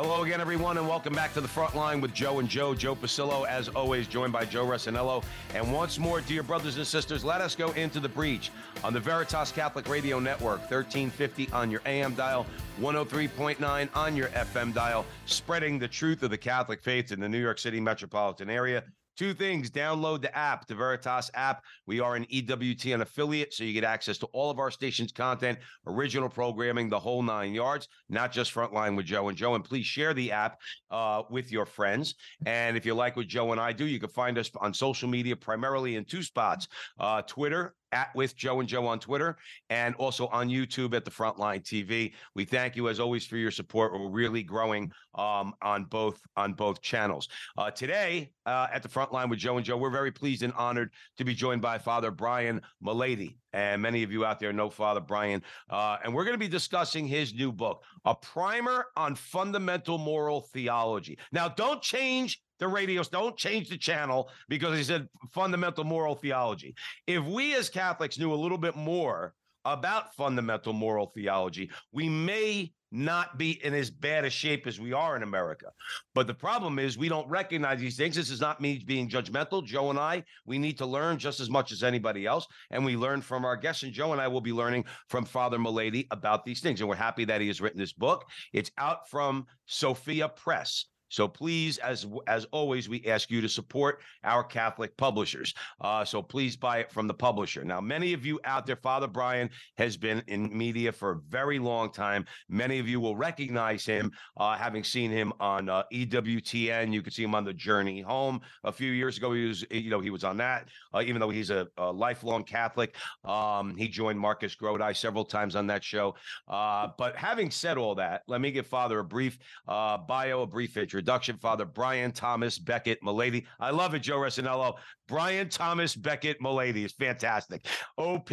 Hello 0.00 0.22
again, 0.22 0.40
everyone, 0.40 0.78
and 0.78 0.86
welcome 0.86 1.12
back 1.12 1.34
to 1.34 1.40
the 1.40 1.48
front 1.48 1.74
line 1.74 2.00
with 2.00 2.14
Joe 2.14 2.38
and 2.38 2.48
Joe. 2.48 2.72
Joe 2.72 2.94
Pasillo, 2.94 3.44
as 3.48 3.68
always, 3.70 4.06
joined 4.06 4.32
by 4.32 4.44
Joe 4.44 4.64
Resinello. 4.64 5.24
And 5.56 5.72
once 5.72 5.98
more, 5.98 6.20
dear 6.20 6.44
brothers 6.44 6.76
and 6.76 6.86
sisters, 6.86 7.24
let 7.24 7.40
us 7.40 7.56
go 7.56 7.72
into 7.72 7.98
the 7.98 8.08
breach 8.08 8.52
on 8.84 8.92
the 8.92 9.00
Veritas 9.00 9.50
Catholic 9.50 9.88
Radio 9.88 10.20
Network, 10.20 10.60
1350 10.60 11.50
on 11.50 11.68
your 11.68 11.80
AM 11.84 12.14
dial, 12.14 12.46
103.9 12.80 13.88
on 13.96 14.14
your 14.14 14.28
FM 14.28 14.72
dial, 14.72 15.04
spreading 15.26 15.80
the 15.80 15.88
truth 15.88 16.22
of 16.22 16.30
the 16.30 16.38
Catholic 16.38 16.80
faith 16.80 17.10
in 17.10 17.18
the 17.18 17.28
New 17.28 17.40
York 17.40 17.58
City 17.58 17.80
metropolitan 17.80 18.48
area. 18.48 18.84
Two 19.18 19.34
things 19.34 19.68
download 19.68 20.22
the 20.22 20.34
app, 20.36 20.68
the 20.68 20.76
Veritas 20.76 21.28
app. 21.34 21.64
We 21.86 21.98
are 21.98 22.14
an 22.14 22.24
EWTN 22.26 23.00
affiliate, 23.00 23.52
so 23.52 23.64
you 23.64 23.72
get 23.72 23.82
access 23.82 24.16
to 24.18 24.26
all 24.26 24.48
of 24.48 24.60
our 24.60 24.70
station's 24.70 25.10
content, 25.10 25.58
original 25.88 26.28
programming, 26.28 26.88
the 26.88 27.00
whole 27.00 27.24
nine 27.24 27.52
yards, 27.52 27.88
not 28.08 28.30
just 28.30 28.54
Frontline 28.54 28.96
with 28.96 29.06
Joe 29.06 29.28
and 29.28 29.36
Joe. 29.36 29.56
And 29.56 29.64
please 29.64 29.86
share 29.86 30.14
the 30.14 30.30
app 30.30 30.60
uh, 30.92 31.24
with 31.30 31.50
your 31.50 31.66
friends. 31.66 32.14
And 32.46 32.76
if 32.76 32.86
you 32.86 32.94
like 32.94 33.16
what 33.16 33.26
Joe 33.26 33.50
and 33.50 33.60
I 33.60 33.72
do, 33.72 33.86
you 33.86 33.98
can 33.98 34.08
find 34.08 34.38
us 34.38 34.52
on 34.60 34.72
social 34.72 35.08
media 35.08 35.34
primarily 35.34 35.96
in 35.96 36.04
two 36.04 36.22
spots 36.22 36.68
uh, 37.00 37.22
Twitter 37.22 37.74
at 37.92 38.14
with 38.14 38.36
Joe 38.36 38.60
and 38.60 38.68
Joe 38.68 38.86
on 38.86 38.98
Twitter 38.98 39.36
and 39.70 39.94
also 39.96 40.26
on 40.28 40.48
YouTube 40.48 40.94
at 40.94 41.04
the 41.04 41.10
Frontline 41.10 41.62
TV. 41.62 42.12
We 42.34 42.44
thank 42.44 42.76
you 42.76 42.88
as 42.88 43.00
always 43.00 43.26
for 43.26 43.36
your 43.36 43.50
support. 43.50 43.92
We're 43.92 44.08
really 44.08 44.42
growing 44.42 44.92
um, 45.14 45.54
on 45.62 45.84
both 45.84 46.20
on 46.36 46.54
both 46.54 46.80
channels. 46.80 47.28
Uh, 47.56 47.70
today 47.70 48.30
uh, 48.46 48.68
at 48.72 48.82
the 48.82 48.88
Frontline 48.88 49.30
with 49.30 49.38
Joe 49.38 49.56
and 49.56 49.64
Joe, 49.64 49.76
we're 49.76 49.90
very 49.90 50.12
pleased 50.12 50.42
and 50.42 50.52
honored 50.54 50.90
to 51.16 51.24
be 51.24 51.34
joined 51.34 51.62
by 51.62 51.78
Father 51.78 52.10
Brian 52.10 52.60
Mullady. 52.84 53.36
And 53.52 53.80
many 53.80 54.02
of 54.02 54.12
you 54.12 54.24
out 54.24 54.38
there 54.38 54.52
know 54.52 54.68
Father 54.68 55.00
Brian. 55.00 55.42
Uh, 55.70 55.96
and 56.04 56.14
we're 56.14 56.24
going 56.24 56.34
to 56.34 56.38
be 56.38 56.48
discussing 56.48 57.06
his 57.06 57.32
new 57.32 57.50
book, 57.50 57.82
A 58.04 58.14
Primer 58.14 58.86
on 58.96 59.14
Fundamental 59.14 59.96
Moral 59.98 60.42
Theology. 60.52 61.18
Now, 61.32 61.48
don't 61.48 61.80
change 61.82 62.42
the 62.58 62.68
radios. 62.68 63.08
Don't 63.08 63.36
change 63.36 63.68
the 63.68 63.78
channel 63.78 64.30
because 64.48 64.76
he 64.76 64.84
said 64.84 65.08
fundamental 65.32 65.84
moral 65.84 66.14
theology. 66.14 66.74
If 67.06 67.24
we 67.24 67.54
as 67.54 67.68
Catholics 67.68 68.18
knew 68.18 68.32
a 68.32 68.36
little 68.36 68.58
bit 68.58 68.76
more 68.76 69.34
about 69.64 70.14
fundamental 70.14 70.72
moral 70.72 71.12
theology, 71.14 71.70
we 71.92 72.08
may 72.08 72.72
not 72.90 73.36
be 73.36 73.62
in 73.64 73.74
as 73.74 73.90
bad 73.90 74.24
a 74.24 74.30
shape 74.30 74.66
as 74.66 74.80
we 74.80 74.92
are 74.92 75.14
in 75.14 75.22
America. 75.22 75.66
But 76.14 76.26
the 76.26 76.34
problem 76.34 76.78
is 76.78 76.96
we 76.96 77.08
don't 77.08 77.28
recognize 77.28 77.80
these 77.80 77.96
things. 77.96 78.16
This 78.16 78.30
is 78.30 78.40
not 78.40 78.60
me 78.60 78.82
being 78.86 79.10
judgmental. 79.10 79.64
Joe 79.64 79.90
and 79.90 79.98
I, 79.98 80.24
we 80.46 80.58
need 80.58 80.78
to 80.78 80.86
learn 80.86 81.18
just 81.18 81.40
as 81.40 81.50
much 81.50 81.70
as 81.70 81.82
anybody 81.82 82.24
else. 82.26 82.46
And 82.70 82.84
we 82.84 82.96
learn 82.96 83.20
from 83.20 83.44
our 83.44 83.56
guests. 83.56 83.82
And 83.82 83.92
Joe 83.92 84.12
and 84.12 84.20
I 84.20 84.28
will 84.28 84.40
be 84.40 84.52
learning 84.52 84.86
from 85.08 85.24
Father 85.24 85.58
Mullady 85.58 86.06
about 86.10 86.44
these 86.44 86.60
things. 86.60 86.80
And 86.80 86.88
we're 86.88 86.96
happy 86.96 87.26
that 87.26 87.40
he 87.40 87.48
has 87.48 87.60
written 87.60 87.78
this 87.78 87.92
book. 87.92 88.24
It's 88.52 88.70
out 88.78 89.08
from 89.10 89.46
Sophia 89.66 90.28
Press. 90.28 90.86
So 91.08 91.28
please, 91.28 91.78
as 91.78 92.06
as 92.26 92.44
always, 92.52 92.88
we 92.88 93.04
ask 93.06 93.30
you 93.30 93.40
to 93.40 93.48
support 93.48 94.00
our 94.24 94.44
Catholic 94.44 94.96
publishers. 94.96 95.54
Uh, 95.80 96.04
so 96.04 96.22
please 96.22 96.56
buy 96.56 96.78
it 96.78 96.90
from 96.90 97.06
the 97.06 97.14
publisher. 97.14 97.64
Now, 97.64 97.80
many 97.80 98.12
of 98.12 98.26
you 98.26 98.40
out 98.44 98.66
there, 98.66 98.76
Father 98.76 99.06
Brian 99.06 99.50
has 99.76 99.96
been 99.96 100.22
in 100.26 100.56
media 100.56 100.92
for 100.92 101.12
a 101.12 101.20
very 101.28 101.58
long 101.58 101.90
time. 101.90 102.26
Many 102.48 102.78
of 102.78 102.88
you 102.88 103.00
will 103.00 103.16
recognize 103.16 103.84
him, 103.84 104.12
uh, 104.36 104.56
having 104.56 104.84
seen 104.84 105.10
him 105.10 105.32
on 105.40 105.68
uh, 105.68 105.84
EWTN. 105.92 106.92
You 106.92 107.02
could 107.02 107.12
see 107.12 107.24
him 107.24 107.34
on 107.34 107.44
the 107.44 107.54
Journey 107.54 108.00
Home 108.02 108.40
a 108.64 108.72
few 108.72 108.92
years 108.92 109.16
ago. 109.16 109.32
He 109.32 109.46
was, 109.46 109.64
you 109.70 109.90
know, 109.90 110.00
he 110.00 110.10
was 110.10 110.24
on 110.24 110.36
that. 110.38 110.68
Uh, 110.94 111.02
even 111.02 111.20
though 111.20 111.30
he's 111.30 111.50
a, 111.50 111.68
a 111.78 111.90
lifelong 111.90 112.44
Catholic, 112.44 112.96
um, 113.24 113.76
he 113.76 113.88
joined 113.88 114.18
Marcus 114.18 114.54
Grodi 114.54 114.94
several 114.94 115.24
times 115.24 115.56
on 115.56 115.66
that 115.68 115.82
show. 115.82 116.14
Uh, 116.46 116.88
but 116.98 117.16
having 117.16 117.50
said 117.50 117.78
all 117.78 117.94
that, 117.94 118.22
let 118.26 118.40
me 118.40 118.50
give 118.50 118.66
Father 118.66 118.98
a 118.98 119.04
brief 119.04 119.38
uh, 119.66 119.96
bio, 119.96 120.42
a 120.42 120.46
brief 120.46 120.76
intro 120.76 120.97
introduction, 120.98 121.38
Father 121.38 121.64
Brian 121.64 122.10
Thomas 122.10 122.58
Beckett 122.58 123.00
Mullady. 123.04 123.46
I 123.60 123.70
love 123.70 123.94
it, 123.94 124.00
Joe 124.00 124.18
Resinello. 124.18 124.74
Brian 125.08 125.48
Thomas 125.48 125.96
Beckett 125.96 126.38
Mullady 126.38 126.84
is 126.84 126.92
fantastic. 126.92 127.66
OP 127.96 128.30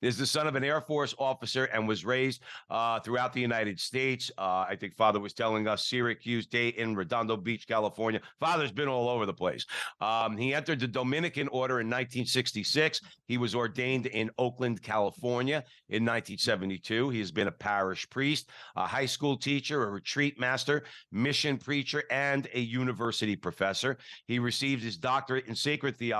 is 0.00 0.16
the 0.16 0.24
son 0.24 0.46
of 0.46 0.54
an 0.54 0.64
Air 0.64 0.80
Force 0.80 1.14
officer 1.18 1.66
and 1.66 1.86
was 1.86 2.02
raised 2.02 2.42
uh, 2.70 2.98
throughout 3.00 3.34
the 3.34 3.42
United 3.42 3.78
States. 3.78 4.30
Uh, 4.38 4.64
I 4.66 4.74
think 4.80 4.96
Father 4.96 5.20
was 5.20 5.34
telling 5.34 5.68
us 5.68 5.86
Syracuse, 5.86 6.46
Dayton, 6.46 6.96
Redondo 6.96 7.36
Beach, 7.36 7.68
California. 7.68 8.22
Father's 8.40 8.72
been 8.72 8.88
all 8.88 9.10
over 9.10 9.26
the 9.26 9.34
place. 9.34 9.66
Um, 10.00 10.38
he 10.38 10.54
entered 10.54 10.80
the 10.80 10.88
Dominican 10.88 11.46
order 11.48 11.80
in 11.80 11.88
1966. 11.88 13.02
He 13.26 13.36
was 13.36 13.54
ordained 13.54 14.06
in 14.06 14.30
Oakland, 14.38 14.82
California 14.82 15.62
in 15.90 16.04
1972. 16.04 17.10
He 17.10 17.18
has 17.18 17.32
been 17.32 17.48
a 17.48 17.52
parish 17.52 18.08
priest, 18.08 18.48
a 18.76 18.86
high 18.86 19.06
school 19.06 19.36
teacher, 19.36 19.82
a 19.82 19.90
retreat 19.90 20.40
master, 20.40 20.84
mission 21.12 21.58
preacher, 21.58 22.04
and 22.10 22.48
a 22.54 22.60
university 22.60 23.36
professor. 23.36 23.98
He 24.26 24.38
received 24.38 24.82
his 24.82 24.96
doctorate 24.96 25.48
in 25.48 25.54
sacred 25.54 25.98
theology 25.98 26.13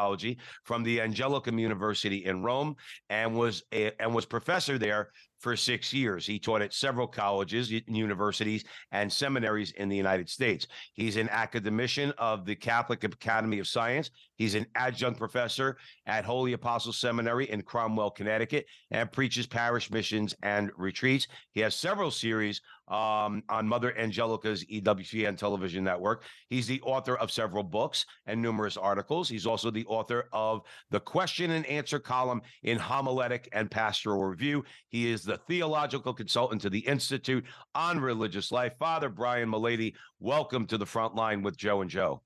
from 0.64 0.82
the 0.82 0.98
Angelicum 0.98 1.58
University 1.60 2.24
in 2.24 2.42
Rome 2.42 2.76
and 3.08 3.36
was 3.36 3.62
a, 3.72 3.92
and 4.00 4.14
was 4.14 4.26
professor 4.26 4.78
there 4.78 5.10
for 5.44 5.54
six 5.56 5.92
years. 5.92 6.24
He 6.24 6.38
taught 6.38 6.62
at 6.62 6.72
several 6.72 7.06
colleges, 7.06 7.70
universities, 7.70 8.64
and 8.92 9.12
seminaries 9.12 9.72
in 9.72 9.90
the 9.90 9.96
United 9.96 10.30
States. 10.30 10.66
He's 10.94 11.18
an 11.18 11.28
academician 11.28 12.14
of 12.16 12.46
the 12.46 12.56
Catholic 12.56 13.04
Academy 13.04 13.58
of 13.58 13.68
Science. 13.68 14.10
He's 14.36 14.54
an 14.54 14.66
adjunct 14.74 15.18
professor 15.18 15.76
at 16.06 16.24
Holy 16.24 16.54
Apostle 16.54 16.94
Seminary 16.94 17.50
in 17.50 17.60
Cromwell, 17.60 18.10
Connecticut, 18.10 18.64
and 18.90 19.12
preaches 19.12 19.46
parish 19.46 19.90
missions 19.90 20.34
and 20.42 20.70
retreats. 20.78 21.28
He 21.52 21.60
has 21.60 21.74
several 21.74 22.10
series 22.10 22.62
um, 22.88 23.42
on 23.48 23.66
Mother 23.66 23.96
Angelica's 23.96 24.64
EWTN 24.64 25.38
television 25.38 25.84
network. 25.84 26.24
He's 26.48 26.66
the 26.66 26.80
author 26.82 27.16
of 27.16 27.30
several 27.30 27.62
books 27.62 28.04
and 28.26 28.40
numerous 28.40 28.76
articles. 28.76 29.28
He's 29.28 29.46
also 29.46 29.70
the 29.70 29.86
author 29.86 30.28
of 30.32 30.62
the 30.90 31.00
question 31.00 31.52
and 31.52 31.64
answer 31.66 31.98
column 31.98 32.42
in 32.62 32.78
Homiletic 32.78 33.48
and 33.52 33.70
Pastoral 33.70 34.24
Review. 34.24 34.64
He 34.88 35.10
is 35.10 35.22
the 35.22 35.33
theological 35.36 36.14
consultant 36.14 36.62
to 36.62 36.70
the 36.70 36.80
Institute 36.80 37.44
on 37.74 38.00
Religious 38.00 38.52
Life. 38.52 38.74
Father 38.78 39.08
Brian 39.08 39.50
Mullady, 39.50 39.94
welcome 40.20 40.66
to 40.66 40.78
the 40.78 40.86
front 40.86 41.14
line 41.14 41.42
with 41.42 41.56
Joe 41.56 41.82
and 41.82 41.90
Joe. 41.90 42.22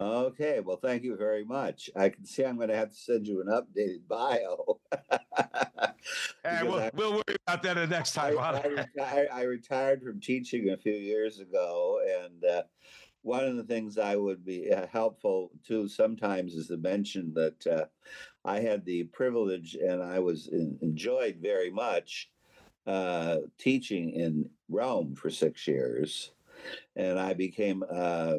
Okay, 0.00 0.60
well, 0.60 0.78
thank 0.78 1.02
you 1.02 1.14
very 1.14 1.44
much. 1.44 1.90
I 1.94 2.08
can 2.08 2.24
see 2.24 2.42
I'm 2.42 2.56
going 2.56 2.70
to 2.70 2.76
have 2.76 2.90
to 2.90 2.96
send 2.96 3.26
you 3.26 3.42
an 3.42 3.48
updated 3.48 4.08
bio. 4.08 4.80
hey, 6.42 6.60
we'll, 6.62 6.80
I, 6.80 6.90
we'll, 6.94 7.12
worry 7.12 7.36
about 7.46 7.62
that 7.62 7.74
the 7.74 7.86
next 7.86 8.14
time. 8.14 8.38
I, 8.38 8.86
I, 8.98 9.26
I, 9.30 9.42
retired 9.42 10.02
from 10.02 10.18
teaching 10.18 10.70
a 10.70 10.78
few 10.78 10.94
years 10.94 11.38
ago, 11.38 12.00
and 12.24 12.42
uh, 12.50 12.62
one 13.22 13.44
of 13.44 13.56
the 13.56 13.64
things 13.64 13.98
I 13.98 14.16
would 14.16 14.44
be 14.44 14.72
uh, 14.72 14.86
helpful 14.86 15.50
to 15.68 15.88
sometimes 15.88 16.54
is 16.54 16.68
to 16.68 16.76
mention 16.76 17.34
that 17.34 17.66
uh, 17.66 17.84
I 18.44 18.60
had 18.60 18.84
the 18.84 19.04
privilege 19.04 19.74
and 19.74 20.02
I 20.02 20.18
was 20.20 20.48
in, 20.48 20.78
enjoyed 20.82 21.38
very 21.40 21.70
much 21.70 22.30
uh, 22.86 23.38
teaching 23.58 24.10
in 24.10 24.48
Rome 24.68 25.14
for 25.14 25.30
six 25.30 25.66
years, 25.66 26.32
and 26.96 27.18
I 27.18 27.34
became 27.34 27.84
uh, 27.88 28.36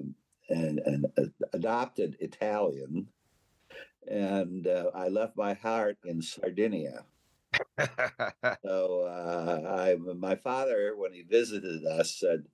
an, 0.50 0.79
an 0.85 1.33
adopted 1.53 2.17
Italian, 2.19 3.07
and 4.07 4.67
uh, 4.67 4.91
I 4.94 5.09
left 5.09 5.38
my 5.38 5.53
heart 5.53 5.97
in 6.03 6.21
Sardinia. 6.21 7.06
so 8.65 9.03
uh, 9.06 9.61
I, 9.77 9.95
my 10.15 10.35
father, 10.35 10.95
when 10.97 11.13
he 11.13 11.21
visited 11.23 11.85
us, 11.85 12.15
said, 12.19 12.45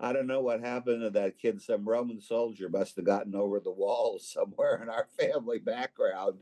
I 0.00 0.12
don't 0.12 0.26
know 0.26 0.40
what 0.40 0.60
happened 0.60 1.02
to 1.02 1.10
that 1.10 1.38
kid. 1.38 1.60
Some 1.60 1.86
Roman 1.86 2.20
soldier 2.20 2.68
must 2.68 2.96
have 2.96 3.04
gotten 3.04 3.34
over 3.34 3.60
the 3.60 3.70
wall 3.70 4.18
somewhere 4.22 4.80
in 4.82 4.88
our 4.88 5.06
family 5.18 5.58
background 5.58 6.38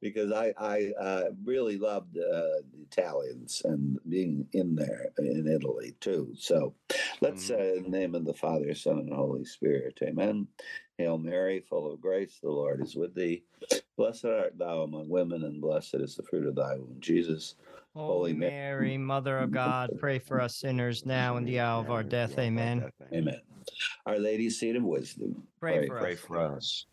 because 0.00 0.30
I, 0.32 0.52
I 0.58 0.92
uh, 1.00 1.24
really 1.44 1.78
loved 1.78 2.16
uh, 2.16 2.60
the 2.70 2.82
Italians 2.82 3.62
and 3.64 3.98
being 4.08 4.46
in 4.52 4.76
there 4.76 5.06
in 5.18 5.48
Italy 5.48 5.96
too. 6.00 6.34
So 6.38 6.74
let's 7.20 7.50
uh, 7.50 7.74
in 7.76 7.84
the 7.84 7.88
name 7.88 8.14
of 8.14 8.24
the 8.24 8.34
Father, 8.34 8.74
Son, 8.74 8.98
and 8.98 9.12
Holy 9.12 9.44
Spirit. 9.44 9.98
Amen. 10.02 10.46
Hail 10.98 11.18
Mary, 11.18 11.60
full 11.60 11.92
of 11.92 12.00
grace, 12.00 12.38
the 12.40 12.50
Lord 12.50 12.80
is 12.80 12.94
with 12.94 13.14
thee. 13.14 13.42
Blessed 13.96 14.26
art 14.26 14.58
thou 14.58 14.82
among 14.82 15.08
women, 15.08 15.42
and 15.42 15.60
blessed 15.60 15.94
is 15.96 16.14
the 16.16 16.22
fruit 16.22 16.46
of 16.46 16.54
thy 16.54 16.76
womb, 16.76 16.96
Jesus. 17.00 17.54
Holy 17.94 18.30
Holy 18.30 18.32
Mary, 18.32 18.98
Mother 18.98 19.38
of 19.38 19.52
God, 19.52 19.90
pray 19.98 20.18
for 20.18 20.40
us 20.40 20.56
sinners 20.56 21.06
now 21.06 21.36
and 21.36 21.46
the 21.46 21.60
hour 21.60 21.80
of 21.80 21.90
our 21.90 22.02
death. 22.02 22.36
Amen. 22.38 22.90
Amen. 23.12 23.40
Our 24.06 24.18
Lady's 24.18 24.58
seat 24.58 24.74
of 24.74 24.82
wisdom. 24.82 25.46
Pray 25.60 25.86
for 25.86 26.00
Pray 26.00 26.14
us. 26.14 26.18
for 26.18 26.38
us. 26.56 26.86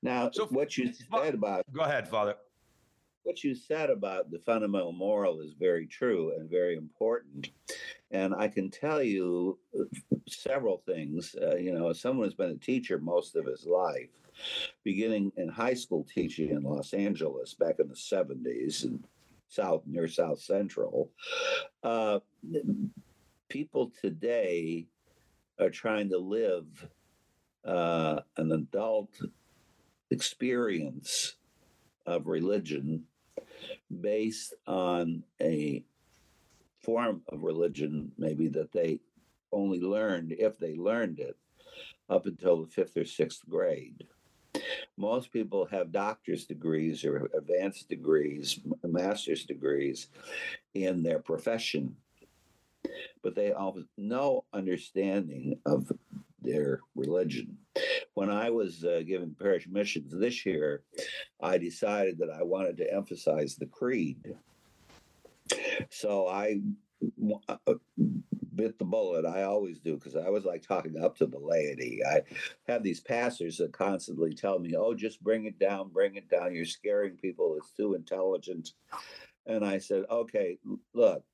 Now, 0.00 0.30
So, 0.30 0.46
what 0.46 0.78
you 0.78 0.92
said 0.92 1.34
about 1.34 1.64
Go 1.72 1.80
ahead, 1.80 2.08
Father. 2.08 2.36
what 3.24 3.42
you 3.42 3.54
said 3.56 3.90
about 3.90 4.30
the 4.30 4.38
fundamental 4.38 4.92
moral 4.92 5.40
is 5.40 5.54
very 5.58 5.86
true 5.86 6.32
and 6.38 6.48
very 6.48 6.76
important. 6.76 7.50
And 8.12 8.32
I 8.32 8.46
can 8.46 8.70
tell 8.70 9.02
you 9.02 9.58
uh, 9.78 9.84
several 10.28 10.82
things. 10.86 11.34
Uh, 11.42 11.56
you 11.56 11.72
know, 11.72 11.88
as 11.90 12.00
someone 12.00 12.26
who's 12.28 12.34
been 12.34 12.50
a 12.50 12.56
teacher 12.56 12.98
most 12.98 13.34
of 13.34 13.44
his 13.44 13.66
life, 13.66 14.08
beginning 14.84 15.32
in 15.36 15.48
high 15.48 15.74
school 15.74 16.06
teaching 16.14 16.50
in 16.50 16.62
Los 16.62 16.94
Angeles 16.94 17.54
back 17.54 17.80
in 17.80 17.88
the 17.88 17.94
70s 17.94 18.84
and 18.84 19.04
South 19.48 19.82
near 19.86 20.08
South 20.08 20.40
Central, 20.40 21.10
uh, 21.82 22.20
people 23.48 23.92
today 24.00 24.86
are 25.58 25.70
trying 25.70 26.10
to 26.10 26.18
live 26.18 26.88
uh, 27.64 28.20
an 28.36 28.52
adult 28.52 29.10
experience 30.10 31.36
of 32.06 32.26
religion 32.26 33.04
based 34.00 34.54
on 34.66 35.22
a 35.40 35.84
form 36.80 37.22
of 37.28 37.42
religion, 37.42 38.12
maybe 38.16 38.48
that 38.48 38.72
they 38.72 39.00
only 39.52 39.80
learned, 39.80 40.32
if 40.38 40.58
they 40.58 40.76
learned 40.76 41.18
it, 41.18 41.36
up 42.08 42.26
until 42.26 42.62
the 42.62 42.70
fifth 42.70 42.96
or 42.96 43.04
sixth 43.04 43.42
grade. 43.48 44.06
Most 44.96 45.32
people 45.32 45.66
have 45.66 45.92
doctor's 45.92 46.44
degrees 46.44 47.04
or 47.04 47.30
advanced 47.36 47.88
degrees, 47.88 48.60
master's 48.82 49.44
degrees 49.44 50.08
in 50.74 51.02
their 51.02 51.18
profession, 51.18 51.96
but 53.22 53.34
they 53.34 53.46
have 53.46 53.74
no 53.96 54.44
understanding 54.52 55.58
of 55.66 55.90
their 56.42 56.80
religion. 56.94 57.56
When 58.14 58.30
I 58.30 58.50
was 58.50 58.84
uh, 58.84 59.02
given 59.06 59.36
parish 59.38 59.66
missions 59.68 60.12
this 60.12 60.44
year, 60.44 60.82
I 61.40 61.58
decided 61.58 62.18
that 62.18 62.30
I 62.30 62.42
wanted 62.42 62.76
to 62.78 62.92
emphasize 62.92 63.54
the 63.56 63.66
creed. 63.66 64.34
So 65.90 66.26
I 66.26 66.60
Uh, 67.48 67.56
uh, 67.66 67.74
bit 68.54 68.78
the 68.78 68.84
bullet. 68.84 69.24
I 69.24 69.44
always 69.44 69.78
do 69.78 69.94
because 69.94 70.16
I 70.16 70.24
always 70.24 70.44
like 70.44 70.62
talking 70.62 70.98
up 70.98 71.16
to 71.18 71.26
the 71.26 71.38
laity. 71.38 72.00
I 72.04 72.22
have 72.66 72.82
these 72.82 73.00
pastors 73.00 73.58
that 73.58 73.72
constantly 73.72 74.34
tell 74.34 74.58
me, 74.58 74.74
"Oh, 74.76 74.94
just 74.94 75.22
bring 75.22 75.44
it 75.44 75.58
down, 75.58 75.90
bring 75.90 76.16
it 76.16 76.28
down. 76.28 76.54
You're 76.54 76.64
scaring 76.64 77.16
people. 77.16 77.56
It's 77.56 77.70
too 77.70 77.94
intelligent." 77.94 78.72
And 79.46 79.64
I 79.64 79.78
said, 79.78 80.04
"Okay, 80.10 80.58
look." 80.92 81.24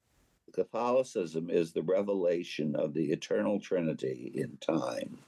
Catholicism 0.53 1.51
is 1.51 1.73
the 1.73 1.83
revelation 1.83 2.77
of 2.77 2.95
the 2.95 3.11
eternal 3.11 3.59
Trinity 3.59 4.31
in 4.35 4.57
time. 4.59 5.19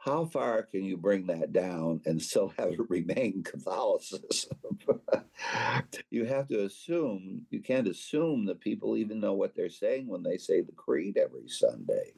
How 0.00 0.24
far 0.24 0.62
can 0.62 0.82
you 0.82 0.96
bring 0.96 1.26
that 1.26 1.52
down 1.52 2.00
and 2.06 2.22
still 2.22 2.54
have 2.58 2.72
it 2.72 2.80
remain 2.88 3.42
Catholicism? 3.42 4.56
you 6.10 6.24
have 6.24 6.48
to 6.48 6.64
assume, 6.64 7.46
you 7.50 7.60
can't 7.60 7.86
assume 7.86 8.46
that 8.46 8.60
people 8.60 8.96
even 8.96 9.20
know 9.20 9.34
what 9.34 9.54
they're 9.54 9.68
saying 9.68 10.06
when 10.06 10.22
they 10.22 10.38
say 10.38 10.62
the 10.62 10.72
creed 10.72 11.18
every 11.18 11.48
Sunday. 11.48 12.14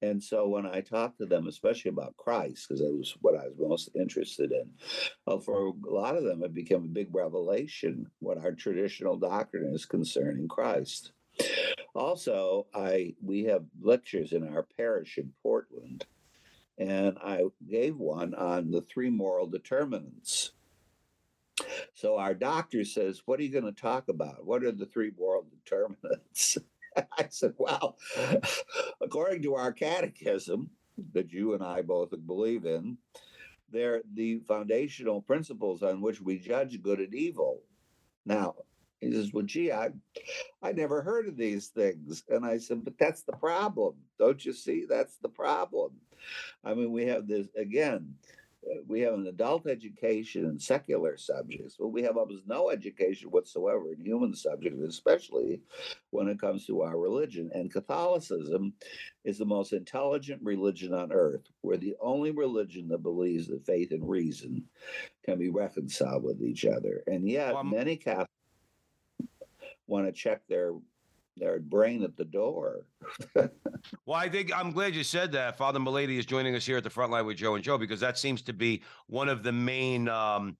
And 0.00 0.22
so 0.22 0.48
when 0.48 0.64
I 0.64 0.80
talk 0.80 1.18
to 1.18 1.26
them, 1.26 1.46
especially 1.46 1.90
about 1.90 2.16
Christ, 2.16 2.68
because 2.68 2.80
that 2.80 2.92
was 2.92 3.14
what 3.20 3.36
I 3.36 3.48
was 3.48 3.56
most 3.58 3.90
interested 3.94 4.50
in, 4.50 4.70
well, 5.26 5.40
for 5.40 5.68
a 5.68 5.90
lot 5.90 6.16
of 6.16 6.24
them, 6.24 6.42
it 6.42 6.54
became 6.54 6.84
a 6.84 6.88
big 6.88 7.14
revelation 7.14 8.10
what 8.20 8.38
our 8.38 8.52
traditional 8.52 9.18
doctrine 9.18 9.74
is 9.74 9.84
concerning 9.84 10.48
Christ. 10.48 11.12
Also, 11.94 12.66
I 12.74 13.14
we 13.22 13.44
have 13.44 13.64
lectures 13.80 14.32
in 14.32 14.46
our 14.48 14.66
parish 14.76 15.18
in 15.18 15.32
Portland, 15.42 16.06
and 16.78 17.18
I 17.22 17.44
gave 17.68 17.96
one 17.96 18.34
on 18.34 18.70
the 18.70 18.82
three 18.82 19.10
moral 19.10 19.46
determinants. 19.46 20.52
So 21.94 22.16
our 22.16 22.34
doctor 22.34 22.84
says, 22.84 23.22
What 23.26 23.38
are 23.38 23.42
you 23.42 23.52
going 23.52 23.72
to 23.72 23.80
talk 23.80 24.08
about? 24.08 24.44
What 24.44 24.64
are 24.64 24.72
the 24.72 24.86
three 24.86 25.12
moral 25.16 25.46
determinants? 25.64 26.58
I 26.96 27.26
said, 27.30 27.54
Well, 27.58 27.96
according 29.00 29.42
to 29.42 29.54
our 29.54 29.72
catechism, 29.72 30.70
that 31.12 31.32
you 31.32 31.54
and 31.54 31.62
I 31.62 31.82
both 31.82 32.10
believe 32.26 32.66
in, 32.66 32.98
they're 33.70 34.02
the 34.14 34.40
foundational 34.46 35.20
principles 35.20 35.82
on 35.82 36.00
which 36.00 36.20
we 36.20 36.38
judge 36.38 36.80
good 36.82 37.00
and 37.00 37.14
evil. 37.14 37.62
Now, 38.24 38.54
he 39.04 39.12
says, 39.12 39.32
Well, 39.32 39.44
gee, 39.44 39.72
I, 39.72 39.90
I 40.62 40.72
never 40.72 41.02
heard 41.02 41.28
of 41.28 41.36
these 41.36 41.68
things. 41.68 42.24
And 42.28 42.44
I 42.44 42.58
said, 42.58 42.84
But 42.84 42.98
that's 42.98 43.22
the 43.22 43.32
problem. 43.32 43.94
Don't 44.18 44.44
you 44.44 44.52
see? 44.52 44.86
That's 44.88 45.16
the 45.18 45.28
problem. 45.28 45.92
I 46.64 46.74
mean, 46.74 46.92
we 46.92 47.06
have 47.06 47.26
this, 47.26 47.48
again, 47.56 48.14
uh, 48.66 48.80
we 48.86 49.00
have 49.00 49.14
an 49.14 49.26
adult 49.26 49.66
education 49.66 50.46
in 50.46 50.58
secular 50.58 51.16
subjects, 51.16 51.76
but 51.78 51.88
we 51.88 52.02
have 52.02 52.16
almost 52.16 52.46
no 52.46 52.70
education 52.70 53.30
whatsoever 53.30 53.92
in 53.92 54.04
human 54.04 54.34
subjects, 54.34 54.80
especially 54.80 55.60
when 56.10 56.28
it 56.28 56.40
comes 56.40 56.66
to 56.66 56.82
our 56.82 56.98
religion. 56.98 57.50
And 57.54 57.70
Catholicism 57.72 58.72
is 59.24 59.38
the 59.38 59.44
most 59.44 59.72
intelligent 59.72 60.40
religion 60.42 60.94
on 60.94 61.12
earth. 61.12 61.42
We're 61.62 61.76
the 61.76 61.96
only 62.00 62.30
religion 62.30 62.88
that 62.88 63.02
believes 63.02 63.48
that 63.48 63.66
faith 63.66 63.90
and 63.92 64.08
reason 64.08 64.64
can 65.24 65.38
be 65.38 65.50
reconciled 65.50 66.24
with 66.24 66.42
each 66.42 66.64
other. 66.64 67.02
And 67.06 67.28
yet, 67.28 67.54
Well, 67.54 67.64
many 67.64 67.96
Catholics 67.96 68.30
want 69.86 70.06
to 70.06 70.12
check 70.12 70.40
their 70.48 70.72
their 71.36 71.58
brain 71.58 72.02
at 72.02 72.16
the 72.16 72.24
door. 72.24 72.86
Well, 74.06 74.18
I 74.18 74.30
think 74.30 74.50
I'm 74.56 74.72
glad 74.72 74.94
you 74.94 75.04
said 75.04 75.32
that. 75.32 75.58
Father 75.58 75.78
Mullady 75.78 76.18
is 76.18 76.24
joining 76.24 76.54
us 76.54 76.64
here 76.64 76.78
at 76.78 76.84
the 76.84 76.90
front 76.90 77.12
line 77.12 77.26
with 77.26 77.36
Joe 77.36 77.54
and 77.54 77.62
Joe 77.62 77.76
because 77.76 78.00
that 78.00 78.16
seems 78.16 78.40
to 78.42 78.54
be 78.54 78.82
one 79.08 79.28
of 79.28 79.42
the 79.42 79.52
main, 79.52 80.08
um, 80.08 80.56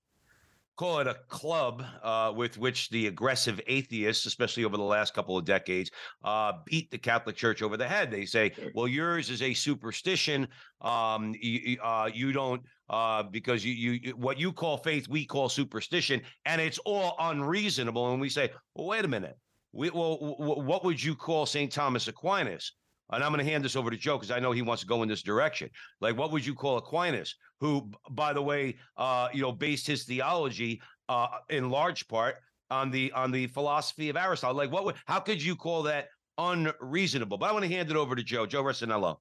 call 0.76 0.98
it 0.98 1.06
a 1.06 1.16
club, 1.28 1.84
uh, 2.02 2.32
with 2.34 2.58
which 2.58 2.90
the 2.90 3.06
aggressive 3.06 3.60
atheists, 3.66 4.26
especially 4.26 4.64
over 4.64 4.76
the 4.76 4.82
last 4.82 5.14
couple 5.14 5.36
of 5.38 5.44
decades, 5.44 5.90
uh, 6.24 6.52
beat 6.66 6.90
the 6.90 6.98
Catholic 6.98 7.36
Church 7.36 7.62
over 7.62 7.76
the 7.76 7.88
head. 7.88 8.10
They 8.10 8.24
say. 8.24 8.52
"Well, 8.74 8.88
yours 8.88 9.30
is 9.30 9.42
a 9.42 9.54
superstition. 9.54 10.48
Um, 10.80 11.34
you, 11.40 11.78
uh, 11.82 12.10
you 12.12 12.32
don't." 12.32 12.62
Uh, 12.90 13.22
because 13.22 13.64
you, 13.64 13.72
you, 13.72 14.10
what 14.10 14.38
you 14.38 14.52
call 14.52 14.76
faith, 14.76 15.08
we 15.08 15.24
call 15.24 15.48
superstition, 15.48 16.20
and 16.44 16.60
it's 16.60 16.78
all 16.84 17.16
unreasonable. 17.18 18.12
And 18.12 18.20
we 18.20 18.28
say, 18.28 18.50
well, 18.74 18.88
wait 18.88 19.06
a 19.06 19.08
minute. 19.08 19.38
We, 19.72 19.88
well, 19.88 20.18
what 20.38 20.84
would 20.84 21.02
you 21.02 21.14
call 21.14 21.46
St. 21.46 21.72
Thomas 21.72 22.08
Aquinas? 22.08 22.72
And 23.10 23.22
I'm 23.22 23.32
going 23.32 23.44
to 23.44 23.50
hand 23.50 23.64
this 23.64 23.76
over 23.76 23.90
to 23.90 23.96
Joe 23.96 24.16
because 24.16 24.30
I 24.30 24.40
know 24.40 24.52
he 24.52 24.62
wants 24.62 24.82
to 24.82 24.88
go 24.88 25.02
in 25.02 25.08
this 25.08 25.22
direction. 25.22 25.70
Like, 26.00 26.16
what 26.16 26.32
would 26.32 26.44
you 26.44 26.54
call 26.54 26.78
Aquinas, 26.78 27.34
who, 27.60 27.90
by 28.10 28.32
the 28.32 28.42
way, 28.42 28.76
uh, 28.96 29.28
you 29.32 29.42
know, 29.42 29.52
based 29.52 29.86
his 29.86 30.04
theology 30.04 30.80
uh, 31.08 31.28
in 31.50 31.70
large 31.70 32.08
part 32.08 32.36
on 32.70 32.90
the 32.90 33.12
on 33.12 33.30
the 33.30 33.46
philosophy 33.48 34.08
of 34.08 34.16
Aristotle? 34.16 34.56
Like, 34.56 34.72
what 34.72 34.84
would 34.84 34.96
how 35.06 35.20
could 35.20 35.42
you 35.42 35.54
call 35.54 35.82
that 35.82 36.08
unreasonable? 36.38 37.38
But 37.38 37.50
I 37.50 37.52
want 37.52 37.64
to 37.64 37.70
hand 37.70 37.90
it 37.90 37.96
over 37.96 38.16
to 38.16 38.22
Joe, 38.22 38.46
Joe 38.46 38.62
Rossinello. 38.62 39.18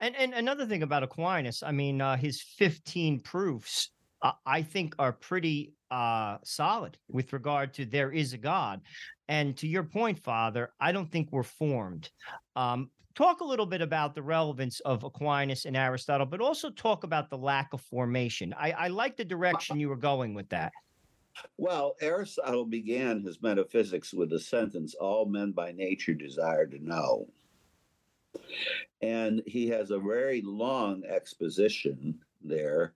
And 0.00 0.16
and 0.16 0.34
another 0.34 0.66
thing 0.66 0.82
about 0.82 1.02
Aquinas, 1.02 1.62
I 1.62 1.72
mean, 1.72 2.00
uh, 2.00 2.16
his 2.16 2.42
15 2.42 3.20
proofs, 3.20 3.90
uh, 4.22 4.32
I 4.44 4.62
think, 4.62 4.94
are 4.98 5.12
pretty 5.12 5.74
uh, 5.90 6.38
solid 6.44 6.96
with 7.08 7.32
regard 7.32 7.74
to 7.74 7.84
there 7.84 8.10
is 8.10 8.32
a 8.32 8.38
God. 8.38 8.80
And 9.28 9.56
to 9.58 9.68
your 9.68 9.84
point, 9.84 10.18
Father, 10.18 10.72
I 10.80 10.92
don't 10.92 11.10
think 11.10 11.28
we're 11.30 11.42
formed. 11.42 12.10
Um, 12.56 12.90
talk 13.14 13.40
a 13.40 13.44
little 13.44 13.66
bit 13.66 13.80
about 13.80 14.14
the 14.14 14.22
relevance 14.22 14.80
of 14.80 15.04
Aquinas 15.04 15.64
and 15.64 15.76
Aristotle, 15.76 16.26
but 16.26 16.40
also 16.40 16.70
talk 16.70 17.04
about 17.04 17.30
the 17.30 17.38
lack 17.38 17.72
of 17.72 17.80
formation. 17.80 18.54
I, 18.58 18.72
I 18.72 18.88
like 18.88 19.16
the 19.16 19.24
direction 19.24 19.80
you 19.80 19.88
were 19.88 19.96
going 19.96 20.34
with 20.34 20.48
that. 20.50 20.72
Well, 21.56 21.96
Aristotle 22.00 22.64
began 22.64 23.22
his 23.22 23.40
metaphysics 23.40 24.12
with 24.12 24.30
the 24.30 24.40
sentence, 24.40 24.94
All 24.94 25.26
men 25.26 25.52
by 25.52 25.72
nature 25.72 26.14
desire 26.14 26.66
to 26.66 26.84
know. 26.84 27.28
And 29.00 29.42
he 29.46 29.68
has 29.68 29.90
a 29.90 29.98
very 29.98 30.42
long 30.42 31.04
exposition 31.04 32.18
there, 32.42 32.94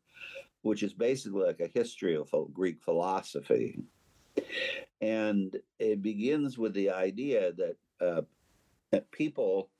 which 0.62 0.82
is 0.82 0.92
basically 0.92 1.44
like 1.44 1.60
a 1.60 1.78
history 1.78 2.16
of 2.16 2.30
Greek 2.52 2.80
philosophy. 2.82 3.78
And 5.00 5.56
it 5.78 6.02
begins 6.02 6.58
with 6.58 6.74
the 6.74 6.90
idea 6.90 7.52
that, 7.52 7.76
uh, 8.00 8.22
that 8.90 9.10
people, 9.10 9.70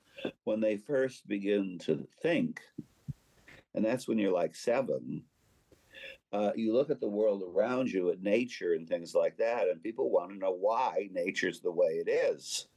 when 0.43 0.59
they 0.59 0.77
first 0.77 1.27
begin 1.27 1.77
to 1.79 2.07
think, 2.21 2.61
and 3.73 3.83
that's 3.83 4.07
when 4.07 4.17
you're 4.17 4.31
like 4.31 4.55
seven, 4.55 5.23
uh, 6.33 6.51
you 6.55 6.73
look 6.73 6.89
at 6.89 6.99
the 6.99 7.07
world 7.07 7.43
around 7.43 7.89
you, 7.89 8.09
at 8.09 8.21
nature 8.21 8.73
and 8.73 8.87
things 8.87 9.15
like 9.15 9.37
that, 9.37 9.67
and 9.67 9.81
people 9.81 10.09
want 10.09 10.31
to 10.31 10.37
know 10.37 10.51
why 10.51 11.09
nature's 11.11 11.61
the 11.61 11.71
way 11.71 12.03
it 12.05 12.09
is. 12.09 12.67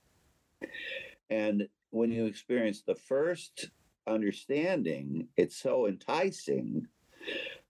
And 1.30 1.68
when 1.90 2.10
you 2.10 2.26
experience 2.26 2.82
the 2.82 2.94
first 2.94 3.70
understanding, 4.06 5.28
it's 5.36 5.56
so 5.56 5.86
enticing 5.86 6.86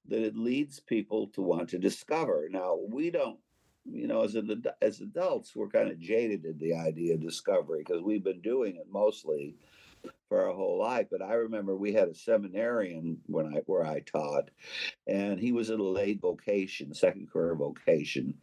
that 0.09 0.23
it 0.23 0.37
leads 0.37 0.81
people 0.81 1.29
to 1.29 1.43
want 1.43 1.69
to 1.71 1.79
discover. 1.79 2.49
Now, 2.51 2.79
we 2.89 3.11
don't 3.11 3.39
you 3.85 4.07
know, 4.07 4.23
as 4.23 4.35
an, 4.35 4.65
as 4.83 5.01
adults, 5.01 5.55
we're 5.55 5.69
kind 5.69 5.91
of 5.91 5.99
jaded 5.99 6.45
in 6.45 6.59
the 6.59 6.75
idea 6.75 7.15
of 7.15 7.23
discovery 7.23 7.83
because 7.87 8.03
we've 8.03 8.25
been 8.25 8.41
doing 8.41 8.77
it 8.77 8.87
mostly 8.91 9.57
for 10.29 10.47
our 10.47 10.55
whole 10.55 10.79
life. 10.79 11.07
But 11.11 11.23
I 11.23 11.35
remember 11.35 11.77
we 11.77 11.93
had 11.93 12.09
a 12.09 12.15
seminarian 12.15 13.19
when 13.27 13.47
I 13.47 13.61
where 13.67 13.85
I 13.85 14.01
taught, 14.01 14.51
and 15.07 15.39
he 15.39 15.53
was 15.53 15.71
in 15.71 15.81
a 15.81 15.85
late 15.85 16.21
vocation, 16.21 16.95
second 16.95 17.31
career 17.31 17.55
vocation. 17.55 18.35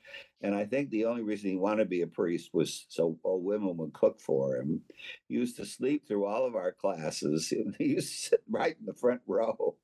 And 0.42 0.54
I 0.56 0.66
think 0.66 0.90
the 0.90 1.06
only 1.06 1.24
reason 1.24 1.50
he 1.50 1.56
wanted 1.56 1.84
to 1.84 1.90
be 1.90 2.02
a 2.02 2.08
priest 2.08 2.50
was 2.54 2.86
so 2.90 3.18
old 3.24 3.44
women 3.44 3.78
would 3.78 3.94
cook 3.94 4.20
for 4.20 4.58
him. 4.58 4.82
He 5.28 5.36
used 5.36 5.56
to 5.58 5.66
sleep 5.66 6.08
through 6.08 6.26
all 6.26 6.46
of 6.46 6.56
our 6.56 6.72
classes. 6.72 7.52
And 7.52 7.76
He 7.78 7.86
used 7.86 8.12
to 8.12 8.30
sit 8.30 8.44
right 8.50 8.76
in 8.80 8.86
the 8.86 8.94
front 8.94 9.22
row. 9.28 9.76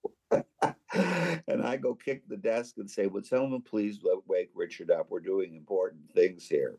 And 0.93 1.63
I 1.63 1.77
go 1.77 1.93
kick 1.93 2.27
the 2.27 2.37
desk 2.37 2.75
and 2.77 2.89
say, 2.89 3.07
Would 3.07 3.25
someone 3.25 3.61
please 3.61 3.99
wake 4.27 4.49
Richard 4.53 4.91
up? 4.91 5.07
We're 5.09 5.19
doing 5.19 5.55
important 5.55 6.11
things 6.13 6.47
here. 6.47 6.77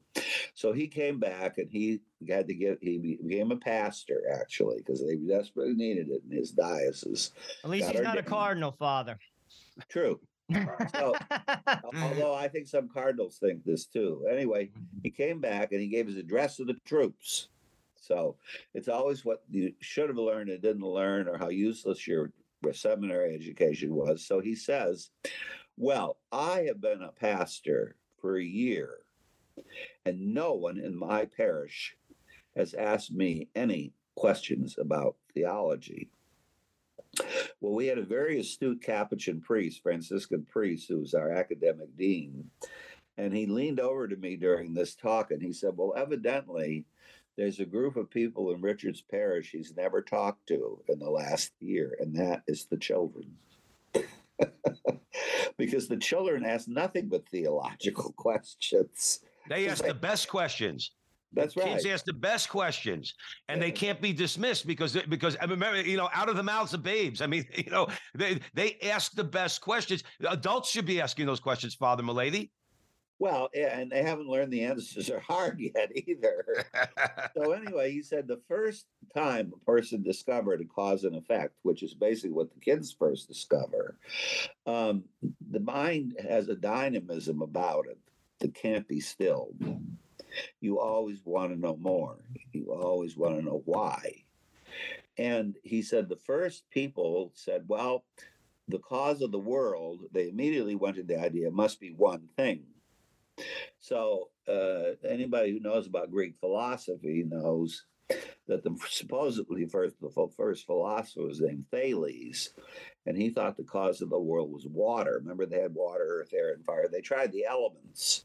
So 0.54 0.72
he 0.72 0.86
came 0.86 1.18
back 1.18 1.58
and 1.58 1.68
he 1.70 2.00
had 2.28 2.46
to 2.48 2.54
get, 2.54 2.78
he 2.82 2.98
became 2.98 3.52
a 3.52 3.56
pastor 3.56 4.22
actually, 4.40 4.78
because 4.78 5.04
they 5.04 5.16
desperately 5.16 5.74
needed 5.74 6.08
it 6.10 6.22
in 6.28 6.36
his 6.36 6.50
diocese. 6.50 7.32
At 7.64 7.70
least 7.70 7.86
Got 7.86 7.94
he's 7.94 8.04
not 8.04 8.18
a 8.18 8.22
cardinal, 8.22 8.72
father. 8.72 9.18
True. 9.88 10.20
So, 10.94 11.14
although 11.96 12.34
I 12.34 12.48
think 12.48 12.66
some 12.66 12.88
cardinals 12.88 13.38
think 13.38 13.64
this 13.64 13.86
too. 13.86 14.26
Anyway, 14.30 14.70
he 15.02 15.10
came 15.10 15.40
back 15.40 15.72
and 15.72 15.80
he 15.80 15.88
gave 15.88 16.06
his 16.06 16.16
address 16.16 16.56
to 16.56 16.64
the 16.64 16.76
troops. 16.84 17.48
So 17.96 18.36
it's 18.74 18.88
always 18.88 19.24
what 19.24 19.42
you 19.48 19.72
should 19.80 20.08
have 20.08 20.18
learned 20.18 20.50
and 20.50 20.60
didn't 20.60 20.82
learn, 20.82 21.28
or 21.28 21.38
how 21.38 21.48
useless 21.48 22.06
your 22.06 22.32
seminary 22.72 23.34
education 23.34 23.94
was. 23.94 24.24
So 24.24 24.40
he 24.40 24.54
says, 24.54 25.10
Well, 25.76 26.18
I 26.30 26.64
have 26.68 26.80
been 26.80 27.02
a 27.02 27.10
pastor 27.10 27.96
for 28.20 28.36
a 28.36 28.44
year, 28.44 28.98
and 30.04 30.34
no 30.34 30.52
one 30.52 30.78
in 30.78 30.96
my 30.96 31.24
parish 31.24 31.96
has 32.56 32.74
asked 32.74 33.12
me 33.12 33.48
any 33.54 33.92
questions 34.14 34.76
about 34.78 35.16
theology. 35.34 36.10
Well, 37.60 37.74
we 37.74 37.86
had 37.86 37.98
a 37.98 38.04
very 38.04 38.40
astute 38.40 38.82
Capuchin 38.82 39.40
priest, 39.40 39.82
Franciscan 39.82 40.44
priest, 40.44 40.88
who 40.88 41.00
was 41.00 41.14
our 41.14 41.30
academic 41.30 41.96
dean. 41.96 42.50
And 43.18 43.34
he 43.34 43.46
leaned 43.46 43.80
over 43.80 44.08
to 44.08 44.16
me 44.16 44.36
during 44.36 44.72
this 44.72 44.94
talk 44.94 45.30
and 45.30 45.42
he 45.42 45.52
said, 45.52 45.72
Well, 45.76 45.94
evidently, 45.96 46.86
there's 47.36 47.60
a 47.60 47.64
group 47.64 47.96
of 47.96 48.10
people 48.10 48.52
in 48.52 48.60
Richard's 48.60 49.02
parish 49.02 49.50
he's 49.50 49.74
never 49.76 50.02
talked 50.02 50.46
to 50.48 50.80
in 50.88 50.98
the 50.98 51.10
last 51.10 51.52
year, 51.60 51.96
and 52.00 52.14
that 52.16 52.42
is 52.46 52.66
the 52.66 52.76
children. 52.76 53.34
because 55.56 55.88
the 55.88 55.96
children 55.96 56.44
ask 56.44 56.68
nothing 56.68 57.08
but 57.08 57.28
theological 57.28 58.12
questions. 58.16 59.20
They 59.48 59.68
ask 59.68 59.84
the 59.84 59.94
best 59.94 60.28
questions. 60.28 60.92
That's 61.34 61.56
right. 61.56 61.68
Kids 61.68 61.86
ask 61.86 62.04
the 62.04 62.12
best 62.12 62.50
questions, 62.50 63.14
and 63.48 63.60
they 63.60 63.70
can't 63.70 64.00
be 64.00 64.12
dismissed 64.12 64.66
because 64.66 64.96
because 65.08 65.36
I 65.40 65.46
remember 65.46 65.80
you 65.80 65.96
know 65.96 66.10
out 66.12 66.28
of 66.28 66.36
the 66.36 66.42
mouths 66.42 66.74
of 66.74 66.82
babes. 66.82 67.22
I 67.22 67.26
mean 67.26 67.46
you 67.56 67.70
know 67.70 67.88
they 68.14 68.40
they 68.54 68.76
ask 68.82 69.12
the 69.12 69.24
best 69.24 69.60
questions. 69.60 70.04
Adults 70.28 70.70
should 70.70 70.84
be 70.84 71.00
asking 71.00 71.26
those 71.26 71.40
questions, 71.40 71.74
Father 71.74 72.02
Mullady. 72.02 72.50
Well, 73.22 73.50
yeah, 73.54 73.78
and 73.78 73.92
they 73.92 74.02
haven't 74.02 74.28
learned 74.28 74.52
the 74.52 74.64
answers 74.64 75.08
are 75.08 75.20
hard 75.20 75.60
yet 75.76 75.92
either. 75.94 76.64
so 77.36 77.52
anyway, 77.52 77.92
he 77.92 78.02
said 78.02 78.26
the 78.26 78.40
first 78.48 78.86
time 79.14 79.52
a 79.54 79.64
person 79.64 80.02
discovered 80.02 80.60
a 80.60 80.64
cause 80.64 81.04
and 81.04 81.14
effect, 81.14 81.54
which 81.62 81.84
is 81.84 81.94
basically 81.94 82.32
what 82.32 82.52
the 82.52 82.58
kids 82.58 82.90
first 82.90 83.28
discover, 83.28 83.96
um, 84.66 85.04
the 85.52 85.60
mind 85.60 86.16
has 86.28 86.48
a 86.48 86.56
dynamism 86.56 87.42
about 87.42 87.86
it 87.86 87.98
that 88.40 88.56
can't 88.56 88.88
be 88.88 88.98
stilled. 88.98 89.54
You 90.60 90.80
always 90.80 91.20
want 91.24 91.52
to 91.52 91.60
know 91.60 91.76
more. 91.76 92.16
You 92.52 92.72
always 92.72 93.16
want 93.16 93.36
to 93.36 93.44
know 93.44 93.62
why. 93.66 94.24
And 95.16 95.54
he 95.62 95.82
said 95.82 96.08
the 96.08 96.16
first 96.16 96.68
people 96.70 97.30
said, 97.36 97.66
well, 97.68 98.04
the 98.66 98.80
cause 98.80 99.22
of 99.22 99.30
the 99.30 99.38
world, 99.38 100.00
they 100.10 100.28
immediately 100.28 100.74
went 100.74 100.96
to 100.96 101.04
the 101.04 101.20
idea 101.20 101.52
must 101.52 101.78
be 101.78 101.92
one 101.92 102.28
thing. 102.36 102.64
So 103.80 104.28
uh, 104.48 104.94
anybody 105.08 105.52
who 105.52 105.60
knows 105.60 105.86
about 105.86 106.10
Greek 106.10 106.36
philosophy 106.40 107.24
knows 107.26 107.84
that 108.46 108.62
the 108.62 108.76
supposedly 108.88 109.66
first 109.66 109.94
the 110.00 110.28
first 110.36 110.66
philosopher 110.66 111.22
was 111.22 111.40
named 111.40 111.64
Thales, 111.70 112.50
and 113.06 113.16
he 113.16 113.30
thought 113.30 113.56
the 113.56 113.64
cause 113.64 114.00
of 114.02 114.10
the 114.10 114.18
world 114.18 114.52
was 114.52 114.66
water. 114.66 115.18
Remember, 115.20 115.46
they 115.46 115.60
had 115.60 115.74
water, 115.74 116.20
earth, 116.20 116.32
air, 116.34 116.52
and 116.52 116.64
fire. 116.64 116.88
They 116.90 117.00
tried 117.00 117.32
the 117.32 117.44
elements. 117.44 118.24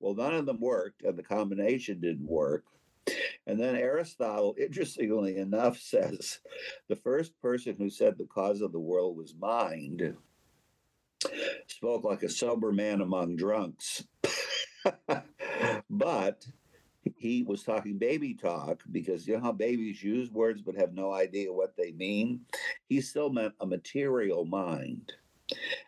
Well, 0.00 0.14
none 0.14 0.34
of 0.34 0.46
them 0.46 0.60
worked, 0.60 1.02
and 1.02 1.18
the 1.18 1.22
combination 1.22 2.00
didn't 2.00 2.28
work. 2.28 2.64
And 3.46 3.58
then 3.58 3.76
Aristotle, 3.76 4.54
interestingly 4.60 5.36
enough, 5.36 5.78
says 5.78 6.40
the 6.88 6.96
first 6.96 7.40
person 7.40 7.76
who 7.78 7.90
said 7.90 8.18
the 8.18 8.26
cause 8.26 8.60
of 8.60 8.72
the 8.72 8.80
world 8.80 9.16
was 9.16 9.34
mind 9.38 10.16
spoke 11.66 12.04
like 12.04 12.22
a 12.22 12.28
sober 12.28 12.72
man 12.72 13.00
among 13.00 13.36
drunks. 13.36 14.04
but 15.90 16.46
he 17.16 17.42
was 17.42 17.62
talking 17.62 17.98
baby 17.98 18.34
talk 18.34 18.82
because 18.90 19.26
you 19.26 19.34
know 19.34 19.42
how 19.42 19.52
babies 19.52 20.02
use 20.02 20.30
words 20.30 20.62
but 20.62 20.76
have 20.76 20.92
no 20.92 21.12
idea 21.12 21.52
what 21.52 21.76
they 21.76 21.92
mean? 21.92 22.40
He 22.88 23.00
still 23.00 23.30
meant 23.30 23.54
a 23.60 23.66
material 23.66 24.44
mind. 24.44 25.12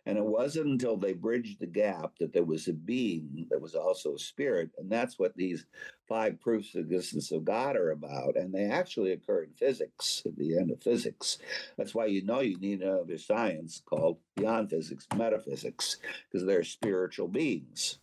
And 0.06 0.16
it 0.16 0.24
wasn't 0.24 0.66
until 0.66 0.96
they 0.96 1.12
bridged 1.12 1.60
the 1.60 1.66
gap 1.66 2.12
that 2.20 2.32
there 2.32 2.44
was 2.44 2.68
a 2.68 2.72
being 2.72 3.46
that 3.50 3.60
was 3.60 3.74
also 3.74 4.14
a 4.14 4.18
spirit. 4.18 4.70
And 4.78 4.90
that's 4.90 5.18
what 5.18 5.36
these 5.36 5.66
five 6.08 6.40
proofs 6.40 6.74
of 6.74 6.88
the 6.88 6.96
existence 6.96 7.32
of 7.32 7.44
God 7.44 7.76
are 7.76 7.90
about. 7.90 8.36
And 8.36 8.52
they 8.52 8.64
actually 8.64 9.12
occur 9.12 9.44
in 9.44 9.50
physics 9.54 10.22
at 10.24 10.36
the 10.36 10.56
end 10.56 10.70
of 10.70 10.82
physics. 10.82 11.38
That's 11.76 11.94
why 11.94 12.06
you 12.06 12.24
know 12.24 12.40
you 12.40 12.58
need 12.58 12.82
another 12.82 13.18
science 13.18 13.82
called 13.84 14.18
beyond 14.36 14.70
physics, 14.70 15.06
metaphysics, 15.16 15.96
because 16.30 16.46
they're 16.46 16.64
spiritual 16.64 17.28
beings. 17.28 17.98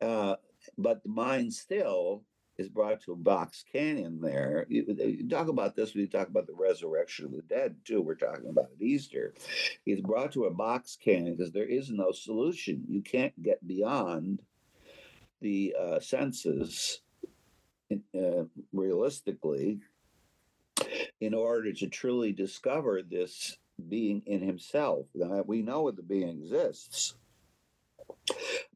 Uh, 0.00 0.36
but 0.76 1.02
the 1.02 1.08
mind 1.10 1.52
still 1.52 2.24
is 2.58 2.68
brought 2.68 3.00
to 3.02 3.12
a 3.12 3.16
box 3.16 3.64
canyon 3.70 4.20
there. 4.20 4.66
You, 4.68 4.84
you 4.98 5.28
talk 5.28 5.48
about 5.48 5.74
this 5.74 5.94
when 5.94 6.02
you 6.02 6.08
talk 6.08 6.28
about 6.28 6.46
the 6.46 6.54
resurrection 6.54 7.26
of 7.26 7.32
the 7.32 7.42
dead, 7.42 7.76
too. 7.84 8.00
We're 8.00 8.14
talking 8.14 8.48
about 8.48 8.70
at 8.74 8.82
Easter. 8.82 9.34
He's 9.84 10.00
brought 10.00 10.32
to 10.32 10.44
a 10.44 10.50
box 10.54 10.96
canyon 11.02 11.36
because 11.36 11.52
there 11.52 11.66
is 11.66 11.90
no 11.90 12.12
solution. 12.12 12.84
You 12.88 13.02
can't 13.02 13.40
get 13.42 13.66
beyond 13.66 14.40
the 15.40 15.74
uh, 15.78 16.00
senses 16.00 17.00
uh, 17.92 18.44
realistically 18.72 19.80
in 21.20 21.34
order 21.34 21.72
to 21.72 21.88
truly 21.88 22.32
discover 22.32 23.02
this 23.02 23.58
being 23.88 24.22
in 24.26 24.40
himself. 24.40 25.06
Now, 25.14 25.42
we 25.46 25.62
know 25.62 25.86
that 25.86 25.96
the 25.96 26.02
being 26.02 26.28
exists. 26.28 27.14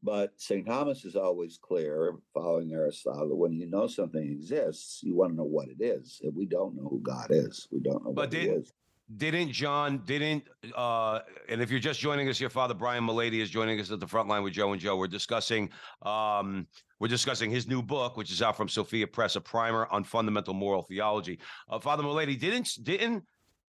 But 0.01 0.31
St. 0.37 0.65
Thomas 0.65 1.03
is 1.05 1.15
always 1.15 1.57
clear, 1.61 2.13
following 2.33 2.71
Aristotle, 2.71 3.37
when 3.37 3.53
you 3.53 3.69
know 3.69 3.87
something 3.87 4.21
exists, 4.23 5.01
you 5.03 5.15
want 5.15 5.31
to 5.33 5.35
know 5.37 5.43
what 5.43 5.67
it 5.69 5.83
is. 5.83 6.21
And 6.23 6.33
we 6.35 6.45
don't 6.45 6.75
know 6.75 6.87
who 6.87 7.01
God 7.01 7.27
is. 7.31 7.67
We 7.71 7.79
don't 7.81 8.03
know 8.05 8.13
But 8.13 8.23
what 8.23 8.31
did- 8.31 8.59
is. 8.61 8.73
Didn't 9.17 9.51
John? 9.51 10.03
Didn't? 10.05 10.43
uh 10.75 11.21
And 11.49 11.63
if 11.63 11.71
you're 11.71 11.79
just 11.79 11.99
joining 11.99 12.29
us 12.29 12.37
here, 12.37 12.47
Father 12.51 12.75
Brian 12.75 13.03
Mullady 13.03 13.39
is 13.41 13.49
joining 13.49 13.79
us 13.79 13.89
at 13.89 13.99
the 13.99 14.05
front 14.05 14.29
line 14.29 14.43
with 14.43 14.53
Joe 14.53 14.71
and 14.71 14.79
Joe. 14.79 14.97
We're 14.97 15.07
discussing. 15.07 15.71
um 16.03 16.67
We're 16.99 17.07
discussing 17.07 17.49
his 17.49 17.67
new 17.67 17.81
book, 17.81 18.17
which 18.17 18.31
is 18.31 18.43
out 18.43 18.55
from 18.55 18.69
Sophia 18.69 19.07
Press, 19.07 19.35
a 19.35 19.41
primer 19.41 19.87
on 19.87 20.03
fundamental 20.03 20.53
moral 20.53 20.83
theology. 20.83 21.39
Uh, 21.67 21.79
Father 21.79 22.03
Mullady, 22.03 22.39
didn't 22.39 22.69
didn't 22.83 23.23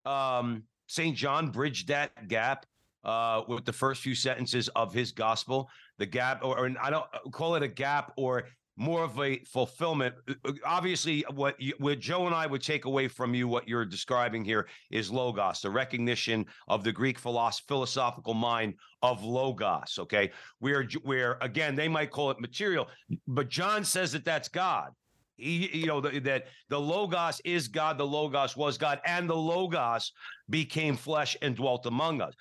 um 0.05 0.61
Saint 0.85 1.17
John 1.17 1.49
bridge 1.49 1.87
that 1.87 2.27
gap 2.27 2.67
uh 3.03 3.41
with 3.47 3.65
the 3.65 3.73
first 3.73 4.01
few 4.01 4.15
sentences 4.15 4.67
of 4.69 4.93
his 4.93 5.11
gospel? 5.11 5.69
The 5.97 6.05
gap, 6.05 6.43
or, 6.43 6.57
or 6.57 6.71
I 6.81 6.89
don't 6.89 7.05
call 7.31 7.55
it 7.55 7.63
a 7.63 7.67
gap, 7.67 8.13
or 8.17 8.45
more 8.77 9.03
of 9.03 9.19
a 9.19 9.39
fulfillment. 9.43 10.15
Uh, 10.27 10.53
Obviously, 10.65 11.23
what 11.33 11.59
you, 11.61 11.73
what 11.77 11.99
Joe 11.99 12.25
and 12.25 12.33
I 12.33 12.47
would 12.47 12.63
take 12.63 12.85
away 12.85 13.07
from 13.07 13.35
you, 13.35 13.47
what 13.47 13.67
you're 13.67 13.85
describing 13.85 14.43
here, 14.43 14.67
is 14.89 15.11
logos, 15.11 15.61
the 15.61 15.69
recognition 15.69 16.45
of 16.67 16.83
the 16.83 16.91
Greek 16.91 17.19
philosoph- 17.19 17.67
philosophical 17.67 18.33
mind 18.33 18.73
of 19.03 19.23
logos. 19.23 19.99
Okay, 19.99 20.31
where 20.59 20.87
where 21.03 21.37
again 21.41 21.75
they 21.75 21.87
might 21.87 22.11
call 22.11 22.31
it 22.31 22.39
material, 22.39 22.87
but 23.27 23.49
John 23.49 23.83
says 23.83 24.11
that 24.13 24.25
that's 24.25 24.47
God. 24.49 24.91
He, 25.35 25.69
you 25.75 25.87
know 25.87 26.01
the, 26.01 26.19
that 26.19 26.45
the 26.69 26.79
logos 26.79 27.41
is 27.43 27.67
God, 27.67 27.97
the 27.97 28.05
logos 28.05 28.55
was 28.55 28.77
God, 28.77 28.99
and 29.05 29.29
the 29.29 29.35
logos 29.35 30.11
became 30.49 30.95
flesh 30.95 31.35
and 31.41 31.55
dwelt 31.55 31.85
among 31.85 32.21
us. 32.21 32.33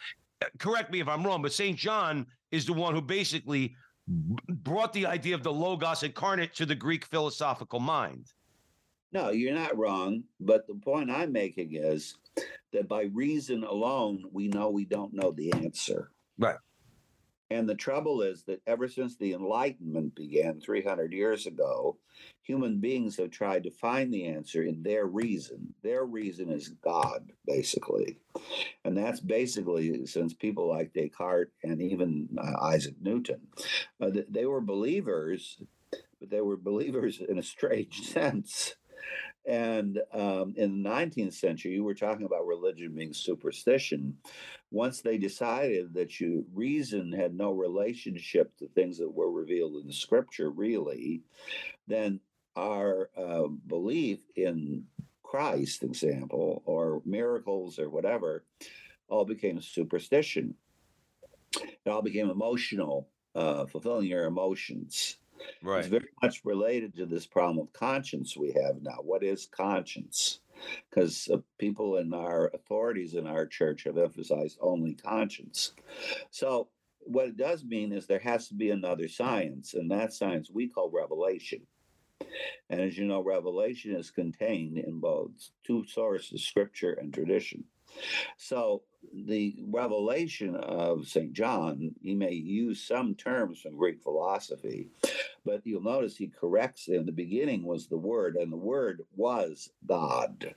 Correct 0.58 0.90
me 0.90 1.00
if 1.00 1.08
I'm 1.08 1.24
wrong, 1.24 1.42
but 1.42 1.52
Saint 1.52 1.78
John 1.78 2.26
is 2.50 2.64
the 2.64 2.72
one 2.72 2.94
who 2.94 3.02
basically 3.02 3.74
brought 4.06 4.92
the 4.92 5.06
idea 5.06 5.34
of 5.34 5.42
the 5.42 5.52
logos 5.52 6.02
incarnate 6.02 6.54
to 6.54 6.66
the 6.66 6.74
Greek 6.74 7.04
philosophical 7.04 7.80
mind. 7.80 8.26
No, 9.12 9.30
you're 9.30 9.54
not 9.54 9.76
wrong. 9.76 10.24
But 10.40 10.66
the 10.66 10.74
point 10.74 11.10
I'm 11.10 11.32
making 11.32 11.74
is 11.74 12.16
that 12.72 12.88
by 12.88 13.02
reason 13.12 13.64
alone, 13.64 14.24
we 14.32 14.48
know 14.48 14.70
we 14.70 14.84
don't 14.84 15.12
know 15.12 15.32
the 15.32 15.52
answer. 15.52 16.10
Right. 16.38 16.56
And 17.50 17.68
the 17.68 17.74
trouble 17.74 18.22
is 18.22 18.44
that 18.44 18.62
ever 18.66 18.86
since 18.86 19.16
the 19.16 19.32
Enlightenment 19.32 20.14
began 20.14 20.60
300 20.60 21.12
years 21.12 21.46
ago, 21.46 21.98
human 22.42 22.78
beings 22.78 23.16
have 23.16 23.30
tried 23.30 23.64
to 23.64 23.72
find 23.72 24.14
the 24.14 24.26
answer 24.26 24.62
in 24.62 24.84
their 24.84 25.06
reason. 25.06 25.74
Their 25.82 26.04
reason 26.04 26.48
is 26.48 26.68
God, 26.68 27.32
basically. 27.46 28.18
And 28.84 28.96
that's 28.96 29.18
basically 29.18 30.06
since 30.06 30.32
people 30.32 30.68
like 30.68 30.92
Descartes 30.92 31.50
and 31.64 31.82
even 31.82 32.28
uh, 32.38 32.64
Isaac 32.64 32.94
Newton, 33.00 33.40
uh, 34.00 34.10
they 34.28 34.46
were 34.46 34.60
believers, 34.60 35.60
but 36.20 36.30
they 36.30 36.40
were 36.40 36.56
believers 36.56 37.20
in 37.20 37.38
a 37.38 37.42
strange 37.42 38.00
sense. 38.12 38.76
And 39.46 40.00
um, 40.12 40.54
in 40.56 40.82
the 40.82 40.88
19th 40.88 41.32
century, 41.34 41.72
you 41.72 41.82
were 41.82 41.94
talking 41.94 42.26
about 42.26 42.46
religion 42.46 42.94
being 42.94 43.14
superstition. 43.14 44.18
Once 44.70 45.00
they 45.00 45.18
decided 45.18 45.92
that 45.92 46.20
you 46.20 46.44
reason 46.54 47.12
had 47.12 47.34
no 47.34 47.50
relationship 47.50 48.56
to 48.56 48.68
things 48.68 48.98
that 48.98 49.12
were 49.12 49.30
revealed 49.30 49.76
in 49.76 49.86
the 49.86 49.92
scripture, 49.92 50.50
really, 50.50 51.22
then 51.88 52.20
our 52.56 53.10
uh, 53.16 53.48
belief 53.66 54.20
in 54.36 54.84
Christ, 55.22 55.82
example, 55.82 56.62
or 56.66 57.02
miracles 57.04 57.78
or 57.78 57.90
whatever, 57.90 58.44
all 59.08 59.24
became 59.24 59.60
superstition. 59.60 60.54
It 61.56 61.88
all 61.88 62.02
became 62.02 62.30
emotional, 62.30 63.08
uh, 63.34 63.66
fulfilling 63.66 64.06
your 64.06 64.26
emotions. 64.26 65.16
Right. 65.62 65.80
It's 65.80 65.88
very 65.88 66.08
much 66.22 66.42
related 66.44 66.94
to 66.96 67.06
this 67.06 67.26
problem 67.26 67.66
of 67.66 67.72
conscience 67.72 68.36
we 68.36 68.52
have 68.52 68.82
now. 68.82 68.98
What 69.02 69.22
is 69.22 69.46
conscience? 69.46 70.40
Because 70.88 71.28
uh, 71.32 71.38
people 71.58 71.96
in 71.96 72.12
our 72.14 72.50
authorities 72.54 73.14
in 73.14 73.26
our 73.26 73.46
church 73.46 73.84
have 73.84 73.98
emphasized 73.98 74.58
only 74.60 74.94
conscience. 74.94 75.72
So, 76.30 76.68
what 77.00 77.28
it 77.28 77.36
does 77.36 77.64
mean 77.64 77.92
is 77.92 78.06
there 78.06 78.18
has 78.18 78.48
to 78.48 78.54
be 78.54 78.70
another 78.70 79.08
science, 79.08 79.74
and 79.74 79.90
that 79.90 80.12
science 80.12 80.50
we 80.50 80.68
call 80.68 80.90
revelation. 80.90 81.62
And 82.68 82.80
as 82.80 82.98
you 82.98 83.06
know, 83.06 83.22
revelation 83.22 83.96
is 83.96 84.10
contained 84.10 84.78
in 84.78 85.00
both 85.00 85.30
two 85.64 85.86
sources, 85.86 86.44
scripture 86.44 86.92
and 86.92 87.12
tradition. 87.12 87.64
So 88.36 88.82
the 89.12 89.56
revelation 89.68 90.54
of 90.56 91.06
St. 91.06 91.32
John, 91.32 91.94
he 92.02 92.14
may 92.14 92.32
use 92.32 92.82
some 92.82 93.14
terms 93.14 93.60
from 93.60 93.76
Greek 93.76 94.02
philosophy, 94.02 94.88
but 95.44 95.66
you'll 95.66 95.82
notice 95.82 96.16
he 96.16 96.28
corrects 96.28 96.88
in 96.88 97.06
the 97.06 97.12
beginning 97.12 97.64
was 97.64 97.86
the 97.86 97.98
Word, 97.98 98.36
and 98.36 98.52
the 98.52 98.56
Word 98.56 99.02
was 99.16 99.70
God. 99.86 100.54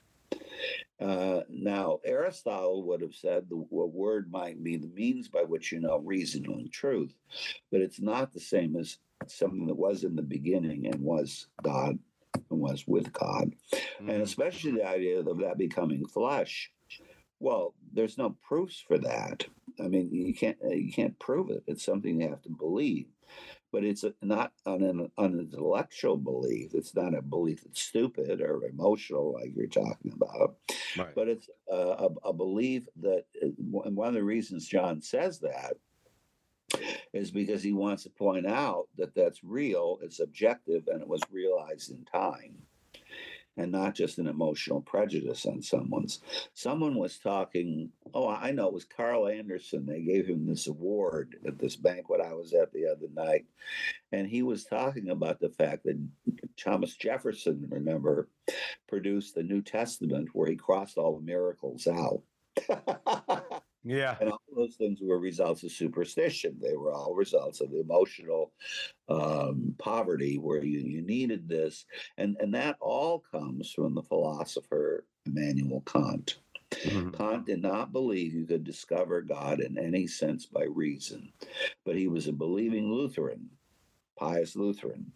Uh, 0.99 1.41
now, 1.49 1.99
Aristotle 2.05 2.83
would 2.83 3.01
have 3.01 3.15
said 3.15 3.49
the 3.49 3.57
word 3.57 4.31
might 4.31 4.63
be 4.63 4.77
the 4.77 4.87
means 4.87 5.27
by 5.27 5.41
which 5.41 5.71
you 5.71 5.79
know 5.79 5.97
reason 5.99 6.45
and 6.45 6.71
truth, 6.71 7.13
but 7.71 7.81
it's 7.81 7.99
not 7.99 8.31
the 8.31 8.39
same 8.39 8.75
as 8.77 8.99
something 9.27 9.65
that 9.67 9.75
was 9.75 10.03
in 10.03 10.15
the 10.15 10.21
beginning 10.21 10.87
and 10.87 11.01
was 11.01 11.47
God 11.61 11.97
and 12.49 12.59
was 12.59 12.85
with 12.87 13.11
God. 13.11 13.53
Mm-hmm. 13.73 14.09
And 14.09 14.21
especially 14.21 14.71
the 14.71 14.87
idea 14.87 15.19
of 15.19 15.25
that 15.39 15.57
becoming 15.57 16.05
flesh. 16.05 16.71
Well, 17.43 17.73
there's 17.91 18.17
no 18.17 18.37
proofs 18.47 18.79
for 18.87 18.97
that. 18.99 19.45
I 19.77 19.89
mean, 19.89 20.07
you 20.13 20.33
can't 20.33 20.55
uh, 20.63 20.69
you 20.69 20.93
can't 20.93 21.19
prove 21.19 21.49
it. 21.49 21.61
It's 21.67 21.83
something 21.83 22.21
you 22.21 22.29
have 22.29 22.41
to 22.43 22.49
believe, 22.49 23.07
but 23.69 23.83
it's 23.83 24.05
not 24.21 24.53
an, 24.65 24.81
an, 24.81 25.11
an 25.17 25.39
intellectual 25.39 26.15
belief. 26.15 26.73
It's 26.73 26.95
not 26.95 27.13
a 27.13 27.21
belief 27.21 27.65
that's 27.65 27.81
stupid 27.81 28.39
or 28.39 28.63
emotional, 28.63 29.33
like 29.33 29.51
you're 29.57 29.67
talking 29.67 30.13
about. 30.13 30.55
Right. 30.97 31.13
But 31.13 31.27
it's 31.27 31.49
a, 31.69 31.75
a, 31.75 32.09
a 32.29 32.33
belief 32.33 32.87
that, 33.01 33.25
uh, 33.43 33.47
and 33.83 33.97
one 33.97 34.07
of 34.07 34.13
the 34.13 34.23
reasons 34.23 34.65
John 34.65 35.01
says 35.01 35.39
that 35.39 35.73
is 37.11 37.29
because 37.29 37.61
he 37.61 37.73
wants 37.73 38.03
to 38.03 38.09
point 38.09 38.47
out 38.47 38.87
that 38.97 39.13
that's 39.15 39.43
real, 39.43 39.99
it's 40.01 40.21
objective, 40.21 40.87
and 40.87 41.01
it 41.01 41.07
was 41.09 41.21
realized 41.29 41.91
in 41.91 42.05
time 42.05 42.55
and 43.57 43.71
not 43.71 43.93
just 43.93 44.17
an 44.17 44.27
emotional 44.27 44.81
prejudice 44.81 45.45
on 45.45 45.61
someone's. 45.61 46.21
Someone 46.53 46.95
was 46.95 47.17
talking, 47.17 47.89
oh, 48.13 48.27
I 48.27 48.51
know 48.51 48.67
it 48.67 48.73
was 48.73 48.85
Carl 48.85 49.27
Anderson. 49.27 49.85
They 49.85 50.01
gave 50.01 50.27
him 50.27 50.47
this 50.47 50.67
award 50.67 51.35
at 51.45 51.59
this 51.59 51.75
banquet 51.75 52.21
I 52.21 52.33
was 52.33 52.53
at 52.53 52.71
the 52.73 52.87
other 52.87 53.07
night. 53.13 53.45
And 54.11 54.27
he 54.27 54.41
was 54.41 54.63
talking 54.63 55.09
about 55.09 55.39
the 55.39 55.49
fact 55.49 55.83
that 55.83 55.99
Thomas 56.57 56.95
Jefferson, 56.95 57.67
remember, 57.69 58.29
produced 58.87 59.35
the 59.35 59.43
New 59.43 59.61
Testament 59.61 60.29
where 60.33 60.49
he 60.49 60.55
crossed 60.55 60.97
all 60.97 61.15
the 61.17 61.25
miracles 61.25 61.87
out. 61.87 62.21
Yeah. 63.83 64.15
And 64.21 64.31
all 64.31 64.39
those 64.55 64.75
things 64.75 64.99
were 65.01 65.19
results 65.19 65.63
of 65.63 65.71
superstition. 65.71 66.57
They 66.61 66.75
were 66.75 66.93
all 66.93 67.13
results 67.13 67.59
of 67.59 67.73
emotional 67.73 68.53
um, 69.09 69.75
poverty 69.77 70.37
where 70.37 70.63
you, 70.63 70.79
you 70.79 71.01
needed 71.01 71.47
this. 71.47 71.85
And, 72.17 72.37
and 72.39 72.53
that 72.55 72.77
all 72.79 73.23
comes 73.31 73.71
from 73.71 73.95
the 73.95 74.03
philosopher 74.03 75.05
Immanuel 75.25 75.81
Kant. 75.81 76.37
Mm-hmm. 76.71 77.09
Kant 77.11 77.45
did 77.45 77.61
not 77.61 77.91
believe 77.91 78.33
you 78.33 78.45
could 78.45 78.63
discover 78.63 79.21
God 79.21 79.59
in 79.59 79.77
any 79.77 80.07
sense 80.07 80.45
by 80.45 80.63
reason, 80.63 81.31
but 81.85 81.95
he 81.95 82.07
was 82.07 82.27
a 82.27 82.33
believing 82.33 82.91
Lutheran, 82.91 83.49
pious 84.17 84.55
Lutheran. 84.55 85.11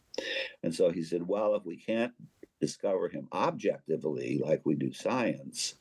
And 0.64 0.74
so 0.74 0.92
he 0.92 1.04
said, 1.04 1.28
well, 1.28 1.56
if 1.56 1.66
we 1.66 1.78
can't 1.78 2.14
discover 2.60 3.10
him 3.10 3.28
objectively 3.34 4.40
like 4.44 4.62
we 4.66 4.76
do 4.76 4.92
science 4.94 5.76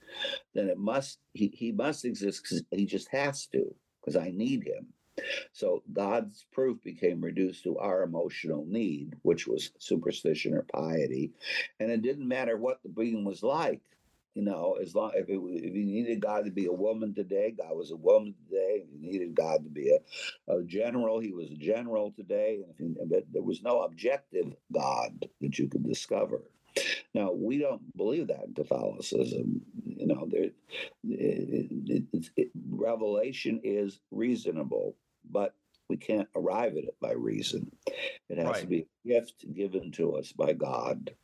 then 0.55 0.69
it 0.69 0.79
must 0.79 1.19
he, 1.33 1.49
he 1.55 1.73
must 1.73 2.05
exist 2.05 2.43
because 2.43 2.62
he 2.71 2.87
just 2.87 3.09
has 3.09 3.47
to 3.47 3.75
because 4.01 4.17
i 4.17 4.31
need 4.31 4.65
him 4.65 4.87
so 5.53 5.83
god's 5.93 6.45
proof 6.53 6.83
became 6.83 7.21
reduced 7.21 7.65
to 7.65 7.79
our 7.79 8.03
emotional 8.03 8.65
need 8.69 9.15
which 9.23 9.47
was 9.47 9.73
superstition 9.79 10.55
or 10.55 10.67
piety 10.75 11.33
and 11.81 11.91
it 11.91 12.03
didn't 12.03 12.29
matter 12.29 12.57
what 12.57 12.83
the 12.83 12.89
being 12.89 13.25
was 13.25 13.43
like 13.43 13.81
you 14.37 14.43
know, 14.43 14.77
as 14.81 14.95
long 14.95 15.12
if 15.15 15.31
it, 15.31 15.41
if 15.41 15.75
you 15.75 15.87
needed 15.87 16.21
God 16.21 16.45
to 16.45 16.51
be 16.51 16.67
a 16.67 16.73
woman 16.73 17.15
today, 17.15 17.55
God 17.57 17.75
was 17.75 17.91
a 17.91 17.97
woman 17.97 18.35
today. 18.45 18.85
If 18.85 18.89
you 18.93 19.11
needed 19.11 19.35
God 19.35 19.65
to 19.65 19.71
be 19.71 19.91
a, 19.91 20.53
a 20.53 20.62
general, 20.62 21.19
he 21.19 21.33
was 21.33 21.51
a 21.51 21.57
general 21.57 22.12
today. 22.12 22.62
And 22.79 22.97
if 22.99 23.09
but 23.09 23.25
there 23.33 23.43
was 23.43 23.62
no 23.62 23.81
objective 23.81 24.55
God 24.71 25.25
that 25.41 25.59
you 25.59 25.69
could 25.69 25.89
discover. 25.89 26.43
Now 27.16 27.33
we 27.33 27.57
don't 27.57 27.96
believe 27.96 28.26
that 28.26 28.44
in 28.46 28.52
Catholicism. 28.55 29.62
You 29.87 30.07
know, 30.07 30.29
there, 30.31 30.50
it, 31.05 32.05
it, 32.12 32.26
it, 32.37 32.48
revelation 32.68 33.59
is 33.64 34.00
reasonable, 34.11 34.96
but 35.31 35.55
we 35.88 35.96
can't 35.96 36.29
arrive 36.37 36.72
at 36.72 36.85
it 36.85 36.96
by 37.00 37.12
reason. 37.12 37.72
It 38.29 38.37
has 38.37 38.46
right. 38.46 38.61
to 38.61 38.66
be 38.66 38.87
a 39.07 39.09
gift 39.09 39.46
given 39.55 39.92
to 39.92 40.16
us 40.16 40.33
by 40.33 40.52
God. 40.52 41.14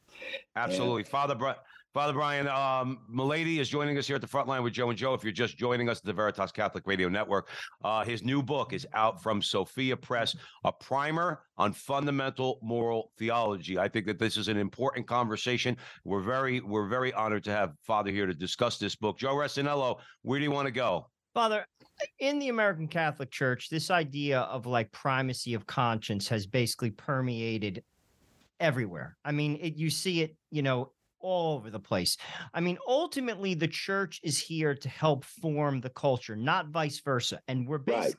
Absolutely, 0.57 1.03
and, 1.03 1.09
Father. 1.09 1.35
Br- 1.35 1.51
Father 1.95 2.15
Brian, 2.15 2.49
um, 2.49 3.01
Mullady 3.15 3.59
is 3.59 3.69
joining 3.69 3.99
us 3.99 4.07
here 4.07 4.17
at 4.17 4.23
the 4.23 4.27
front 4.27 4.49
line 4.49 4.63
with 4.63 4.73
Joe 4.73 4.89
and 4.89 4.99
Joe. 4.99 5.13
If 5.13 5.23
you're 5.23 5.31
just 5.31 5.59
joining 5.59 5.91
us 5.91 5.99
at 5.99 6.05
the 6.05 6.13
Veritas 6.15 6.51
Catholic 6.51 6.87
Radio 6.87 7.11
Network, 7.11 7.51
uh, 7.85 8.03
his 8.03 8.25
new 8.25 8.43
book 8.43 8.73
is 8.73 8.87
out 8.95 9.23
from 9.23 9.43
Sophia 9.43 9.95
Press, 9.95 10.35
a 10.65 10.73
primer 10.73 11.43
on 11.59 11.75
fundamental 11.75 12.59
moral 12.63 13.13
theology. 13.19 13.79
I 13.79 13.89
think 13.89 14.07
that 14.07 14.19
this 14.19 14.39
is 14.39 14.49
an 14.49 14.57
important 14.57 15.07
conversation. 15.07 15.77
We're 16.05 16.23
very, 16.23 16.61
we're 16.61 16.89
very 16.89 17.13
honored 17.13 17.45
to 17.45 17.51
have 17.51 17.75
Father 17.83 18.11
here 18.11 18.25
to 18.25 18.35
discuss 18.35 18.79
this 18.79 18.97
book. 18.97 19.19
Joe 19.19 19.35
Resinello, 19.35 19.99
where 20.23 20.39
do 20.39 20.47
you 20.47 20.51
want 20.51 20.67
to 20.67 20.73
go? 20.73 21.11
Father, 21.35 21.67
in 22.21 22.39
the 22.39 22.49
American 22.49 22.89
Catholic 22.89 23.31
Church, 23.31 23.69
this 23.69 23.91
idea 23.91 24.41
of 24.41 24.65
like 24.65 24.91
primacy 24.93 25.53
of 25.53 25.67
conscience 25.67 26.27
has 26.29 26.47
basically 26.47 26.91
permeated 26.91 27.83
everywhere. 28.61 29.19
I 29.27 29.33
mean, 29.33 29.59
it, 29.61 29.77
you 29.77 29.91
see 29.91 30.23
it, 30.23 30.35
you 30.51 30.63
know, 30.63 30.93
all 31.23 31.55
over 31.57 31.71
the 31.71 31.81
place. 31.81 32.17
I 32.53 32.61
mean, 32.61 32.79
ultimately, 32.87 33.55
the 33.55 33.69
church 33.69 34.21
is 34.23 34.39
here 34.39 34.75
to 34.75 34.89
help 34.89 35.25
form 35.25 35.81
the 35.81 35.91
culture, 35.91 36.37
not 36.37 36.69
vice 36.69 37.01
versa. 37.01 37.41
And 37.49 37.67
we're 37.67 37.81
right. 37.87 38.15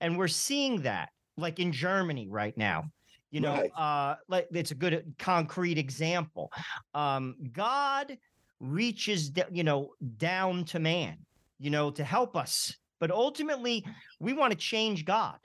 and 0.00 0.18
we're 0.18 0.28
seeing 0.28 0.82
that, 0.82 1.10
like 1.36 1.58
in 1.58 1.72
Germany 1.72 2.28
right 2.28 2.56
now. 2.56 2.84
You 3.30 3.40
know, 3.40 3.52
right. 3.52 3.70
uh, 3.76 4.16
like 4.28 4.48
it's 4.52 4.70
a 4.70 4.74
good 4.74 5.14
concrete 5.18 5.76
example. 5.76 6.50
Um, 6.94 7.36
God 7.52 8.16
reaches, 8.58 9.30
you 9.52 9.64
know, 9.64 9.90
down 10.16 10.64
to 10.64 10.78
man, 10.78 11.18
you 11.58 11.70
know, 11.70 11.90
to 11.90 12.04
help 12.04 12.36
us. 12.36 12.74
But 13.00 13.10
ultimately, 13.10 13.84
we 14.18 14.32
want 14.32 14.52
to 14.52 14.58
change 14.58 15.04
God. 15.04 15.36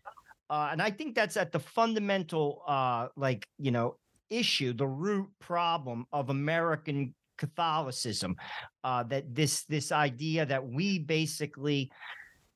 Uh, 0.50 0.70
and 0.72 0.82
I 0.82 0.92
think 0.92 1.14
that's 1.14 1.36
at 1.36 1.52
the 1.52 1.60
fundamental, 1.60 2.64
uh, 2.68 3.08
like, 3.16 3.46
you 3.58 3.72
know, 3.72 3.98
issue, 4.34 4.74
the 4.74 4.88
root 4.88 5.30
problem 5.40 6.06
of 6.12 6.30
American 6.30 7.14
Catholicism, 7.38 8.36
uh, 8.84 9.04
that 9.04 9.34
this 9.34 9.64
this 9.66 9.92
idea 9.92 10.46
that 10.46 10.66
we 10.66 11.00
basically, 11.00 11.92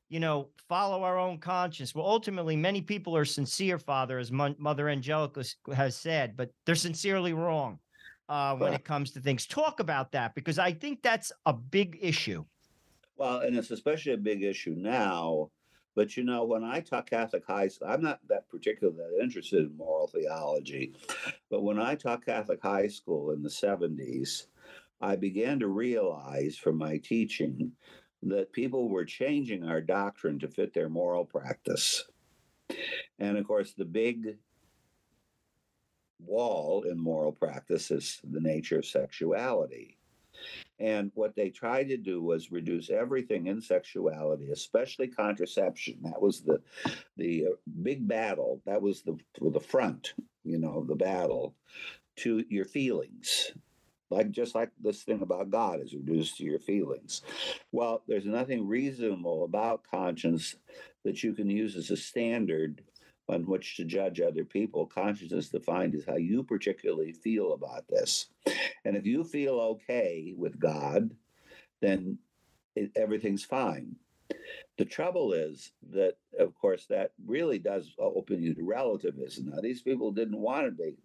you 0.10 0.20
know, 0.20 0.50
follow 0.70 1.04
our 1.04 1.18
own 1.18 1.38
conscience. 1.40 1.94
Well, 1.96 2.06
ultimately, 2.06 2.56
many 2.56 2.82
people 2.82 3.16
are 3.16 3.26
sincere, 3.26 3.80
Father, 3.80 4.20
as 4.20 4.32
Mother 4.32 4.90
Angelica 4.90 5.44
has 5.74 5.96
said, 5.96 6.36
but 6.38 6.50
they're 6.66 6.76
sincerely 6.76 7.34
wrong 7.34 7.80
uh, 8.30 8.56
when 8.56 8.74
it 8.74 8.84
comes 8.84 9.12
to 9.12 9.20
things. 9.20 9.46
Talk 9.46 9.80
about 9.80 10.12
that 10.12 10.36
because 10.36 10.60
I 10.60 10.72
think 10.74 11.02
that's 11.02 11.32
a 11.46 11.54
big 11.54 11.98
issue. 12.02 12.44
Well, 13.16 13.40
and 13.40 13.58
it's 13.58 13.72
especially 13.72 14.14
a 14.14 14.18
big 14.18 14.44
issue 14.44 14.76
now 14.78 15.50
But 15.98 16.16
you 16.16 16.24
know, 16.24 16.44
when 16.44 16.64
I 16.64 16.82
taught 16.82 17.10
Catholic 17.10 17.44
high 17.44 17.70
school, 17.70 17.88
I'm 17.88 18.04
not 18.04 18.20
that 18.30 18.48
particularly 18.50 19.00
that 19.00 19.20
interested 19.20 19.62
in 19.62 19.76
moral 19.76 20.06
theology. 20.06 20.94
But 21.50 21.64
when 21.64 21.80
I 21.80 21.96
taught 21.96 22.24
Catholic 22.24 22.62
high 22.62 22.86
school 22.86 23.32
in 23.32 23.42
the 23.42 23.50
70s, 23.50 24.46
I 25.02 25.16
began 25.16 25.60
to 25.60 25.68
realize 25.68 26.56
from 26.56 26.78
my 26.78 26.98
teaching 27.00 27.72
that 28.22 28.54
people 28.54 28.90
were 28.90 29.06
changing 29.06 29.64
our 29.64 29.82
doctrine 29.82 30.38
to 30.38 30.48
fit 30.48 30.72
their 30.72 30.88
moral 30.88 31.26
practice. 31.26 32.04
And 33.18 33.36
of 33.36 33.48
course, 33.48 33.74
the 33.74 33.84
big 33.84 34.38
wall 36.20 36.84
in 36.84 37.00
moral 37.00 37.32
practice 37.32 37.90
is 37.90 38.22
the 38.24 38.40
nature 38.40 38.78
of 38.78 38.86
sexuality. 38.86 39.97
And 40.80 41.12
what 41.16 41.36
they 41.36 41.50
tried 41.50 41.90
to 41.90 41.98
do 41.98 42.22
was 42.22 42.52
reduce 42.52 42.90
everything 42.90 43.48
in 43.48 43.62
sexuality, 43.62 44.52
especially 44.52 45.08
contraception. 45.08 45.98
That 46.04 46.22
was 46.22 46.42
the 46.42 46.62
the 47.18 47.48
uh, 47.48 47.56
big 47.82 48.08
battle. 48.08 48.62
That 48.66 48.82
was 48.82 49.02
the 49.02 49.18
the 49.42 49.60
front, 49.60 50.14
you 50.44 50.60
know, 50.60 50.86
the 50.88 50.96
battle 50.96 51.56
to 52.18 52.44
your 52.50 52.66
feelings. 52.66 53.52
Like 54.10 54.32
just 54.32 54.56
like 54.56 54.70
this 54.82 55.04
thing 55.04 55.22
about 55.22 55.50
God 55.50 55.82
is 55.82 55.94
reduced 55.94 56.38
to 56.38 56.44
your 56.44 56.60
feelings. 56.60 57.24
Well, 57.72 58.04
there's 58.08 58.26
nothing 58.26 58.68
reasonable 58.68 59.44
about 59.44 59.84
conscience 59.90 60.56
that 61.04 61.24
you 61.24 61.34
can 61.34 61.50
use 61.50 61.76
as 61.76 61.92
a 61.92 61.98
standard 61.98 62.84
on 63.30 63.46
which 63.46 63.76
to 63.76 63.86
judge 63.86 64.22
other 64.22 64.46
people. 64.46 64.86
Consciousness 64.86 65.50
defined 65.50 65.96
as 65.96 66.06
how 66.06 66.16
you 66.16 66.44
particularly 66.44 67.12
feel 67.12 67.54
about 67.54 67.88
this. 67.90 68.28
And 68.86 68.96
if 68.96 69.06
you 69.06 69.24
feel 69.24 69.60
okay 69.60 70.34
with 70.36 70.60
God, 70.60 71.12
then 71.82 72.18
it, 72.76 72.92
everything's 72.96 73.44
fine. 73.44 73.96
The 74.78 74.86
trouble 74.86 75.34
is 75.34 75.72
that, 75.92 76.16
of 76.40 76.54
course, 76.56 76.86
that 76.88 77.12
really 77.26 77.60
does 77.60 77.94
open 78.00 78.42
you 78.42 78.54
to 78.54 78.64
relativism. 78.64 79.50
Now, 79.50 79.62
these 79.62 79.82
people 79.82 80.12
didn't 80.12 80.40
want 80.40 80.66
to 80.66 80.72
be 80.72 80.98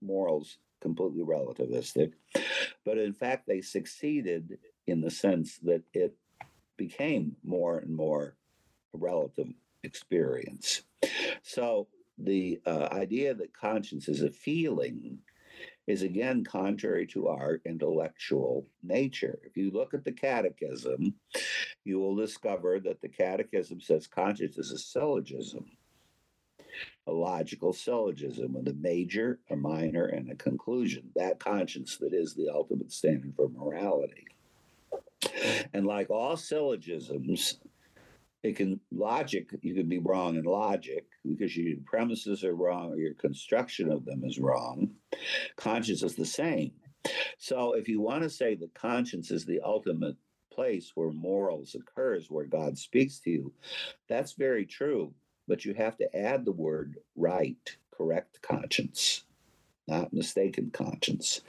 morals 0.00 0.58
completely 0.80 1.22
relativistic, 1.22 2.12
but 2.84 2.98
in 2.98 3.12
fact, 3.12 3.46
they 3.46 3.60
succeeded 3.60 4.58
in 4.86 5.00
the 5.00 5.10
sense 5.10 5.58
that 5.58 5.82
it 5.92 6.16
became 6.76 7.36
more 7.44 7.78
and 7.78 7.94
more 7.94 8.36
a 8.94 8.98
relative 8.98 9.48
experience. 9.84 10.82
So 11.42 11.88
the 12.18 12.60
uh, 12.66 12.88
idea 12.92 13.34
that 13.34 13.56
conscience 13.56 14.08
is 14.08 14.22
a 14.22 14.30
feeling 14.30 15.18
is 15.86 16.02
again 16.02 16.44
contrary 16.44 17.06
to 17.08 17.28
our 17.28 17.60
intellectual 17.64 18.66
nature. 18.82 19.40
If 19.44 19.56
you 19.56 19.70
look 19.70 19.94
at 19.94 20.04
the 20.04 20.12
catechism, 20.12 21.14
you 21.84 21.98
will 21.98 22.14
discover 22.14 22.78
that 22.80 23.00
the 23.00 23.08
catechism 23.08 23.80
says 23.80 24.06
conscience 24.06 24.58
is 24.58 24.70
a 24.70 24.78
syllogism, 24.78 25.64
a 27.08 27.12
logical 27.12 27.72
syllogism 27.72 28.54
with 28.54 28.68
a 28.68 28.74
major, 28.74 29.40
a 29.50 29.56
minor, 29.56 30.06
and 30.06 30.30
a 30.30 30.36
conclusion. 30.36 31.10
That 31.16 31.40
conscience 31.40 31.96
that 31.98 32.14
is 32.14 32.34
the 32.34 32.48
ultimate 32.48 32.92
standard 32.92 33.34
for 33.34 33.48
morality. 33.48 34.26
And 35.74 35.86
like 35.86 36.10
all 36.10 36.36
syllogisms, 36.36 37.58
it 38.42 38.56
can 38.56 38.80
logic 38.90 39.50
you 39.62 39.74
can 39.74 39.88
be 39.88 39.98
wrong 39.98 40.36
in 40.36 40.44
logic 40.44 41.06
because 41.24 41.56
your 41.56 41.76
premises 41.84 42.44
are 42.44 42.54
wrong 42.54 42.92
or 42.92 42.96
your 42.96 43.14
construction 43.14 43.90
of 43.90 44.04
them 44.04 44.24
is 44.24 44.38
wrong. 44.38 44.90
Conscience 45.56 46.02
is 46.02 46.16
the 46.16 46.24
same. 46.24 46.72
So 47.38 47.74
if 47.74 47.88
you 47.88 48.00
want 48.00 48.22
to 48.22 48.30
say 48.30 48.54
that 48.56 48.74
conscience 48.74 49.30
is 49.30 49.44
the 49.44 49.60
ultimate 49.64 50.16
place 50.52 50.92
where 50.94 51.10
morals 51.10 51.74
occurs 51.74 52.30
where 52.30 52.44
god 52.44 52.76
speaks 52.76 53.20
to 53.20 53.30
you 53.30 53.52
that's 54.06 54.34
very 54.34 54.66
true 54.66 55.10
but 55.48 55.64
you 55.64 55.72
have 55.72 55.96
to 55.96 56.14
add 56.14 56.44
the 56.44 56.52
word 56.52 56.98
right 57.16 57.74
correct 57.90 58.38
conscience 58.42 59.24
not 59.88 60.12
mistaken 60.12 60.70
conscience. 60.72 61.40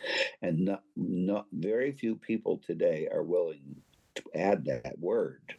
And 0.42 0.66
not, 0.66 0.84
not 0.96 1.46
very 1.52 1.92
few 1.92 2.16
people 2.16 2.62
today 2.66 3.08
are 3.12 3.24
willing 3.24 3.76
to 4.16 4.24
add 4.36 4.66
that 4.66 4.98
word 5.00 5.56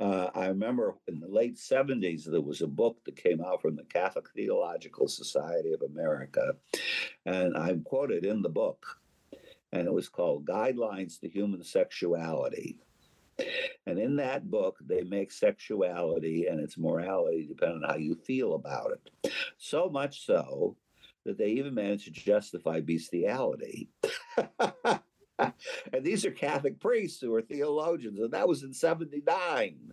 uh, 0.00 0.30
I 0.34 0.46
remember 0.46 0.94
in 1.06 1.20
the 1.20 1.28
late 1.28 1.56
70s, 1.56 2.24
there 2.24 2.40
was 2.40 2.62
a 2.62 2.66
book 2.66 2.98
that 3.04 3.22
came 3.22 3.42
out 3.42 3.60
from 3.60 3.76
the 3.76 3.84
Catholic 3.84 4.26
Theological 4.34 5.08
Society 5.08 5.72
of 5.72 5.82
America, 5.82 6.54
and 7.26 7.56
I'm 7.56 7.82
quoted 7.82 8.24
in 8.24 8.40
the 8.40 8.48
book, 8.48 8.84
and 9.72 9.86
it 9.86 9.92
was 9.92 10.08
called 10.08 10.46
Guidelines 10.46 11.20
to 11.20 11.28
Human 11.28 11.62
Sexuality. 11.62 12.78
And 13.86 13.98
in 13.98 14.16
that 14.16 14.50
book, 14.50 14.78
they 14.80 15.02
make 15.02 15.32
sexuality 15.32 16.46
and 16.46 16.60
its 16.60 16.76
morality 16.76 17.46
depend 17.46 17.84
on 17.84 17.90
how 17.90 17.96
you 17.96 18.14
feel 18.14 18.54
about 18.54 18.92
it. 18.92 19.32
So 19.56 19.88
much 19.88 20.26
so 20.26 20.76
that 21.24 21.38
they 21.38 21.48
even 21.48 21.74
managed 21.74 22.04
to 22.04 22.10
justify 22.10 22.80
bestiality. 22.80 23.88
and 25.92 26.04
these 26.04 26.24
are 26.24 26.30
Catholic 26.30 26.80
priests 26.80 27.20
who 27.20 27.34
are 27.34 27.42
theologians, 27.42 28.18
and 28.18 28.32
that 28.32 28.48
was 28.48 28.62
in 28.62 28.72
79. 28.72 29.92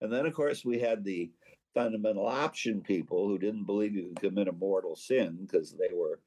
And 0.00 0.12
then, 0.12 0.26
of 0.26 0.34
course, 0.34 0.64
we 0.64 0.78
had 0.78 1.04
the 1.04 1.30
fundamental 1.74 2.26
option 2.26 2.80
people 2.80 3.26
who 3.26 3.38
didn't 3.38 3.64
believe 3.64 3.94
you 3.94 4.08
could 4.08 4.30
commit 4.30 4.48
a 4.48 4.52
mortal 4.52 4.96
sin 4.96 5.38
because 5.42 5.72
they 5.72 5.94
were, 5.94 6.20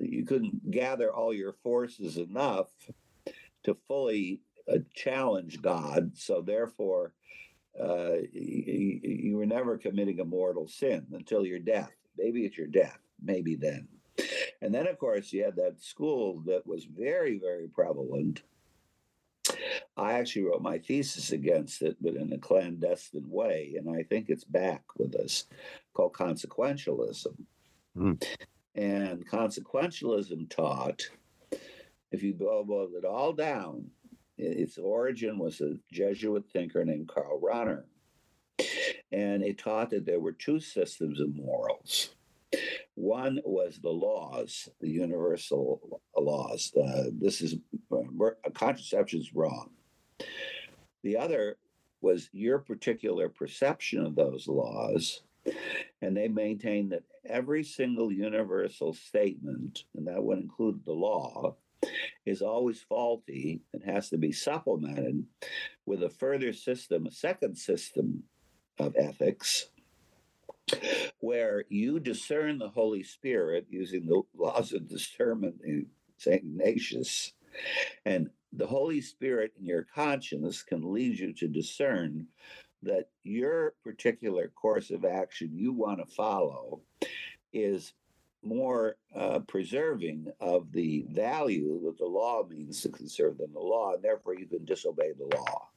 you 0.00 0.24
couldn't 0.24 0.70
gather 0.70 1.12
all 1.12 1.32
your 1.32 1.54
forces 1.62 2.16
enough 2.16 2.68
to 3.64 3.76
fully 3.86 4.40
uh, 4.70 4.78
challenge 4.94 5.60
God. 5.60 6.12
So, 6.16 6.40
therefore, 6.40 7.12
uh, 7.78 8.16
you, 8.32 9.00
you 9.02 9.36
were 9.36 9.46
never 9.46 9.78
committing 9.78 10.20
a 10.20 10.24
mortal 10.24 10.68
sin 10.68 11.06
until 11.12 11.46
your 11.46 11.58
death. 11.58 11.92
Maybe 12.18 12.44
it's 12.44 12.58
your 12.58 12.66
death, 12.66 12.98
maybe 13.22 13.54
then. 13.54 13.88
And 14.62 14.74
then, 14.74 14.86
of 14.86 14.98
course, 14.98 15.32
you 15.32 15.44
had 15.44 15.56
that 15.56 15.82
school 15.82 16.42
that 16.46 16.66
was 16.66 16.84
very, 16.84 17.38
very 17.38 17.66
prevalent. 17.68 18.42
I 19.96 20.12
actually 20.12 20.42
wrote 20.42 20.62
my 20.62 20.78
thesis 20.78 21.32
against 21.32 21.82
it, 21.82 21.96
but 22.00 22.14
in 22.14 22.32
a 22.32 22.38
clandestine 22.38 23.28
way. 23.28 23.74
And 23.76 23.88
I 23.88 24.02
think 24.02 24.28
it's 24.28 24.44
back 24.44 24.82
with 24.96 25.14
us 25.14 25.46
called 25.94 26.12
consequentialism. 26.12 27.34
Mm. 27.96 28.22
And 28.74 29.26
consequentialism 29.28 30.50
taught 30.50 31.02
if 32.12 32.22
you 32.22 32.34
boil 32.34 32.88
it 32.96 33.04
all 33.04 33.32
down, 33.32 33.86
its 34.36 34.78
origin 34.78 35.38
was 35.38 35.60
a 35.60 35.76
Jesuit 35.92 36.44
thinker 36.52 36.84
named 36.84 37.08
Karl 37.08 37.40
Rahner. 37.40 37.84
And 39.12 39.42
it 39.42 39.58
taught 39.58 39.90
that 39.90 40.06
there 40.06 40.20
were 40.20 40.32
two 40.32 40.60
systems 40.60 41.20
of 41.20 41.34
morals 41.34 42.10
one 43.00 43.40
was 43.44 43.78
the 43.78 43.90
laws, 43.90 44.68
the 44.80 44.90
universal 44.90 46.02
laws. 46.16 46.72
Uh, 46.76 47.04
this 47.18 47.40
is 47.40 47.56
uh, 47.90 48.50
contraception 48.52 49.20
is 49.20 49.34
wrong. 49.34 49.70
The 51.02 51.16
other 51.16 51.56
was 52.02 52.28
your 52.32 52.58
particular 52.58 53.28
perception 53.28 54.04
of 54.04 54.14
those 54.14 54.46
laws. 54.46 55.22
And 56.02 56.14
they 56.14 56.28
maintain 56.28 56.90
that 56.90 57.04
every 57.26 57.64
single 57.64 58.12
universal 58.12 58.92
statement, 58.92 59.84
and 59.96 60.06
that 60.06 60.22
would 60.22 60.38
include 60.38 60.84
the 60.84 60.92
law, 60.92 61.56
is 62.26 62.42
always 62.42 62.82
faulty 62.82 63.62
and 63.72 63.82
has 63.82 64.10
to 64.10 64.18
be 64.18 64.32
supplemented 64.32 65.24
with 65.86 66.02
a 66.02 66.10
further 66.10 66.52
system, 66.52 67.06
a 67.06 67.10
second 67.10 67.56
system 67.56 68.22
of 68.78 68.94
ethics, 68.98 69.70
where 71.20 71.64
you 71.68 72.00
discern 72.00 72.58
the 72.58 72.68
Holy 72.68 73.02
Spirit 73.02 73.66
using 73.70 74.06
the 74.06 74.22
laws 74.36 74.72
of 74.72 74.88
discernment 74.88 75.56
in 75.64 75.86
St. 76.16 76.42
Ignatius. 76.42 77.32
And 78.04 78.30
the 78.52 78.66
Holy 78.66 79.00
Spirit 79.00 79.52
in 79.58 79.66
your 79.66 79.86
conscience 79.94 80.62
can 80.62 80.92
lead 80.92 81.18
you 81.18 81.32
to 81.34 81.48
discern 81.48 82.26
that 82.82 83.08
your 83.22 83.74
particular 83.84 84.48
course 84.48 84.90
of 84.90 85.04
action 85.04 85.50
you 85.52 85.72
want 85.72 85.98
to 85.98 86.14
follow 86.14 86.80
is 87.52 87.92
more 88.42 88.96
uh, 89.14 89.40
preserving 89.40 90.26
of 90.40 90.72
the 90.72 91.04
value 91.10 91.80
that 91.84 91.98
the 91.98 92.06
law 92.06 92.42
means 92.48 92.80
to 92.80 92.88
conserve 92.88 93.38
than 93.38 93.52
the 93.52 93.60
law, 93.60 93.94
and 93.94 94.02
therefore 94.02 94.34
you 94.34 94.46
can 94.46 94.64
disobey 94.64 95.12
the 95.12 95.36
law. 95.36 95.68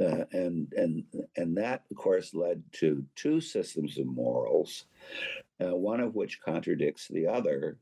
Uh, 0.00 0.24
and 0.32 0.72
and 0.74 1.04
and 1.36 1.56
that, 1.56 1.84
of 1.90 1.96
course, 1.96 2.34
led 2.34 2.62
to 2.72 3.04
two 3.14 3.40
systems 3.40 3.98
of 3.98 4.06
morals, 4.06 4.84
uh, 5.64 5.74
one 5.74 6.00
of 6.00 6.14
which 6.14 6.40
contradicts 6.40 7.08
the 7.08 7.26
other 7.26 7.78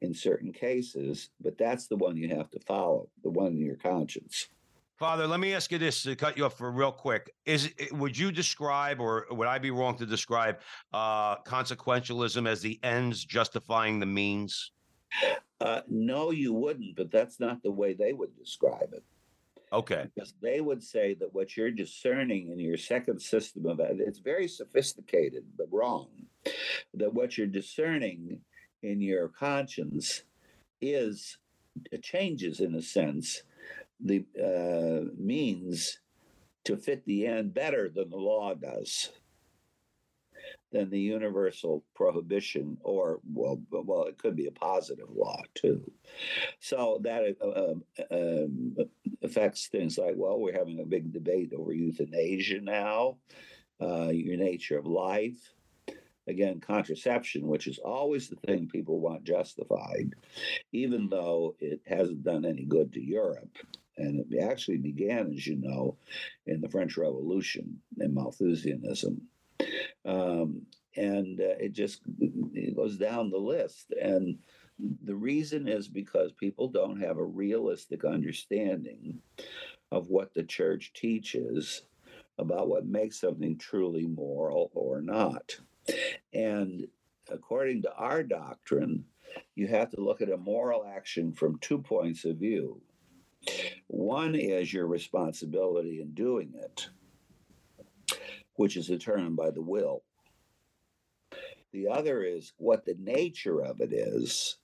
in 0.00 0.14
certain 0.14 0.52
cases. 0.52 1.30
But 1.40 1.58
that's 1.58 1.88
the 1.88 1.96
one 1.96 2.16
you 2.16 2.34
have 2.34 2.50
to 2.52 2.60
follow, 2.60 3.08
the 3.22 3.30
one 3.30 3.48
in 3.48 3.64
your 3.64 3.76
conscience. 3.76 4.48
Father, 4.98 5.26
let 5.26 5.40
me 5.40 5.52
ask 5.52 5.70
you 5.70 5.76
this 5.76 6.02
to 6.04 6.16
cut 6.16 6.38
you 6.38 6.46
off 6.46 6.56
for 6.56 6.72
real 6.72 6.92
quick. 6.92 7.30
Is 7.44 7.70
would 7.92 8.16
you 8.16 8.32
describe, 8.32 8.98
or 8.98 9.26
would 9.30 9.46
I 9.46 9.58
be 9.58 9.70
wrong 9.70 9.98
to 9.98 10.06
describe, 10.06 10.60
uh, 10.94 11.36
consequentialism 11.42 12.48
as 12.48 12.62
the 12.62 12.80
ends 12.82 13.22
justifying 13.22 14.00
the 14.00 14.06
means? 14.06 14.72
Uh, 15.60 15.82
no, 15.86 16.30
you 16.30 16.54
wouldn't, 16.54 16.96
but 16.96 17.10
that's 17.10 17.38
not 17.38 17.62
the 17.62 17.70
way 17.70 17.92
they 17.92 18.14
would 18.14 18.34
describe 18.38 18.94
it. 18.94 19.04
Okay. 19.72 20.06
Because 20.14 20.34
they 20.40 20.60
would 20.60 20.82
say 20.82 21.14
that 21.14 21.34
what 21.34 21.56
you're 21.56 21.70
discerning 21.70 22.50
in 22.52 22.58
your 22.58 22.76
second 22.76 23.20
system 23.20 23.66
of 23.66 23.80
it's 23.80 24.20
very 24.20 24.48
sophisticated 24.48 25.44
but 25.58 25.66
wrong. 25.72 26.08
That 26.94 27.12
what 27.12 27.36
you're 27.36 27.46
discerning 27.46 28.40
in 28.82 29.00
your 29.00 29.28
conscience 29.28 30.22
is 30.80 31.38
changes 32.02 32.60
in 32.60 32.74
a 32.74 32.82
sense 32.82 33.42
the 34.00 34.24
uh, 34.42 35.10
means 35.18 35.98
to 36.64 36.76
fit 36.76 37.04
the 37.06 37.26
end 37.26 37.54
better 37.54 37.88
than 37.88 38.10
the 38.10 38.16
law 38.16 38.54
does 38.54 39.10
than 40.76 40.90
the 40.90 41.00
universal 41.00 41.82
prohibition 41.94 42.76
or 42.82 43.20
well 43.32 43.60
well 43.70 44.04
it 44.04 44.18
could 44.18 44.36
be 44.36 44.46
a 44.46 44.52
positive 44.52 45.08
law 45.10 45.40
too. 45.54 45.90
So 46.60 47.00
that 47.02 47.36
uh, 47.40 48.14
um, 48.14 48.76
affects 49.22 49.68
things 49.68 49.96
like 49.96 50.14
well 50.16 50.38
we're 50.38 50.52
having 50.52 50.80
a 50.80 50.84
big 50.84 51.12
debate 51.12 51.52
over 51.56 51.72
euthanasia 51.72 52.60
now 52.60 53.16
uh, 53.80 54.08
your 54.08 54.36
nature 54.36 54.78
of 54.78 54.86
life. 54.86 55.54
Again 56.28 56.60
contraception 56.60 57.46
which 57.46 57.66
is 57.68 57.78
always 57.78 58.28
the 58.28 58.36
thing 58.36 58.68
people 58.68 59.00
want 59.00 59.24
justified 59.24 60.10
even 60.72 61.08
though 61.08 61.54
it 61.58 61.80
hasn't 61.86 62.24
done 62.24 62.44
any 62.44 62.64
good 62.64 62.92
to 62.92 63.00
europe. 63.00 63.56
And 63.96 64.20
it 64.30 64.42
actually 64.42 64.76
began 64.76 65.32
as 65.32 65.46
you 65.46 65.56
know 65.56 65.96
in 66.46 66.60
the 66.60 66.68
french 66.68 66.98
revolution 66.98 67.80
and 67.98 68.12
malthusianism 68.12 69.22
um, 70.04 70.62
and 70.96 71.40
uh, 71.40 71.56
it 71.60 71.72
just 71.72 72.00
it 72.18 72.76
goes 72.76 72.96
down 72.96 73.30
the 73.30 73.36
list. 73.36 73.92
And 74.00 74.38
the 75.04 75.14
reason 75.14 75.68
is 75.68 75.88
because 75.88 76.32
people 76.32 76.68
don't 76.68 77.00
have 77.00 77.18
a 77.18 77.24
realistic 77.24 78.04
understanding 78.04 79.20
of 79.90 80.08
what 80.08 80.34
the 80.34 80.42
church 80.42 80.92
teaches 80.94 81.82
about 82.38 82.68
what 82.68 82.86
makes 82.86 83.20
something 83.20 83.56
truly 83.56 84.06
moral 84.06 84.70
or 84.74 85.00
not. 85.00 85.56
And 86.34 86.86
according 87.30 87.82
to 87.82 87.94
our 87.94 88.22
doctrine 88.22 89.04
you 89.54 89.66
have 89.68 89.90
to 89.90 90.00
look 90.00 90.20
at 90.20 90.30
a 90.30 90.36
moral 90.36 90.84
action 90.86 91.32
from 91.32 91.58
two 91.58 91.78
points 91.78 92.24
of 92.24 92.36
view. 92.36 92.80
One 93.86 94.34
is 94.34 94.72
your 94.72 94.86
responsibility 94.86 96.00
in 96.00 96.12
doing 96.12 96.52
it 96.54 96.88
which 98.56 98.76
is 98.76 98.88
determined 98.88 99.36
by 99.36 99.50
the 99.50 99.62
will. 99.62 100.02
The 101.72 101.88
other 101.88 102.22
is 102.22 102.52
what 102.56 102.84
the 102.84 102.96
nature 102.98 103.60
of 103.60 103.80
it 103.80 103.92
is, 103.92 104.56